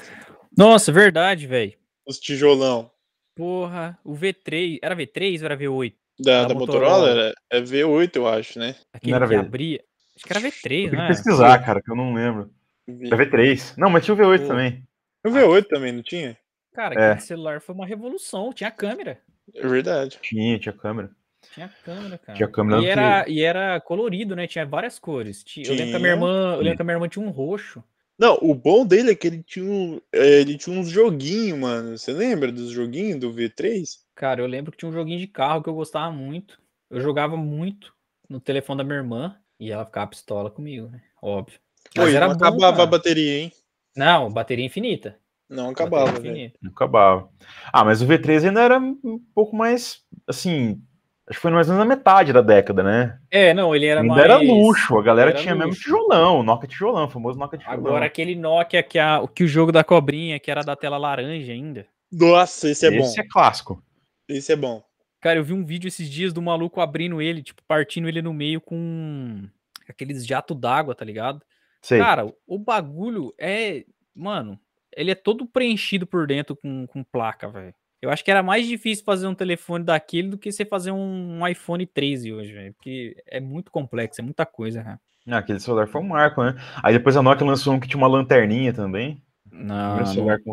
Nossa, 0.57 0.91
verdade, 0.91 1.45
velho. 1.45 1.73
Os 2.07 2.19
tijolão. 2.19 2.89
Porra, 3.35 3.97
o 4.03 4.13
V3. 4.15 4.79
Era 4.81 4.95
V3 4.95 5.39
ou 5.39 5.45
era 5.45 5.57
V8? 5.57 5.93
Da, 6.21 6.41
Da 6.41 6.47
da 6.49 6.53
Motorola, 6.53 6.97
Motorola. 6.99 7.09
era- 7.09 7.33
é 7.51 7.61
V8, 7.61 8.15
eu 8.17 8.27
acho, 8.27 8.59
né? 8.59 8.75
Aquele 8.93 9.13
era 9.13 9.25
que 9.27 9.33
V- 9.35 9.39
abria. 9.39 9.83
Acho 10.19 10.25
que 10.25 10.33
era 10.33 10.41
V3, 10.41 10.61
Tem 10.69 10.89
que 10.89 10.95
né? 10.95 11.07
pesquisar, 11.07 11.59
cara, 11.65 11.81
que 11.81 11.89
eu 11.91 11.95
não 11.95 12.13
lembro. 12.13 12.51
É 12.87 12.91
V3. 12.91 13.75
Não, 13.77 13.89
mas 13.89 14.03
tinha 14.03 14.13
o 14.13 14.17
V8 14.17 14.41
Pô. 14.41 14.47
também. 14.47 14.83
O 15.25 15.29
V8 15.29 15.65
também, 15.67 15.91
não 15.91 16.03
tinha? 16.03 16.37
Cara, 16.73 16.95
É. 16.95 17.11
aquele 17.11 17.25
celular 17.25 17.61
foi 17.61 17.73
uma 17.75 17.85
revolução. 17.85 18.51
Tinha 18.53 18.71
câmera. 18.71 19.19
É 19.55 19.67
verdade. 19.67 20.19
Tinha, 20.21 20.59
tinha 20.59 20.73
câmera. 20.73 21.09
Tinha 21.53 21.69
câmera, 21.83 22.17
cara. 22.17 22.35
Tinha 22.37 22.47
câmera 22.49 22.79
e, 22.79 22.83
que- 22.83 22.89
era, 22.89 23.29
e 23.29 23.41
era 23.41 23.79
colorido, 23.81 24.35
né? 24.35 24.45
Tinha 24.47 24.65
várias 24.65 24.99
cores. 24.99 25.43
Tinha- 25.43 25.65
Eu 25.67 25.71
lembro 25.73 25.89
que 25.91 25.95
a 25.95 25.99
minha 25.99 26.11
irmã. 26.11 26.27
Eu 26.27 26.51
Tinha. 26.51 26.63
lembro 26.63 26.75
que 26.75 26.81
a 26.81 26.85
minha 26.85 26.95
irmã 26.95 27.07
tinha 27.07 27.25
um 27.25 27.29
roxo. 27.29 27.83
Não, 28.19 28.37
o 28.41 28.53
bom 28.53 28.85
dele 28.85 29.11
é 29.11 29.15
que 29.15 29.27
ele 29.27 29.41
tinha, 29.41 29.65
um, 29.65 30.01
é, 30.11 30.41
ele 30.41 30.57
tinha 30.57 30.77
uns 30.77 30.89
joguinhos, 30.89 31.57
mano. 31.57 31.97
Você 31.97 32.11
lembra 32.11 32.51
dos 32.51 32.69
joguinhos 32.69 33.17
do 33.19 33.31
V3? 33.33 33.99
Cara, 34.13 34.41
eu 34.41 34.45
lembro 34.47 34.71
que 34.71 34.77
tinha 34.77 34.89
um 34.89 34.93
joguinho 34.93 35.19
de 35.19 35.27
carro 35.27 35.63
que 35.63 35.69
eu 35.69 35.73
gostava 35.73 36.11
muito. 36.11 36.59
Eu 36.91 36.99
jogava 36.99 37.37
muito 37.37 37.93
no 38.29 38.39
telefone 38.41 38.79
da 38.79 38.83
minha 38.83 38.97
irmã 38.97 39.37
e 39.59 39.71
ela 39.71 39.85
ficava 39.85 40.07
pistola 40.07 40.49
comigo, 40.49 40.87
né? 40.87 41.01
Óbvio. 41.21 41.59
Mas 41.95 42.13
e 42.13 42.15
era 42.15 42.27
não 42.27 42.35
bom, 42.37 42.45
acabava 42.45 42.83
a 42.83 42.85
bateria, 42.85 43.39
hein? 43.39 43.51
Não, 43.95 44.31
bateria 44.31 44.65
infinita. 44.65 45.17
Não 45.49 45.71
acabava, 45.71 46.17
infinita. 46.17 46.57
Não 46.61 46.71
acabava. 46.71 47.29
Ah, 47.73 47.83
mas 47.83 48.01
o 48.01 48.07
V3 48.07 48.47
ainda 48.47 48.61
era 48.61 48.77
um 48.77 49.19
pouco 49.33 49.55
mais, 49.55 50.01
assim, 50.27 50.79
acho 51.27 51.37
que 51.39 51.41
foi 51.41 51.51
mais 51.51 51.67
ou 51.67 51.73
menos 51.75 51.87
na 51.89 51.95
metade 51.95 52.31
da 52.31 52.41
década, 52.41 52.83
né? 52.83 53.19
É, 53.31 53.53
não, 53.53 53.75
ele 53.75 53.87
era 53.87 54.01
ainda 54.01 54.13
mais. 54.13 54.23
era 54.23 54.37
luxo, 54.37 54.97
a 54.97 55.03
galera 55.03 55.31
era 55.31 55.39
tinha 55.39 55.55
mesmo 55.55 55.69
luxo. 55.69 55.81
tijolão, 55.81 56.43
Nokia 56.43 56.69
tijolão, 56.69 57.05
o 57.05 57.09
famoso 57.09 57.39
Nokia 57.39 57.57
tijolão. 57.57 57.79
Agora 57.79 58.05
aquele 58.05 58.35
Nokia 58.35 58.83
que, 58.83 58.99
a, 58.99 59.27
que 59.33 59.43
o 59.43 59.47
jogo 59.47 59.71
da 59.71 59.83
cobrinha, 59.83 60.39
que 60.39 60.51
era 60.51 60.61
da 60.63 60.75
tela 60.75 60.97
laranja 60.97 61.51
ainda. 61.51 61.87
Nossa, 62.11 62.69
esse 62.69 62.85
é 62.85 62.95
Esse 62.95 63.15
bom. 63.17 63.21
é 63.21 63.27
clássico. 63.27 63.83
Esse 64.27 64.51
é 64.51 64.55
bom. 64.55 64.83
Cara, 65.21 65.39
eu 65.39 65.43
vi 65.43 65.53
um 65.53 65.65
vídeo 65.65 65.87
esses 65.87 66.09
dias 66.09 66.31
do 66.31 66.41
maluco 66.41 66.79
abrindo 66.79 67.21
ele, 67.21 67.43
tipo, 67.43 67.61
partindo 67.67 68.07
ele 68.07 68.21
no 68.21 68.33
meio 68.33 68.61
com 68.61 69.47
aqueles 69.87 70.25
jatos 70.25 70.57
d'água, 70.57 70.95
tá 70.95 71.03
ligado? 71.03 71.41
Sei. 71.81 71.99
Cara, 71.99 72.31
o 72.47 72.57
bagulho 72.57 73.33
é. 73.37 73.85
Mano, 74.15 74.59
ele 74.95 75.11
é 75.11 75.15
todo 75.15 75.45
preenchido 75.45 76.05
por 76.05 76.27
dentro 76.27 76.55
com, 76.55 76.87
com 76.87 77.03
placa, 77.03 77.49
velho. 77.49 77.73
Eu 78.01 78.09
acho 78.09 78.23
que 78.23 78.31
era 78.31 78.41
mais 78.41 78.65
difícil 78.65 79.03
fazer 79.03 79.27
um 79.27 79.35
telefone 79.35 79.83
daquele 79.83 80.29
do 80.29 80.37
que 80.37 80.51
você 80.51 80.63
fazer 80.63 80.91
um, 80.91 81.39
um 81.39 81.47
iPhone 81.47 81.85
13 81.85 82.33
hoje, 82.33 82.53
velho. 82.53 82.73
Porque 82.73 83.15
é 83.27 83.41
muito 83.41 83.71
complexo, 83.71 84.21
é 84.21 84.23
muita 84.23 84.45
coisa, 84.45 84.83
cara. 84.83 84.99
Ah, 85.27 85.37
aquele 85.39 85.59
celular 85.59 85.87
foi 85.87 86.01
um 86.01 86.07
marco, 86.07 86.41
né? 86.41 86.55
Aí 86.81 86.93
depois 86.93 87.15
a 87.17 87.21
Nokia 87.21 87.45
lançou 87.45 87.73
um 87.73 87.79
que 87.79 87.87
tinha 87.87 87.97
uma 87.97 88.07
lanterninha 88.07 88.73
também. 88.73 89.21
Não, 89.51 89.97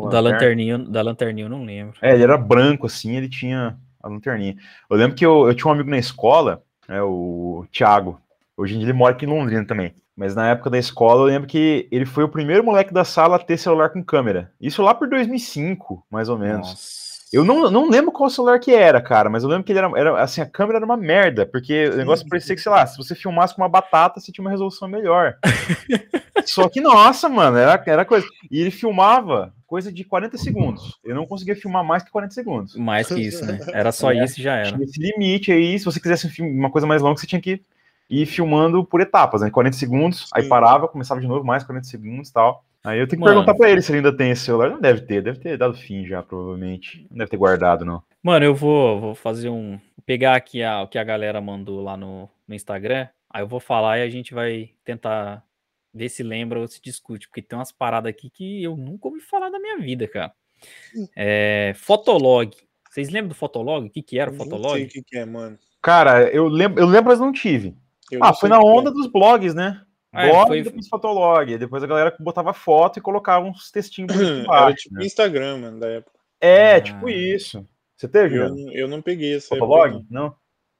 da 0.09 0.19
lanterninha, 0.19 0.77
da 0.77 1.01
lanterninha 1.01 1.45
eu 1.45 1.49
não 1.49 1.63
lembro. 1.63 1.97
É, 2.01 2.13
ele 2.13 2.23
era 2.23 2.37
branco 2.37 2.85
assim, 2.85 3.15
ele 3.15 3.29
tinha 3.29 3.77
a 4.07 4.11
lanterninha. 4.11 4.55
Eu 4.89 4.97
lembro 4.97 5.15
que 5.15 5.25
eu, 5.25 5.47
eu 5.47 5.53
tinha 5.53 5.67
um 5.69 5.73
amigo 5.73 5.89
na 5.89 5.97
escola, 5.97 6.63
é 6.87 7.01
o 7.01 7.65
Thiago. 7.71 8.19
Hoje 8.55 8.75
em 8.75 8.79
dia 8.79 8.87
ele 8.87 8.97
mora 8.97 9.13
aqui 9.13 9.25
em 9.25 9.29
Londrina 9.29 9.65
também. 9.65 9.93
Mas 10.15 10.33
na 10.33 10.47
época 10.49 10.69
da 10.69 10.79
escola 10.79 11.21
eu 11.21 11.25
lembro 11.25 11.47
que 11.47 11.87
ele 11.91 12.05
foi 12.05 12.23
o 12.23 12.29
primeiro 12.29 12.63
moleque 12.63 12.93
da 12.93 13.03
sala 13.03 13.35
a 13.35 13.39
ter 13.39 13.57
celular 13.57 13.89
com 13.89 14.03
câmera. 14.03 14.51
Isso 14.59 14.81
lá 14.81 14.95
por 14.95 15.07
2005, 15.07 16.03
mais 16.09 16.27
ou 16.27 16.39
menos. 16.39 16.69
Nossa. 16.69 17.06
Eu 17.31 17.43
não, 17.43 17.69
não 17.69 17.89
lembro 17.89 18.11
qual 18.11 18.29
celular 18.29 18.59
que 18.59 18.73
era, 18.73 19.01
cara, 19.01 19.29
mas 19.29 19.43
eu 19.43 19.49
lembro 19.49 19.63
que 19.65 19.71
ele 19.71 19.79
era, 19.79 19.91
era 19.99 20.21
assim, 20.21 20.39
a 20.39 20.45
câmera 20.45 20.77
era 20.77 20.85
uma 20.85 20.95
merda, 20.95 21.45
porque 21.45 21.89
o 21.89 21.97
negócio 21.97 22.27
parecia 22.27 22.55
que, 22.55 22.61
sei 22.61 22.71
lá, 22.71 22.85
se 22.87 22.97
você 22.97 23.13
filmasse 23.13 23.53
com 23.53 23.61
uma 23.61 23.69
batata, 23.69 24.19
você 24.19 24.31
tinha 24.31 24.43
uma 24.43 24.51
resolução 24.51 24.87
melhor. 24.87 25.37
Só 26.45 26.69
que, 26.69 26.79
nossa, 26.79 27.27
mano, 27.27 27.57
era, 27.57 27.81
era 27.85 28.05
coisa. 28.05 28.25
E 28.49 28.61
ele 28.61 28.71
filmava 28.71 29.53
coisa 29.65 29.91
de 29.91 30.05
40 30.05 30.37
segundos. 30.37 30.97
Eu 31.03 31.13
não 31.13 31.25
conseguia 31.25 31.55
filmar 31.55 31.83
mais 31.83 32.01
que 32.01 32.11
40 32.11 32.33
segundos. 32.33 32.75
Mais 32.75 33.07
que 33.07 33.19
isso, 33.19 33.45
né? 33.45 33.59
Era 33.73 33.91
só 33.91 34.11
É, 34.11 34.23
isso 34.23 34.39
e 34.39 34.43
já 34.43 34.55
era. 34.55 34.71
Tinha 34.71 34.83
esse 34.83 34.99
limite 34.99 35.51
aí, 35.51 35.77
se 35.77 35.83
você 35.83 35.99
quisesse 35.99 36.41
um 36.41 36.47
uma 36.47 36.71
coisa 36.71 36.87
mais 36.87 37.01
longa, 37.01 37.19
você 37.19 37.27
tinha 37.27 37.41
que 37.41 37.61
ir 38.09 38.25
filmando 38.25 38.85
por 38.85 39.01
etapas, 39.01 39.41
né? 39.41 39.49
40 39.49 39.75
segundos, 39.75 40.29
aí 40.33 40.43
Sim. 40.43 40.49
parava, 40.49 40.87
começava 40.87 41.19
de 41.19 41.27
novo, 41.27 41.45
mais 41.45 41.65
40 41.65 41.85
segundos 41.85 42.29
e 42.29 42.33
tal. 42.33 42.63
Aí 42.87 42.99
eu 42.99 43.07
tenho 43.07 43.19
que 43.21 43.25
Mano. 43.25 43.41
perguntar 43.41 43.57
pra 43.57 43.69
ele 43.69 43.81
se 43.81 43.91
ele 43.91 43.97
ainda 43.97 44.15
tem 44.15 44.31
esse 44.31 44.45
celular. 44.45 44.69
Não 44.69 44.79
deve 44.79 45.01
ter, 45.01 45.21
deve 45.21 45.39
ter 45.39 45.57
dado 45.57 45.73
fim 45.73 46.05
já, 46.05 46.23
provavelmente. 46.23 47.05
Não 47.11 47.17
deve 47.17 47.29
ter 47.29 47.35
guardado, 47.35 47.83
não. 47.83 48.01
Mano, 48.23 48.45
eu 48.45 48.55
vou, 48.55 48.97
vou 49.01 49.13
fazer 49.15 49.49
um. 49.49 49.71
vou 49.71 50.03
pegar 50.05 50.35
aqui 50.35 50.63
a- 50.63 50.83
o 50.83 50.87
que 50.87 50.97
a 50.97 51.03
galera 51.03 51.41
mandou 51.41 51.81
lá 51.83 51.97
no, 51.97 52.29
no 52.47 52.55
Instagram. 52.55 53.09
Aí 53.29 53.41
eu 53.43 53.47
vou 53.47 53.59
falar 53.59 53.97
e 53.97 54.03
a 54.03 54.09
gente 54.09 54.33
vai 54.33 54.69
tentar 54.85 55.43
ver 55.93 56.07
se 56.07 56.23
lembra 56.23 56.59
ou 56.61 56.67
se 56.67 56.81
discute. 56.81 57.27
Porque 57.27 57.41
tem 57.41 57.59
umas 57.59 57.73
paradas 57.73 58.09
aqui 58.09 58.29
que 58.29 58.63
eu 58.63 58.77
nunca 58.77 59.09
ouvi 59.09 59.19
falar 59.19 59.49
da 59.49 59.59
minha 59.59 59.77
vida, 59.79 60.07
cara. 60.07 60.31
É, 61.15 61.73
Fotolog. 61.75 62.51
Vocês 62.89 63.09
lembram 63.09 63.29
do 63.29 63.35
Fotolog? 63.35 63.85
O 63.85 63.89
que, 63.89 64.01
que 64.01 64.17
era 64.17 64.31
o 64.31 64.33
Nem 64.33 64.41
sei 64.41 64.49
Fotolog? 64.49 64.83
o 64.83 64.87
que, 64.87 65.03
que 65.03 65.17
é, 65.17 65.25
mano. 65.25 65.57
Cara, 65.81 66.29
eu 66.29 66.47
lembro, 66.47 66.81
eu 66.81 66.87
lembro, 66.87 67.09
mas 67.09 67.19
não 67.19 67.33
tive. 67.33 67.75
Eu 68.09 68.23
ah, 68.23 68.27
não 68.27 68.33
foi 68.33 68.49
sei 68.49 68.57
na 68.57 68.63
onda 68.63 68.91
dos 68.91 69.07
blogs, 69.07 69.53
né? 69.53 69.81
É, 70.17 70.29
Blog 70.29 70.47
foi- 70.47 70.59
e 70.59 70.63
depois 70.63 70.87
fotolog. 70.87 71.57
Depois 71.57 71.83
a 71.83 71.87
galera 71.87 72.15
botava 72.19 72.53
foto 72.53 72.99
e 72.99 73.01
colocava 73.01 73.45
uns 73.45 73.71
textinhos 73.71 74.11
Era 74.49 74.73
tipo 74.73 74.95
né? 74.95 75.05
Instagram, 75.05 75.57
mano, 75.57 75.79
da 75.79 75.87
época. 75.87 76.17
É, 76.41 76.75
Ah. 76.75 76.81
tipo 76.81 77.07
isso. 77.09 77.65
Você 77.95 78.07
teve, 78.07 78.37
Eu, 78.37 78.55
eu 78.71 78.87
não 78.87 79.01
peguei 79.01 79.35
essa 79.35 79.55
época, 79.55 79.59
Fotolog? 79.67 80.05
Não. 80.09 80.35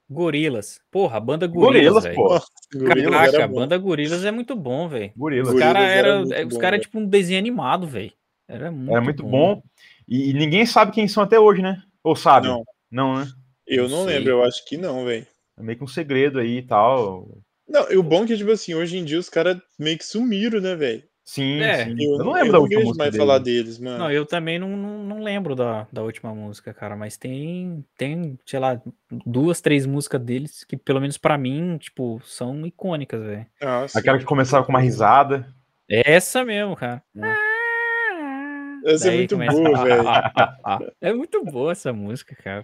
Gorilas. 0.10 0.80
Porra, 0.90 1.18
a 1.18 1.20
banda 1.20 1.48
Gorilas, 1.48 2.06
Gorilas. 2.06 2.46
Gorilas 2.74 3.12
Caraca, 3.14 3.44
a 3.44 3.48
bom. 3.48 3.56
banda 3.56 3.78
Gorilas 3.78 4.24
é 4.24 4.32
muito 4.32 4.56
bom, 4.56 4.88
velho. 4.88 5.12
Gorilas. 5.18 5.54
Os 5.54 5.60
caras 5.60 5.82
era 5.84 6.08
era, 6.08 6.40
é, 6.42 6.46
os 6.46 6.54
bom, 6.54 6.60
cara 6.60 6.78
velho. 6.78 6.84
tipo 6.84 7.00
um 7.00 7.06
desenho 7.06 7.40
animado, 7.40 7.86
velho. 7.88 8.14
Era 8.48 8.72
muito, 8.72 8.92
Era 8.92 9.02
muito 9.02 9.24
bom. 9.24 9.62
E, 10.08 10.30
e 10.30 10.34
ninguém 10.34 10.66
sabe 10.66 10.94
quem 10.94 11.08
são 11.08 11.24
até 11.24 11.38
hoje, 11.38 11.62
né? 11.62 11.82
Ou 12.04 12.16
sabe? 12.16 12.48
Não, 12.48 12.64
Não, 12.90 13.18
né? 13.20 13.28
eu 13.68 13.90
Não 13.90 13.98
não 14.00 14.06
lembro, 14.06 14.30
eu 14.30 14.44
acho 14.44 14.64
que 14.66 14.78
não, 14.78 15.04
velho. 15.04 15.28
É 15.58 15.64
meio 15.64 15.78
que 15.78 15.84
um 15.84 15.88
segredo 15.88 16.40
aí 16.40 16.60
e 16.60 16.62
tal. 16.62 17.28
Não, 17.68 17.91
e 17.91 17.97
o 17.97 18.03
bom 18.03 18.24
é 18.24 18.28
que, 18.28 18.38
tipo 18.38 18.51
assim, 18.51 18.74
hoje 18.74 18.97
em 18.97 19.03
dia 19.05 19.20
os 19.20 19.30
caras 19.30 19.57
meio 19.78 19.97
que 19.97 20.05
sumiram, 20.05 20.59
né, 20.61 20.76
velho? 20.76 21.03
Sim, 21.26 21.59
É, 21.59 21.84
sim. 21.84 21.95
Eu, 21.99 22.13
Eu, 22.13 22.18
não 22.20 22.32
lembro 22.32 22.47
eu 22.47 22.51
da 22.51 22.57
não 22.57 22.61
última 22.61 22.82
música 22.82 22.97
mais 22.99 23.11
dele. 23.11 23.22
falar 23.22 23.38
deles, 23.39 23.80
mano. 23.80 23.97
Não, 23.97 24.09
eu 24.11 24.26
também 24.26 24.57
não, 24.57 24.78
não, 24.78 25.03
não 25.03 25.22
lembro 25.22 25.55
da, 25.55 25.86
da 25.91 26.01
última 26.01 26.34
música, 26.34 26.74
cara, 26.74 26.95
mas 26.95 27.18
tem, 27.18 27.84
tem, 27.97 28.39
sei 28.45 28.59
lá, 28.59 28.82
duas, 29.26 29.59
três 29.59 29.86
músicas 29.86 30.22
deles 30.22 30.63
que, 30.63 30.78
pelo 30.78 31.01
menos 31.01 31.18
pra 31.18 31.38
mim, 31.38 31.78
tipo, 31.78 32.22
são 32.24 32.65
icônicas, 32.65 33.22
velho. 33.22 33.45
Ah. 33.61 33.86
Aquela 33.93 34.18
que 34.18 34.24
começava 34.24 34.65
com 34.65 34.72
uma 34.72 34.80
risada. 34.80 35.45
É 35.89 36.13
essa 36.13 36.45
mesmo, 36.45 36.78
cara. 36.78 37.03
Essa 38.86 39.11
é 39.11 39.18
muito 39.18 39.38
boa, 39.38 39.84
velho. 39.84 40.93
É 41.01 41.13
muito 41.13 41.43
boa 41.43 41.72
essa 41.74 41.91
música, 41.91 42.38
cara. 42.41 42.63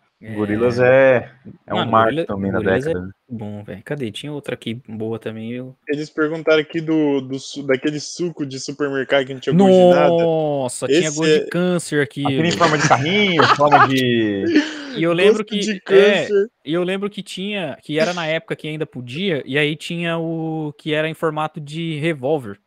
É. 0.21 0.33
Gorilas 0.35 0.79
é, 0.79 1.31
é 1.65 1.73
um 1.73 1.77
Mano, 1.77 1.91
marco 1.91 2.09
Gorila- 2.11 2.25
também 2.27 2.51
na 2.51 2.57
Gorillaz 2.59 2.85
década. 2.85 3.05
né? 3.05 3.11
Bom, 3.27 3.63
velho. 3.63 3.81
Cadê? 3.83 4.11
Tinha 4.11 4.31
outra 4.31 4.53
aqui 4.53 4.79
boa 4.87 5.17
também. 5.17 5.51
Eu... 5.51 5.75
Eles 5.87 6.09
perguntaram 6.11 6.61
aqui 6.61 6.79
do, 6.79 7.21
do 7.21 7.37
daquele 7.65 7.99
suco 7.99 8.45
de 8.45 8.59
supermercado 8.59 9.25
que 9.25 9.33
não 9.33 9.39
tinha 9.39 9.55
gosto 9.55 9.71
de 9.71 9.89
nada. 9.95 10.09
Nossa, 10.09 10.87
tinha 10.87 11.09
gosto 11.09 11.25
é- 11.25 11.39
de 11.39 11.49
câncer 11.49 12.01
aqui. 12.03 12.23
Aquele 12.23 12.49
em 12.49 12.51
forma 12.51 12.77
de 12.77 12.87
carrinho, 12.87 13.43
forma 13.55 13.87
de. 13.87 14.43
E 14.95 15.01
eu 15.03 15.13
lembro 15.13 15.43
Gosto 15.45 15.63
que. 15.63 15.81
é, 15.93 16.27
e 16.65 16.73
eu 16.73 16.83
lembro 16.83 17.09
que 17.09 17.23
tinha. 17.23 17.77
Que 17.81 17.97
era 17.97 18.13
na 18.13 18.27
época 18.27 18.55
que 18.55 18.67
ainda 18.67 18.85
podia. 18.85 19.41
E 19.45 19.57
aí 19.57 19.75
tinha 19.75 20.17
o 20.19 20.73
que 20.77 20.93
era 20.93 21.07
em 21.09 21.13
formato 21.13 21.59
de 21.61 21.97
revólver. 21.99 22.59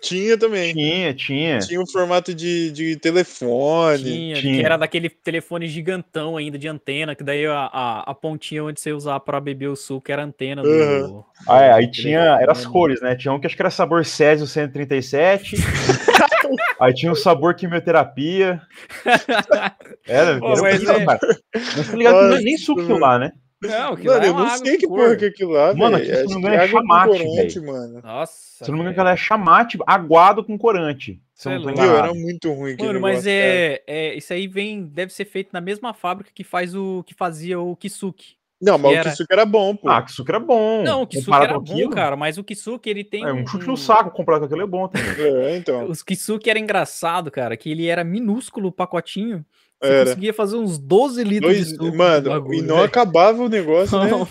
Tinha 0.00 0.38
também. 0.38 0.72
Tinha, 0.72 1.14
tinha. 1.14 1.58
Tinha 1.58 1.80
o 1.80 1.90
formato 1.90 2.34
de, 2.34 2.70
de 2.70 2.96
telefone. 2.96 4.02
Tinha, 4.02 4.34
que 4.36 4.40
tinha. 4.42 4.64
era 4.64 4.76
daquele 4.76 5.08
telefone 5.08 5.66
gigantão 5.68 6.36
ainda 6.36 6.58
de 6.58 6.68
antena, 6.68 7.14
que 7.14 7.24
daí 7.24 7.46
a, 7.46 7.70
a, 7.72 8.10
a 8.10 8.14
pontinha 8.14 8.64
onde 8.64 8.80
você 8.80 8.92
usava 8.92 9.20
pra 9.20 9.40
beber 9.40 9.68
o 9.68 9.76
suco 9.76 10.10
era 10.10 10.22
a 10.22 10.24
antena 10.24 10.62
do. 10.62 10.68
Uhum. 10.68 11.24
Ah, 11.48 11.62
é, 11.62 11.72
aí 11.72 11.86
do 11.86 11.92
tinha. 11.92 12.38
Era 12.40 12.52
as 12.52 12.66
cores, 12.66 13.00
né? 13.00 13.14
Tinha 13.16 13.32
um 13.32 13.40
que 13.40 13.46
acho 13.46 13.56
que 13.56 13.62
era 13.62 13.70
sabor 13.70 14.04
Césio 14.04 14.46
137. 14.46 15.56
aí 16.80 16.94
tinha 16.94 17.12
o 17.12 17.16
sabor 17.16 17.54
quimioterapia. 17.54 18.60
Era, 20.04 20.38
Pô, 20.40 20.52
era 20.52 20.62
mas 20.62 20.82
é-. 20.82 21.04
Mas 21.04 21.90
tá 21.90 21.96
ligado 21.96 22.18
que 22.18 22.24
não 22.24 22.36
é 22.36 22.40
nem 22.40 22.54
Nossa, 22.54 22.64
suco 22.64 22.98
lá, 22.98 23.20
né? 23.20 23.32
Não, 23.62 23.96
que 23.96 24.06
Mano, 24.06 24.18
lá 24.18 24.24
é 24.24 24.28
eu 24.28 24.34
não 24.34 24.56
sei 24.56 24.76
que 24.76 24.86
porra 24.88 25.16
que 25.16 25.24
é 25.24 25.28
aquilo 25.28 25.52
lá, 25.52 25.74
Mano, 25.74 25.96
aquilo, 25.96 26.16
se 26.16 26.22
não 26.24 26.40
me 26.40 26.48
engano, 26.48 26.54
é 26.54 26.68
chamate, 26.68 27.24
corante, 27.24 27.60
mano. 27.60 28.00
Nossa. 28.02 28.64
Se 28.64 28.70
eu 28.70 28.72
não 28.72 28.74
me 28.74 28.80
engano, 28.80 28.92
aquela 28.92 29.12
é 29.12 29.16
chamate 29.16 29.78
aguado 29.86 30.44
com 30.44 30.58
corante. 30.58 31.20
Se 31.34 31.48
eu 31.48 31.52
não 31.60 31.62
tô 31.62 31.68
lá. 31.80 31.86
Meu, 31.86 31.96
era 31.96 32.14
muito 32.14 32.52
ruim 32.52 32.72
aquele 32.72 32.88
Mano, 32.88 33.00
mas 33.00 33.26
é, 33.26 33.82
é. 33.86 34.14
Isso 34.14 34.32
aí 34.32 34.46
vem. 34.46 34.84
Deve 34.84 35.12
ser 35.12 35.24
feito 35.24 35.50
na 35.52 35.60
mesma 35.60 35.92
fábrica 35.92 36.30
que 36.32 36.44
faz 36.44 36.74
o. 36.74 37.02
que 37.04 37.14
fazia 37.14 37.58
o 37.58 37.74
Kisuke. 37.74 38.36
Não, 38.60 38.78
mas 38.78 38.92
que 38.92 38.96
o 38.96 39.00
era- 39.00 39.10
Kisuke 39.10 39.32
era 39.32 39.44
bom, 39.44 39.74
pô. 39.74 39.88
Ah, 39.88 40.02
que 40.02 40.12
suco 40.12 40.30
era 40.30 40.38
bom. 40.38 40.84
Não, 40.84 41.02
o 41.02 41.06
Kisuke 41.06 41.26
Comparado 41.26 41.50
era 41.50 41.58
bom, 41.58 41.72
aquilo, 41.72 41.90
cara, 41.90 42.16
mas 42.16 42.38
o 42.38 42.44
Kisuke 42.44 42.88
ele 42.88 43.02
tem. 43.02 43.24
É 43.24 43.32
um 43.32 43.44
chute 43.44 43.66
no 43.66 43.76
saco 43.76 44.12
comparado 44.12 44.42
com 44.42 44.46
aquilo 44.46 44.62
é 44.62 44.66
bom 44.70 44.86
também. 44.86 45.10
É, 45.18 45.56
então. 45.56 45.88
Os 45.90 46.00
Kisuke 46.00 46.48
era 46.48 46.60
engraçado, 46.60 47.28
cara, 47.28 47.56
que 47.56 47.68
ele 47.68 47.88
era 47.88 48.04
minúsculo 48.04 48.68
o 48.68 48.72
pacotinho. 48.72 49.44
Você 49.82 49.92
Era. 49.92 50.04
conseguia 50.06 50.32
fazer 50.34 50.56
uns 50.56 50.78
12 50.78 51.24
litros 51.24 51.52
Dois, 51.52 51.64
de 51.66 51.72
suco. 51.72 51.84
o 51.86 51.96
mano, 51.96 52.28
bagulho, 52.30 52.58
e 52.58 52.62
não 52.62 52.76
velho. 52.76 52.86
acabava 52.86 53.42
o 53.42 53.48
negócio, 53.48 53.98
né? 53.98 54.10
Não. 54.10 54.28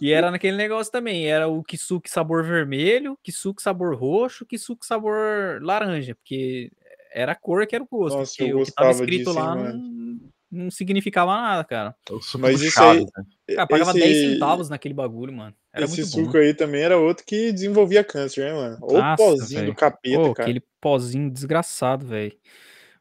E 0.00 0.12
era 0.12 0.30
naquele 0.30 0.56
negócio 0.56 0.92
também. 0.92 1.26
Era 1.26 1.48
o 1.48 1.62
Kisuke 1.62 2.10
sabor 2.10 2.44
vermelho, 2.44 3.16
Kisuke 3.22 3.62
sabor 3.62 3.94
roxo, 3.96 4.44
Kisuke 4.44 4.84
sabor 4.84 5.62
laranja, 5.62 6.14
porque 6.16 6.70
era 7.12 7.32
a 7.32 7.34
cor 7.34 7.66
que 7.66 7.74
era 7.74 7.84
o 7.84 7.88
gosto. 7.90 8.18
Nossa, 8.18 8.32
porque 8.36 8.52
eu 8.52 8.60
o 8.60 8.64
que 8.64 8.72
tava 8.72 8.90
escrito 8.90 9.18
disso, 9.26 9.32
lá 9.32 9.54
não, 9.54 10.18
não 10.50 10.70
significava 10.70 11.32
nada, 11.34 11.64
cara. 11.64 11.94
O 12.10 12.18
Mas 12.38 12.60
isso 12.60 12.82
aí- 12.82 13.00
né? 13.04 13.54
Cara, 13.54 13.66
pagava 13.68 13.90
Esse- 13.92 14.00
10 14.00 14.32
centavos 14.32 14.68
naquele 14.68 14.94
bagulho, 14.94 15.32
mano. 15.32 15.54
Era 15.72 15.84
Esse 15.84 15.96
muito 16.00 16.10
suco 16.10 16.32
bom. 16.32 16.38
aí 16.38 16.52
também 16.54 16.82
era 16.82 16.98
outro 16.98 17.24
que 17.24 17.52
desenvolvia 17.52 18.02
câncer, 18.04 18.44
né, 18.44 18.52
mano? 18.52 18.78
Ou 18.82 18.98
Nossa, 18.98 19.16
pozinho 19.16 19.60
velho. 19.60 19.72
do 19.72 19.76
capeta, 19.76 20.16
Pô, 20.18 20.34
cara. 20.34 20.48
aquele 20.48 20.62
pozinho 20.80 21.30
desgraçado, 21.30 22.04
velho. 22.06 22.36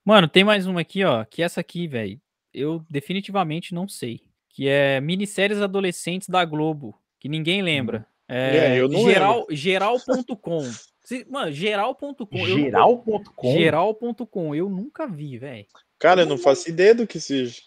Mano, 0.05 0.27
tem 0.27 0.43
mais 0.43 0.67
uma 0.67 0.81
aqui, 0.81 1.03
ó. 1.03 1.23
Que 1.23 1.41
essa 1.41 1.61
aqui, 1.61 1.87
velho, 1.87 2.19
eu 2.53 2.85
definitivamente 2.89 3.73
não 3.73 3.87
sei. 3.87 4.21
Que 4.49 4.67
é 4.67 4.99
minisséries 5.01 5.61
adolescentes 5.61 6.29
da 6.29 6.43
Globo, 6.45 6.99
que 7.19 7.29
ninguém 7.29 7.61
lembra. 7.61 8.05
É, 8.27 8.57
É, 8.57 8.79
eu 8.79 8.87
não 8.89 9.03
geral, 9.03 9.45
geral.com. 9.49 10.69
Mano, 11.29 11.51
geral.com. 11.51 12.45
Geral.com. 12.45 13.53
Geral.com, 13.53 14.55
eu 14.55 14.69
nunca 14.69 15.07
vi, 15.07 15.37
velho. 15.37 15.65
Cara, 15.99 16.21
eu 16.21 16.25
não 16.25 16.37
faço 16.37 16.69
ideia 16.69 16.93
do 16.93 17.07
que 17.07 17.19
seja. 17.19 17.61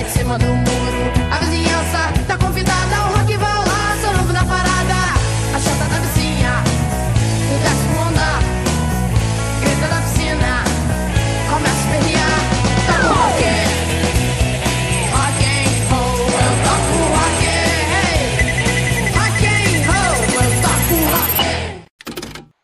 Sai 0.00 0.04
de 0.04 0.10
cima 0.12 0.38
do 0.38 0.46
muro. 0.46 1.12
A 1.30 1.38
vizinhança 1.40 2.12
tá 2.26 2.38
convidada, 2.38 2.96
o 3.04 3.18
rock 3.18 3.36
vai 3.36 3.54
lá, 3.54 3.98
sou 4.00 4.12
novo 4.16 4.32
na 4.32 4.44
parada. 4.46 4.94
A 5.54 5.58
chata 5.60 5.84
da 5.90 5.98
vizinha, 6.00 6.64
o 7.44 7.58
desce 7.60 7.84
com 7.86 8.00
onda. 8.08 8.40
Grita 9.60 9.88
da 9.88 10.00
piscina, 10.00 10.64
começa 11.50 11.84
a 11.84 11.90
perrear. 11.92 12.40
Tá 12.86 12.94
com 13.02 13.12
rock. 13.12 13.42
Rock 15.12 15.44
and 15.44 15.68
roll, 15.90 16.16
eu 16.40 16.52
toco 16.64 16.96
rock. 17.18 17.42
Rock 19.18 19.40
and 19.44 19.84
roll, 19.90 20.16
eu 20.32 20.48
toco 20.62 20.96
rock. 21.12 21.84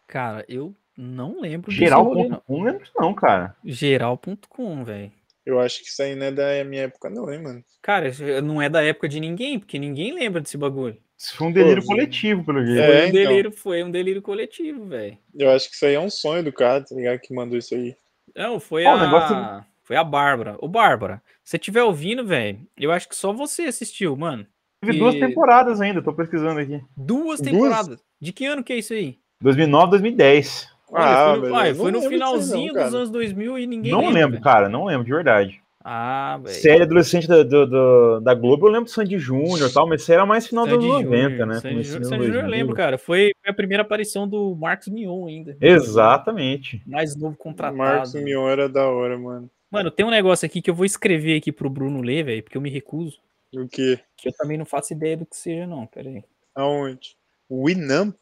Cara, 0.07 0.41
eu 0.49 0.75
não 0.97 1.39
lembro. 1.43 1.71
Geral.com 1.71 2.41
não 2.49 2.63
lembro 2.63 2.87
não, 2.99 3.13
cara. 3.13 3.55
Geral.com, 3.63 4.85
velho. 4.85 5.13
Eu 5.47 5.61
acho 5.61 5.81
que 5.83 5.89
isso 5.89 6.03
aí 6.03 6.17
não 6.17 6.27
é 6.27 6.31
da 6.33 6.65
minha 6.65 6.83
época, 6.83 7.09
não, 7.09 7.33
hein, 7.33 7.41
mano. 7.41 7.65
Cara, 7.81 8.09
isso 8.09 8.23
não 8.43 8.61
é 8.61 8.69
da 8.69 8.83
época 8.83 9.09
de 9.09 9.21
ninguém, 9.21 9.59
porque 9.61 9.79
ninguém 9.79 10.13
lembra 10.13 10.41
desse 10.41 10.59
bagulho. 10.59 10.97
Isso 11.17 11.37
foi 11.37 11.47
um 11.47 11.53
delírio 11.53 11.83
Pô, 11.83 11.89
coletivo, 11.89 12.45
pelo 12.45 12.67
jeito. 12.67 12.81
É, 12.81 12.87
Foi 12.87 12.95
um 12.97 13.09
então. 13.09 13.13
delírio, 13.13 13.53
foi 13.53 13.83
um 13.85 13.91
delírio 13.91 14.21
coletivo, 14.21 14.85
velho. 14.87 15.17
Eu 15.35 15.51
acho 15.51 15.69
que 15.71 15.77
isso 15.77 15.87
aí 15.87 15.95
é 15.95 16.01
um 16.01 16.11
sonho 16.11 16.43
do 16.43 16.53
cara, 16.53 16.83
tá 16.85 16.95
ligado? 16.95 17.21
Que 17.21 17.33
mandou 17.33 17.57
isso 17.57 17.75
aí. 17.75 17.97
Não, 18.35 18.59
foi 18.61 18.85
Ó, 18.85 18.93
o 18.93 18.97
a. 18.99 19.05
negócio- 19.05 19.67
Foi 19.85 19.95
a 19.97 20.03
Bárbara. 20.03 20.57
Ô, 20.59 20.67
Bárbara, 20.67 21.23
se 21.45 21.51
você 21.53 21.57
estiver 21.59 21.85
ouvindo, 21.85 22.27
velho, 22.27 22.59
eu 22.77 22.91
acho 22.91 23.09
que 23.09 23.15
só 23.15 23.33
você 23.33 23.63
assistiu, 23.63 24.17
mano. 24.17 24.45
Teve 24.83 24.99
duas 24.99 25.15
E- 25.15 25.21
temporadas 25.21 25.81
ainda, 25.81 26.03
tô 26.03 26.13
pesquisando 26.13 26.59
aqui. 26.61 26.81
Duas 26.97 27.41
Duas? 27.41 27.41
temporadas. 27.41 28.01
De 28.21 28.33
que 28.33 28.45
ano 28.45 28.65
que 28.65 28.73
é 28.73 28.79
isso 28.79 28.93
aí? 28.93 29.17
2009, 29.41 29.91
2010. 29.93 30.69
Olha, 30.91 31.05
Ah, 31.05 31.35
foi 31.35 31.51
no, 31.51 31.75
foi 31.77 31.91
não 31.91 31.99
no 31.99 32.05
não, 32.05 32.11
finalzinho 32.11 32.73
cara. 32.75 32.87
dos 32.87 32.95
anos 32.95 33.11
2000 33.11 33.59
e 33.59 33.67
ninguém 33.67 33.91
não 33.93 34.01
lembra. 34.01 34.15
lembro, 34.15 34.31
velho. 34.33 34.43
cara, 34.45 34.69
não 34.69 34.85
lembro, 34.85 35.05
de 35.05 35.11
verdade. 35.13 35.61
Ah, 35.89 36.41
velho. 36.43 36.55
Série 36.57 36.83
adolescente 36.83 37.29
da, 37.29 37.43
do- 37.45 37.67
do- 37.67 38.21
da 38.21 38.35
Globo, 38.35 38.67
eu 38.67 38.71
lembro 38.73 38.87
do 38.87 38.91
Sandy 38.91 39.19
Júnior 39.19 39.69
e 39.71 39.73
tal, 39.73 39.89
mas 39.89 40.03
isso 40.03 40.13
era 40.13 40.27
mais 40.27 40.47
final 40.47 40.65
dos 40.65 40.75
anos 40.75 40.85
90, 40.87 41.29
Júnior, 41.31 41.47
né? 41.47 41.55
Sandy 41.61 41.85
Sandy 41.85 42.05
Júnior 42.09 42.25
eu 42.25 42.33
2000. 42.33 42.47
lembro, 42.51 42.75
cara. 42.75 42.99
Foi 42.99 43.31
a 43.47 43.53
primeira 43.53 43.83
aparição 43.83 44.27
do 44.29 44.55
Marcos 44.57 44.89
Mion 44.89 45.27
ainda. 45.29 45.57
Exatamente. 45.61 46.83
Mais 46.87 47.15
novo 47.17 47.37
contratado. 47.37 47.77
Marcos 47.79 48.15
Mion 48.15 48.49
era 48.49 48.69
da 48.69 48.89
hora, 48.89 49.17
mano. 49.19 49.49
Mano, 49.71 49.91
tem 49.91 50.05
um 50.07 50.11
negócio 50.11 50.45
aqui 50.47 50.61
que 50.63 50.71
eu 50.71 50.75
vou 50.75 50.85
escrever 50.85 51.37
aqui 51.37 51.53
pro 51.53 51.71
Bruno 51.71 52.01
ler, 52.01 52.25
velho, 52.25 52.43
porque 52.43 52.57
eu 52.57 52.61
me 52.63 52.71
recuso. 52.71 53.19
O 53.55 53.69
quê? 53.69 53.99
Que 54.17 54.29
eu 54.29 54.33
também 54.33 54.59
não 54.59 54.65
faço 54.65 54.93
ideia 54.93 55.17
do 55.17 55.25
que 55.27 55.37
seja, 55.37 55.67
não. 55.67 55.87
Pera 55.87 56.09
aí. 56.09 56.23
Aonde? 56.55 57.17
Winamp? 57.51 58.17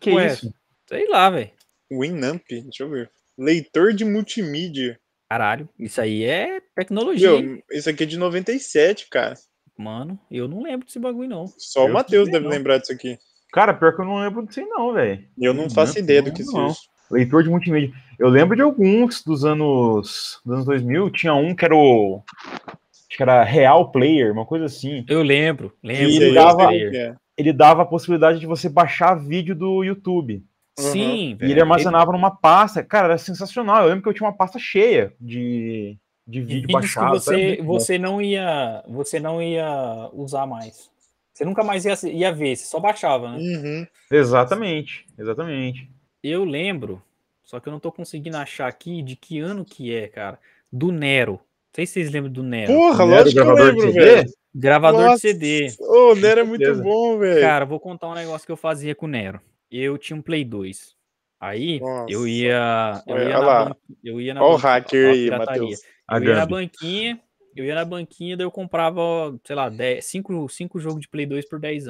Que 0.00 0.10
Ué, 0.10 0.26
isso? 0.28 0.52
Sei 0.86 1.08
lá, 1.08 1.30
velho. 1.30 1.50
Winamp? 1.90 2.42
Deixa 2.48 2.82
eu 2.84 2.90
ver. 2.90 3.10
Leitor 3.38 3.92
de 3.92 4.04
multimídia. 4.04 4.98
Caralho, 5.30 5.68
isso 5.78 6.00
aí 6.00 6.24
é 6.24 6.60
tecnologia? 6.74 7.40
Meu, 7.40 7.62
isso 7.70 7.88
aqui 7.90 8.02
é 8.04 8.06
de 8.06 8.16
97, 8.16 9.08
cara. 9.10 9.34
Mano, 9.76 10.18
eu 10.30 10.48
não 10.48 10.62
lembro 10.62 10.86
desse 10.86 10.98
bagulho, 10.98 11.28
não. 11.28 11.46
Só 11.58 11.84
o 11.84 11.88
Eu 11.88 11.92
Matheus 11.92 12.24
também 12.26 12.32
deve 12.40 12.44
não. 12.44 12.50
lembrar 12.50 12.78
disso 12.78 12.92
aqui. 12.92 13.18
Cara, 13.52 13.72
pior 13.74 13.94
que 13.94 14.00
eu 14.00 14.04
não 14.06 14.16
lembro 14.20 14.44
disso 14.46 14.60
aí 14.60 14.66
não, 14.66 14.92
velho. 14.92 15.24
Eu 15.38 15.52
não 15.54 15.62
Winamp, 15.64 15.74
faço 15.74 15.98
ideia 15.98 16.20
do 16.22 16.28
não 16.28 16.34
que 16.34 16.42
não. 16.44 16.70
seja. 16.70 16.80
Leitor 17.10 17.42
de 17.42 17.48
multimídia. 17.48 17.90
Eu 18.18 18.28
lembro 18.28 18.56
de 18.56 18.62
alguns 18.62 19.22
dos 19.22 19.44
anos, 19.44 20.40
dos 20.44 20.52
anos 20.54 20.66
2000. 20.66 21.10
Tinha 21.10 21.34
um 21.34 21.54
que 21.54 21.64
era 21.64 21.74
o. 21.74 22.22
Acho 22.66 23.16
que 23.16 23.22
era 23.22 23.42
Real 23.44 23.90
Player, 23.90 24.32
uma 24.32 24.44
coisa 24.44 24.66
assim. 24.66 25.04
Eu 25.08 25.22
lembro, 25.22 25.72
lembro. 25.82 26.04
E 26.04 26.10
Isso 26.10 26.22
ele 26.22 26.30
eu 26.30 26.34
dava- 26.34 26.74
é. 26.74 27.14
Ele 27.36 27.52
dava 27.52 27.82
a 27.82 27.86
possibilidade 27.86 28.40
de 28.40 28.46
você 28.46 28.68
baixar 28.68 29.14
vídeo 29.14 29.54
do 29.54 29.82
YouTube. 29.84 30.44
Sim, 30.82 31.36
E 31.40 31.50
ele 31.50 31.60
armazenava 31.60 32.12
numa 32.12 32.30
pasta. 32.30 32.82
Cara, 32.82 33.06
era 33.08 33.18
sensacional. 33.18 33.82
Eu 33.82 33.88
lembro 33.88 34.02
que 34.02 34.08
eu 34.08 34.14
tinha 34.14 34.28
uma 34.28 34.36
pasta 34.36 34.58
cheia 34.58 35.12
de, 35.20 35.96
de 36.26 36.40
De 36.40 36.40
vídeo 36.40 36.66
vídeos 36.66 36.66
que 36.66 36.72
baixado. 36.72 37.20
sabe? 37.20 37.56
você, 37.56 37.62
você 37.62 37.98
não 37.98 38.20
ia, 38.22 38.82
você 38.88 39.18
não 39.20 39.42
ia 39.42 40.10
usar 40.12 40.46
mais. 40.46 40.90
Você 41.32 41.44
nunca 41.44 41.62
mais 41.62 41.84
ia, 41.84 41.94
ia 42.10 42.32
ver, 42.32 42.56
você 42.56 42.64
só 42.66 42.80
baixava, 42.80 43.30
né? 43.32 43.38
Uhum. 43.38 43.86
Exatamente, 44.10 45.06
exatamente. 45.16 45.88
Eu 46.22 46.44
lembro, 46.44 47.00
só 47.44 47.60
que 47.60 47.68
eu 47.68 47.72
não 47.72 47.78
tô 47.80 47.92
conseguindo 47.92 48.36
achar 48.36 48.66
aqui 48.66 49.02
de 49.02 49.14
que 49.14 49.38
ano 49.38 49.64
que 49.64 49.94
é, 49.94 50.08
cara. 50.08 50.38
Do 50.72 50.90
Nero. 50.90 51.34
Não 51.34 51.40
sei 51.74 51.86
se 51.86 51.92
vocês 51.94 52.10
lembram 52.10 52.32
do 52.32 52.42
Nero. 52.42 52.72
Porra, 52.72 53.06
Não 53.06 53.12
era 53.12 53.22
o 53.22 53.24
lógico 53.24 53.32
que 53.32 53.38
eu 53.38 53.44
gravador 53.54 53.74
de 53.74 53.80
lembro, 53.80 53.92
CD? 53.92 54.04
velho. 54.16 54.30
Gravador 54.54 55.00
Nossa, 55.02 55.14
de 55.14 55.20
CD. 55.20 55.74
Ô, 55.78 56.12
o 56.12 56.14
Nero 56.16 56.40
é 56.40 56.44
muito 56.44 56.74
bom, 56.82 57.18
velho. 57.18 57.40
Cara, 57.40 57.64
vou 57.64 57.78
contar 57.78 58.08
um 58.08 58.14
negócio 58.14 58.44
que 58.44 58.50
eu 58.52 58.56
fazia 58.56 58.94
com 58.94 59.06
o 59.06 59.08
Nero. 59.08 59.40
Eu 59.70 59.98
tinha 59.98 60.16
um 60.16 60.22
Play 60.22 60.44
2. 60.44 60.96
Aí 61.40 61.78
eu 61.78 61.86
Nossa. 61.86 62.28
ia, 62.28 63.02
eu 63.06 63.14
Olha 63.14 63.22
ia, 63.24 63.28
na, 63.30 63.38
lá. 63.38 63.64
ban- 63.66 63.76
eu 64.02 64.20
ia 64.20 64.34
na 64.34 64.42
Ó 64.42 64.48
o 64.48 64.52
banquinha- 64.52 64.72
hacker 64.72 65.06
ó 65.06 65.08
a 65.08 65.12
aí, 65.12 65.24
pirataria. 65.24 65.62
Matheus. 65.62 65.80
A 66.08 66.16
Eu 66.18 66.24
ia 66.24 66.34
na 66.36 66.46
banquinha, 66.46 67.20
Eu 67.56 67.64
ia 67.64 67.74
na 67.74 67.84
banquinha, 67.84 68.36
daí 68.36 68.46
eu 68.46 68.50
comprava, 68.52 69.00
sei 69.44 69.56
lá, 69.56 69.68
5 70.00 70.48
cinco 70.48 70.78
jogos 70.78 71.00
de 71.00 71.08
Play 71.08 71.26
2 71.26 71.48
por 71.48 71.58
10. 71.58 71.86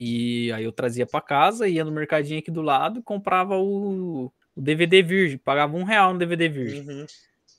E 0.00 0.50
aí 0.52 0.64
eu 0.64 0.72
trazia 0.72 1.06
pra 1.06 1.20
casa, 1.20 1.68
ia 1.68 1.84
no 1.84 1.92
mercadinho 1.92 2.40
aqui 2.40 2.50
do 2.50 2.60
lado 2.62 2.98
e 2.98 3.02
comprava 3.02 3.56
o, 3.56 4.32
o 4.56 4.60
DVD 4.60 5.00
virgem. 5.02 5.38
Pagava 5.38 5.76
um 5.76 5.84
real 5.84 6.12
no 6.12 6.18
DVD 6.18 6.48
virgem. 6.48 6.88
Uhum. 6.88 7.06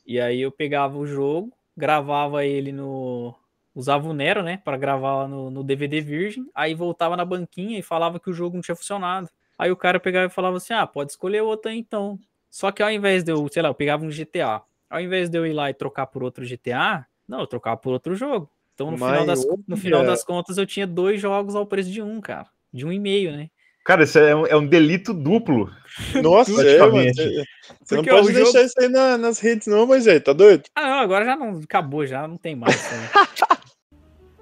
E 0.06 0.20
aí 0.20 0.42
eu 0.42 0.52
pegava 0.52 0.98
o 0.98 1.06
jogo, 1.08 1.54
gravava 1.76 2.46
ele 2.46 2.72
no. 2.74 3.34
Usava 3.74 4.08
o 4.10 4.14
Nero, 4.14 4.44
né? 4.44 4.58
Pra 4.64 4.76
gravar 4.78 5.28
no, 5.28 5.50
no 5.50 5.64
DVD 5.64 6.02
virgem. 6.02 6.46
Aí 6.54 6.74
voltava 6.76 7.16
na 7.16 7.24
banquinha 7.26 7.80
e 7.80 7.82
falava 7.82 8.20
que 8.20 8.30
o 8.30 8.34
jogo 8.34 8.56
não 8.56 8.62
tinha 8.62 8.76
funcionado. 8.76 9.30
Aí 9.58 9.72
o 9.72 9.76
cara 9.78 10.00
pegava 10.00 10.28
e 10.28 10.30
falava 10.30 10.58
assim: 10.58 10.74
ah, 10.74 10.86
pode 10.88 11.12
escolher 11.12 11.42
outra 11.42 11.72
aí, 11.72 11.78
então. 11.78 12.20
Só 12.50 12.72
que 12.72 12.84
ao 12.84 12.92
invés 12.92 13.24
de 13.24 13.32
eu, 13.32 13.48
sei 13.52 13.62
lá, 13.64 13.70
eu 13.70 13.74
pegava 13.74 14.06
um 14.06 14.10
GTA. 14.12 14.62
Ao 14.90 15.02
invés 15.02 15.30
de 15.30 15.38
eu 15.38 15.46
ir 15.46 15.54
lá 15.54 15.70
e 15.70 15.74
trocar 15.74 16.06
por 16.06 16.24
outro 16.24 16.46
GTA, 16.46 17.06
não, 17.28 17.40
eu 17.40 17.48
trocava 17.48 17.78
por 17.78 17.94
outro 17.94 18.16
jogo. 18.16 18.50
Então 18.76 18.92
no, 18.92 18.98
final 18.98 19.26
das, 19.26 19.46
no 19.68 19.78
final 19.78 20.04
das 20.06 20.24
contas 20.24 20.58
eu 20.58 20.66
tinha 20.66 20.86
dois 20.86 21.20
jogos 21.22 21.56
ao 21.56 21.66
preço 21.66 21.90
de 21.92 22.02
um, 22.02 22.20
cara. 22.22 22.48
De 22.72 22.86
um 22.86 22.92
e 22.92 23.00
meio, 23.00 23.32
né? 23.32 23.50
Cara, 23.86 24.04
isso 24.04 24.18
é 24.18 24.36
um, 24.36 24.46
é 24.48 24.56
um 24.56 24.66
delito 24.66 25.14
duplo. 25.14 25.70
Nossa, 26.22 26.52
é, 26.52 26.80
mano. 26.80 26.94
Praticamente. 26.94 27.16
Você 27.24 27.44
você 27.84 27.96
não 27.96 28.04
pode 28.06 28.34
deixar 28.34 28.52
jogo- 28.52 28.66
isso 28.66 28.80
aí 28.80 28.90
na- 28.90 29.18
nas 29.18 29.40
redes, 29.40 29.68
não, 29.68 29.86
mas 29.86 30.08
aí, 30.08 30.20
tá 30.20 30.32
doido? 30.32 30.64
Ah, 30.76 30.88
não, 30.90 31.00
agora 31.00 31.26
já 31.26 31.36
não 31.36 31.58
acabou, 31.60 32.06
já 32.06 32.28
não 32.28 32.38
tem 32.38 32.56
mais. 32.56 32.76
né? 32.92 33.10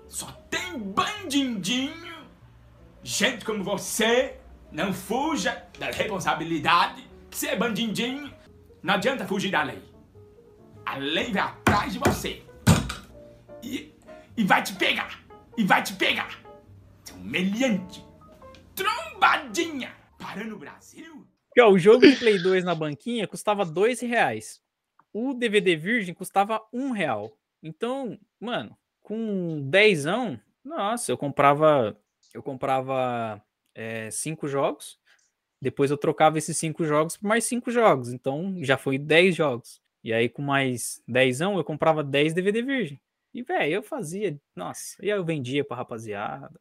Só 0.08 0.28
tem 0.50 0.78
bandidinho, 0.78 1.94
gente 3.04 3.44
como 3.46 3.64
você, 3.64 4.36
não 4.72 4.94
fuja 4.94 5.66
da 5.78 5.88
responsabilidade. 5.88 7.08
Que 7.30 7.38
você 7.38 7.48
é 7.48 7.56
bandidinho, 7.56 8.34
não 8.82 8.96
adianta 8.96 9.26
fugir 9.26 9.52
da 9.52 9.64
lei. 9.64 9.82
A 10.86 10.98
lei 10.98 11.32
vai 11.32 11.44
atrás 11.44 11.94
de 11.94 12.00
você. 12.00 12.44
E, 13.64 13.94
e 14.36 14.44
vai 14.44 14.64
te 14.64 14.74
pegar. 14.76 15.24
E 15.58 15.64
vai 15.64 15.84
te 15.84 15.94
pegar. 15.94 16.42
Seu 17.04 17.18
meliante. 17.18 18.04
Trombadinha. 18.76 19.94
Para 20.18 20.44
no 20.44 20.58
Brasil. 20.58 21.26
O 21.58 21.78
jogo 21.78 22.08
de 22.08 22.16
Play 22.16 22.42
2 22.42 22.64
na 22.64 22.74
banquinha 22.74 23.28
custava 23.28 23.66
dois 23.66 24.00
reais. 24.00 24.62
O 25.14 25.34
DVD 25.34 25.76
virgem 25.76 26.14
custava 26.14 26.62
um 26.72 26.92
real. 26.92 27.38
Então, 27.62 28.18
mano, 28.40 28.76
com 29.02 29.70
dezão, 29.70 30.40
nossa, 30.64 31.12
eu 31.12 31.18
comprava, 31.18 31.98
eu 32.34 32.42
comprava 32.42 33.44
é, 33.76 34.10
cinco 34.12 34.48
jogos. 34.48 35.00
Depois 35.62 35.92
eu 35.92 35.98
trocava 35.98 36.38
esses 36.38 36.58
cinco 36.58 36.84
jogos 36.84 37.18
por 37.18 37.28
mais 37.28 37.44
cinco 37.44 37.70
jogos. 37.70 38.12
Então, 38.12 38.56
já 38.62 38.78
foi 38.78 38.98
10 38.98 39.36
jogos. 39.36 39.82
E 40.04 40.12
aí, 40.12 40.28
com 40.28 40.42
mais 40.42 41.02
dezão, 41.08 41.58
eu 41.58 41.64
comprava 41.64 42.04
10 42.04 42.34
DVD 42.34 42.62
virgem. 42.64 43.00
E, 43.34 43.44
velho, 43.44 43.76
eu 43.76 43.84
fazia, 43.84 44.38
nossa, 44.56 44.98
e 45.02 45.10
aí 45.10 45.18
eu 45.18 45.24
vendia 45.24 45.64
pra 45.64 45.78
rapaziada. 45.78 46.52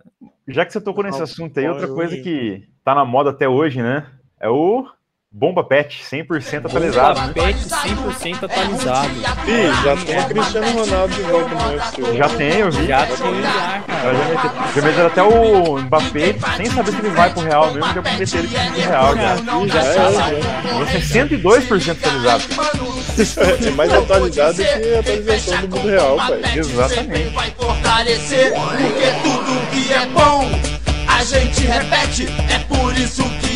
Já 0.47 0.65
que 0.65 0.73
você 0.73 0.81
tocou 0.81 1.03
nesse 1.03 1.21
assunto 1.21 1.59
aí, 1.59 1.69
outra 1.69 1.89
coisa 1.89 2.17
que 2.17 2.69
tá 2.85 2.95
na 2.95 3.05
moda 3.05 3.31
até 3.31 3.49
hoje, 3.49 3.83
né? 3.83 4.09
É 4.39 4.49
o 4.49 4.89
Bomba 5.33 5.63
Pet, 5.63 6.03
100% 6.11 6.67
atualizado. 6.67 7.21
né? 7.21 7.33
Pet 7.33 7.57
100% 7.57 8.43
atualizado. 8.43 9.11
Ih, 9.47 9.85
já 9.85 9.97
tem 10.05 10.19
o 10.19 10.27
Cristiano 10.27 10.71
Ronaldo 10.73 11.15
de 11.15 11.23
volta 11.23 11.55
no 11.55 11.69
UFC. 11.71 12.17
Já 12.17 12.29
tem, 12.31 12.53
eu 12.59 12.71
vi. 12.73 12.87
Já 12.89 13.07
tem 13.07 13.17
já, 13.17 13.83
cara. 13.87 14.13
já 14.13 14.25
meteu, 14.25 14.51
já 14.75 14.83
meteram 14.83 15.07
até 15.07 15.23
o 15.23 15.79
Mbappé, 15.79 16.35
sem 16.57 16.67
saber 16.67 16.91
se 16.91 16.99
ele 16.99 17.11
vai 17.11 17.31
pro 17.33 17.43
Real 17.43 17.67
mesmo, 17.73 17.95
já 17.95 18.03
prometeram 18.03 18.45
ele 18.45 18.49
pro 18.49 18.81
Real. 18.81 19.17
Já. 19.17 19.37
Ih, 19.37 19.69
já 19.69 19.83
é, 19.85 19.95
já. 19.95 20.79
Você 20.79 20.97
é 20.97 21.25
102% 21.27 21.91
atualizado. 21.93 22.45
cara. 22.49 22.91
É 23.67 23.71
mais 23.73 23.93
atualizado 23.93 24.57
que 24.57 24.63
a 24.65 24.99
atualização 25.01 25.61
do 25.61 25.77
mundo 25.77 25.89
real, 25.89 26.17
pai. 26.17 26.41
Exatamente. 26.57 27.35
vai 27.35 27.51
fortalecer, 27.51 28.53
porque 28.53 29.13
tudo 29.23 29.71
que 29.71 29.93
é 29.93 30.07
bom 30.07 30.51
a 31.07 31.23
gente 31.25 31.61
repete. 31.67 32.27
É 32.49 32.59
por 32.61 32.97
isso 32.97 33.23
que 33.41 33.50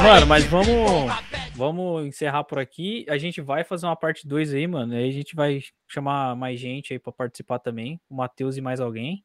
Mano, 0.00 0.26
mas 0.28 0.44
vamos, 0.44 1.12
vamos 1.56 2.06
encerrar 2.06 2.44
por 2.44 2.58
aqui. 2.58 3.04
A 3.08 3.18
gente 3.18 3.40
vai 3.40 3.64
fazer 3.64 3.86
uma 3.86 3.96
parte 3.96 4.28
2 4.28 4.54
aí, 4.54 4.66
mano. 4.68 4.94
Aí 4.94 5.08
a 5.08 5.12
gente 5.12 5.34
vai 5.34 5.60
chamar 5.88 6.36
mais 6.36 6.60
gente 6.60 6.92
aí 6.92 7.00
pra 7.00 7.12
participar 7.12 7.58
também. 7.58 8.00
O 8.08 8.14
Matheus 8.14 8.56
e 8.56 8.60
mais 8.60 8.78
alguém. 8.78 9.20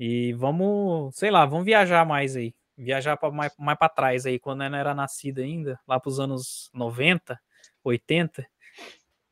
E 0.00 0.32
vamos, 0.32 1.14
sei 1.14 1.30
lá, 1.30 1.44
vamos 1.44 1.66
viajar 1.66 2.06
mais 2.06 2.36
aí. 2.36 2.54
Viajar 2.76 3.18
pra 3.18 3.30
mais, 3.30 3.52
mais 3.58 3.78
pra 3.78 3.88
trás 3.90 4.24
aí, 4.24 4.38
quando 4.38 4.66
não 4.66 4.78
era 4.78 4.94
nascido 4.94 5.40
ainda, 5.40 5.78
lá 5.86 6.00
pros 6.00 6.18
anos 6.18 6.70
90, 6.72 7.38
80. 7.84 8.46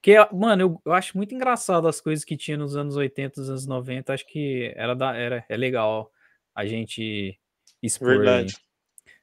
Que, 0.03 0.15
mano, 0.31 0.63
eu, 0.63 0.83
eu 0.85 0.93
acho 0.93 1.17
muito 1.17 1.35
engraçado 1.35 1.89
as 1.89 2.03
coisas 2.03 2.23
que 2.23 2.37
tinha 2.37 2.59
nos 2.59 2.77
anos 2.77 2.97
80, 2.97 3.41
nos 3.41 3.49
anos 3.49 3.67
90. 3.67 4.13
Acho 4.13 4.27
que 4.27 4.73
era, 4.77 4.95
da, 4.95 5.17
era 5.17 5.45
é 5.49 5.57
legal 5.57 6.11
a 6.55 6.67
gente 6.67 7.41
expor. 7.83 8.29
aí. 8.29 8.47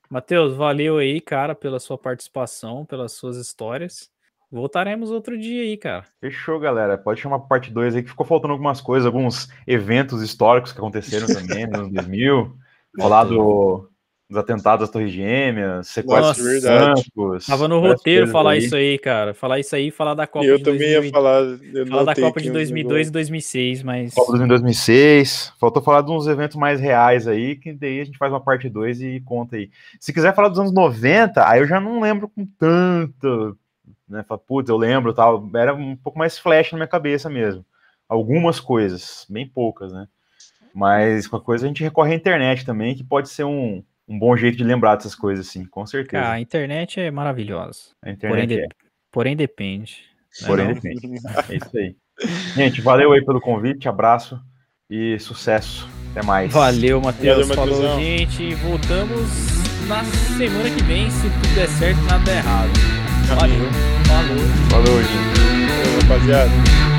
Matheus, 0.10 0.53
valeu 0.55 0.97
aí, 0.97 1.20
cara, 1.20 1.53
pela 1.53 1.80
sua 1.80 1.97
participação, 1.97 2.86
pelas 2.86 3.14
suas 3.14 3.38
histórias. 3.38 4.10
Voltaremos 4.49 5.12
outro 5.12 5.38
dia 5.38 5.64
aí, 5.64 5.76
cara. 5.76 6.05
Fechou, 6.22 6.60
galera. 6.60 6.97
Pode 6.97 7.20
chamar 7.20 7.39
parte 7.39 7.70
2 7.70 7.95
aí, 7.95 8.03
que 8.03 8.10
ficou 8.10 8.26
faltando 8.26 8.53
algumas 8.53 8.80
coisas, 8.80 9.05
alguns 9.05 9.49
eventos 9.66 10.22
históricos 10.22 10.72
que 10.72 10.78
aconteceram 10.78 11.28
também 11.28 11.68
nos 11.68 11.80
anos 11.80 11.91
2000. 11.91 12.58
Falar 12.97 13.26
do, 13.26 13.89
dos 14.30 14.38
atentados 14.38 14.84
às 14.84 14.89
Torres 14.89 15.11
Gêmeas, 15.11 15.88
sequestro 15.88 16.28
Nossa, 16.28 16.43
de. 16.43 16.61
Santos. 16.61 17.45
Tava 17.45 17.67
no 17.67 17.80
roteiro 17.80 18.28
falar 18.28 18.51
aí. 18.51 18.59
isso 18.59 18.75
aí, 18.75 18.97
cara. 18.97 19.34
Falar 19.34 19.59
isso 19.59 19.73
aí 19.73 19.88
e 19.88 19.91
falar 19.91 20.15
da 20.15 20.28
Copa 20.28 20.45
E 20.45 20.49
eu 20.49 20.57
de 20.57 20.63
também 20.63 20.80
2000 20.80 21.03
ia 21.03 21.11
falar. 21.11 21.41
Eu 21.73 21.88
falar 21.88 22.03
da 22.03 22.15
Copa 22.15 22.41
de 22.41 22.49
uns 22.49 22.53
2002 22.53 22.88
e 22.88 22.91
negócios. 22.91 23.11
2006, 23.11 23.84
mas 23.84 24.13
Copa 24.13 24.38
2006. 24.38 25.53
Faltou 25.57 25.82
falar 25.82 26.01
de 26.01 26.11
uns 26.11 26.28
eventos 26.28 26.57
mais 26.57 26.82
reais 26.82 27.25
aí, 27.25 27.55
que 27.55 27.71
daí 27.71 28.01
a 28.01 28.03
gente 28.03 28.17
faz 28.17 28.32
uma 28.32 28.41
parte 28.41 28.67
2 28.67 29.01
e 29.01 29.21
conta 29.21 29.55
aí. 29.55 29.69
Se 29.97 30.11
quiser 30.11 30.36
falar 30.36 30.49
dos 30.49 30.59
anos 30.59 30.73
90, 30.73 31.47
aí 31.47 31.61
eu 31.61 31.67
já 31.67 31.80
não 31.80 32.01
lembro 32.01 32.28
com 32.28 32.45
tanto. 32.59 33.57
Né? 34.09 34.23
Fala, 34.28 34.39
Putz, 34.39 34.69
eu 34.69 34.78
lembro 34.78 35.13
tal. 35.13 35.49
Era 35.55 35.73
um 35.73 35.95
pouco 35.95 36.19
mais 36.19 36.38
flash 36.38 36.73
na 36.73 36.80
minha 36.80 36.88
cabeça 36.88 37.30
mesmo. 37.30 37.65
Algumas 38.09 38.59
coisas, 38.59 39.25
bem 39.30 39.47
poucas, 39.47 39.93
né? 39.93 40.05
Mas 40.73 41.28
qualquer 41.28 41.45
coisa 41.45 41.65
a 41.65 41.67
gente 41.69 41.84
recorre 41.84 42.11
à 42.11 42.15
internet 42.15 42.65
também, 42.65 42.93
que 42.93 43.03
pode 43.03 43.30
ser 43.30 43.43
um, 43.43 43.84
um 44.08 44.18
bom 44.18 44.36
jeito 44.38 44.58
de 44.58 44.64
lembrar 44.64 44.95
dessas 44.95 45.14
coisas, 45.16 45.47
assim, 45.47 45.66
com 45.66 45.86
certeza. 45.86 46.24
cara, 46.24 46.36
a 46.36 46.39
internet 46.39 46.99
é 46.99 47.12
maravilhosa. 47.12 47.89
a 48.01 48.05
Porém, 48.05 48.14
internet 48.16 48.47
de- 48.47 48.62
é. 48.62 48.68
porém 49.12 49.36
depende. 49.36 49.97
né, 50.41 50.47
Porém 50.47 50.66
não? 50.68 50.74
depende. 50.74 51.08
É 51.49 51.55
isso 51.55 51.78
aí. 51.78 51.95
Gente, 52.55 52.82
valeu 52.82 53.12
aí 53.12 53.24
pelo 53.24 53.39
convite, 53.41 53.88
abraço 53.88 54.39
e 54.89 55.20
sucesso. 55.20 55.88
Até 56.12 56.26
mais. 56.26 56.51
Valeu, 56.51 56.99
Matheus. 57.01 57.47
Valeu, 57.47 57.76
Falou, 57.76 57.99
gente. 57.99 58.55
Voltamos 58.55 59.30
na 59.88 60.03
semana 60.03 60.70
que 60.76 60.84
vem, 60.84 61.10
se 61.12 61.30
tudo 61.30 61.55
der 61.55 61.68
certo, 61.68 62.01
nada 62.03 62.24
der 62.24 62.38
errado. 62.38 62.70
Valeu. 63.36 63.66
Falou. 64.08 64.86
Falou, 64.86 65.03
gente. 65.03 66.08
Rapaziada. 66.08 66.96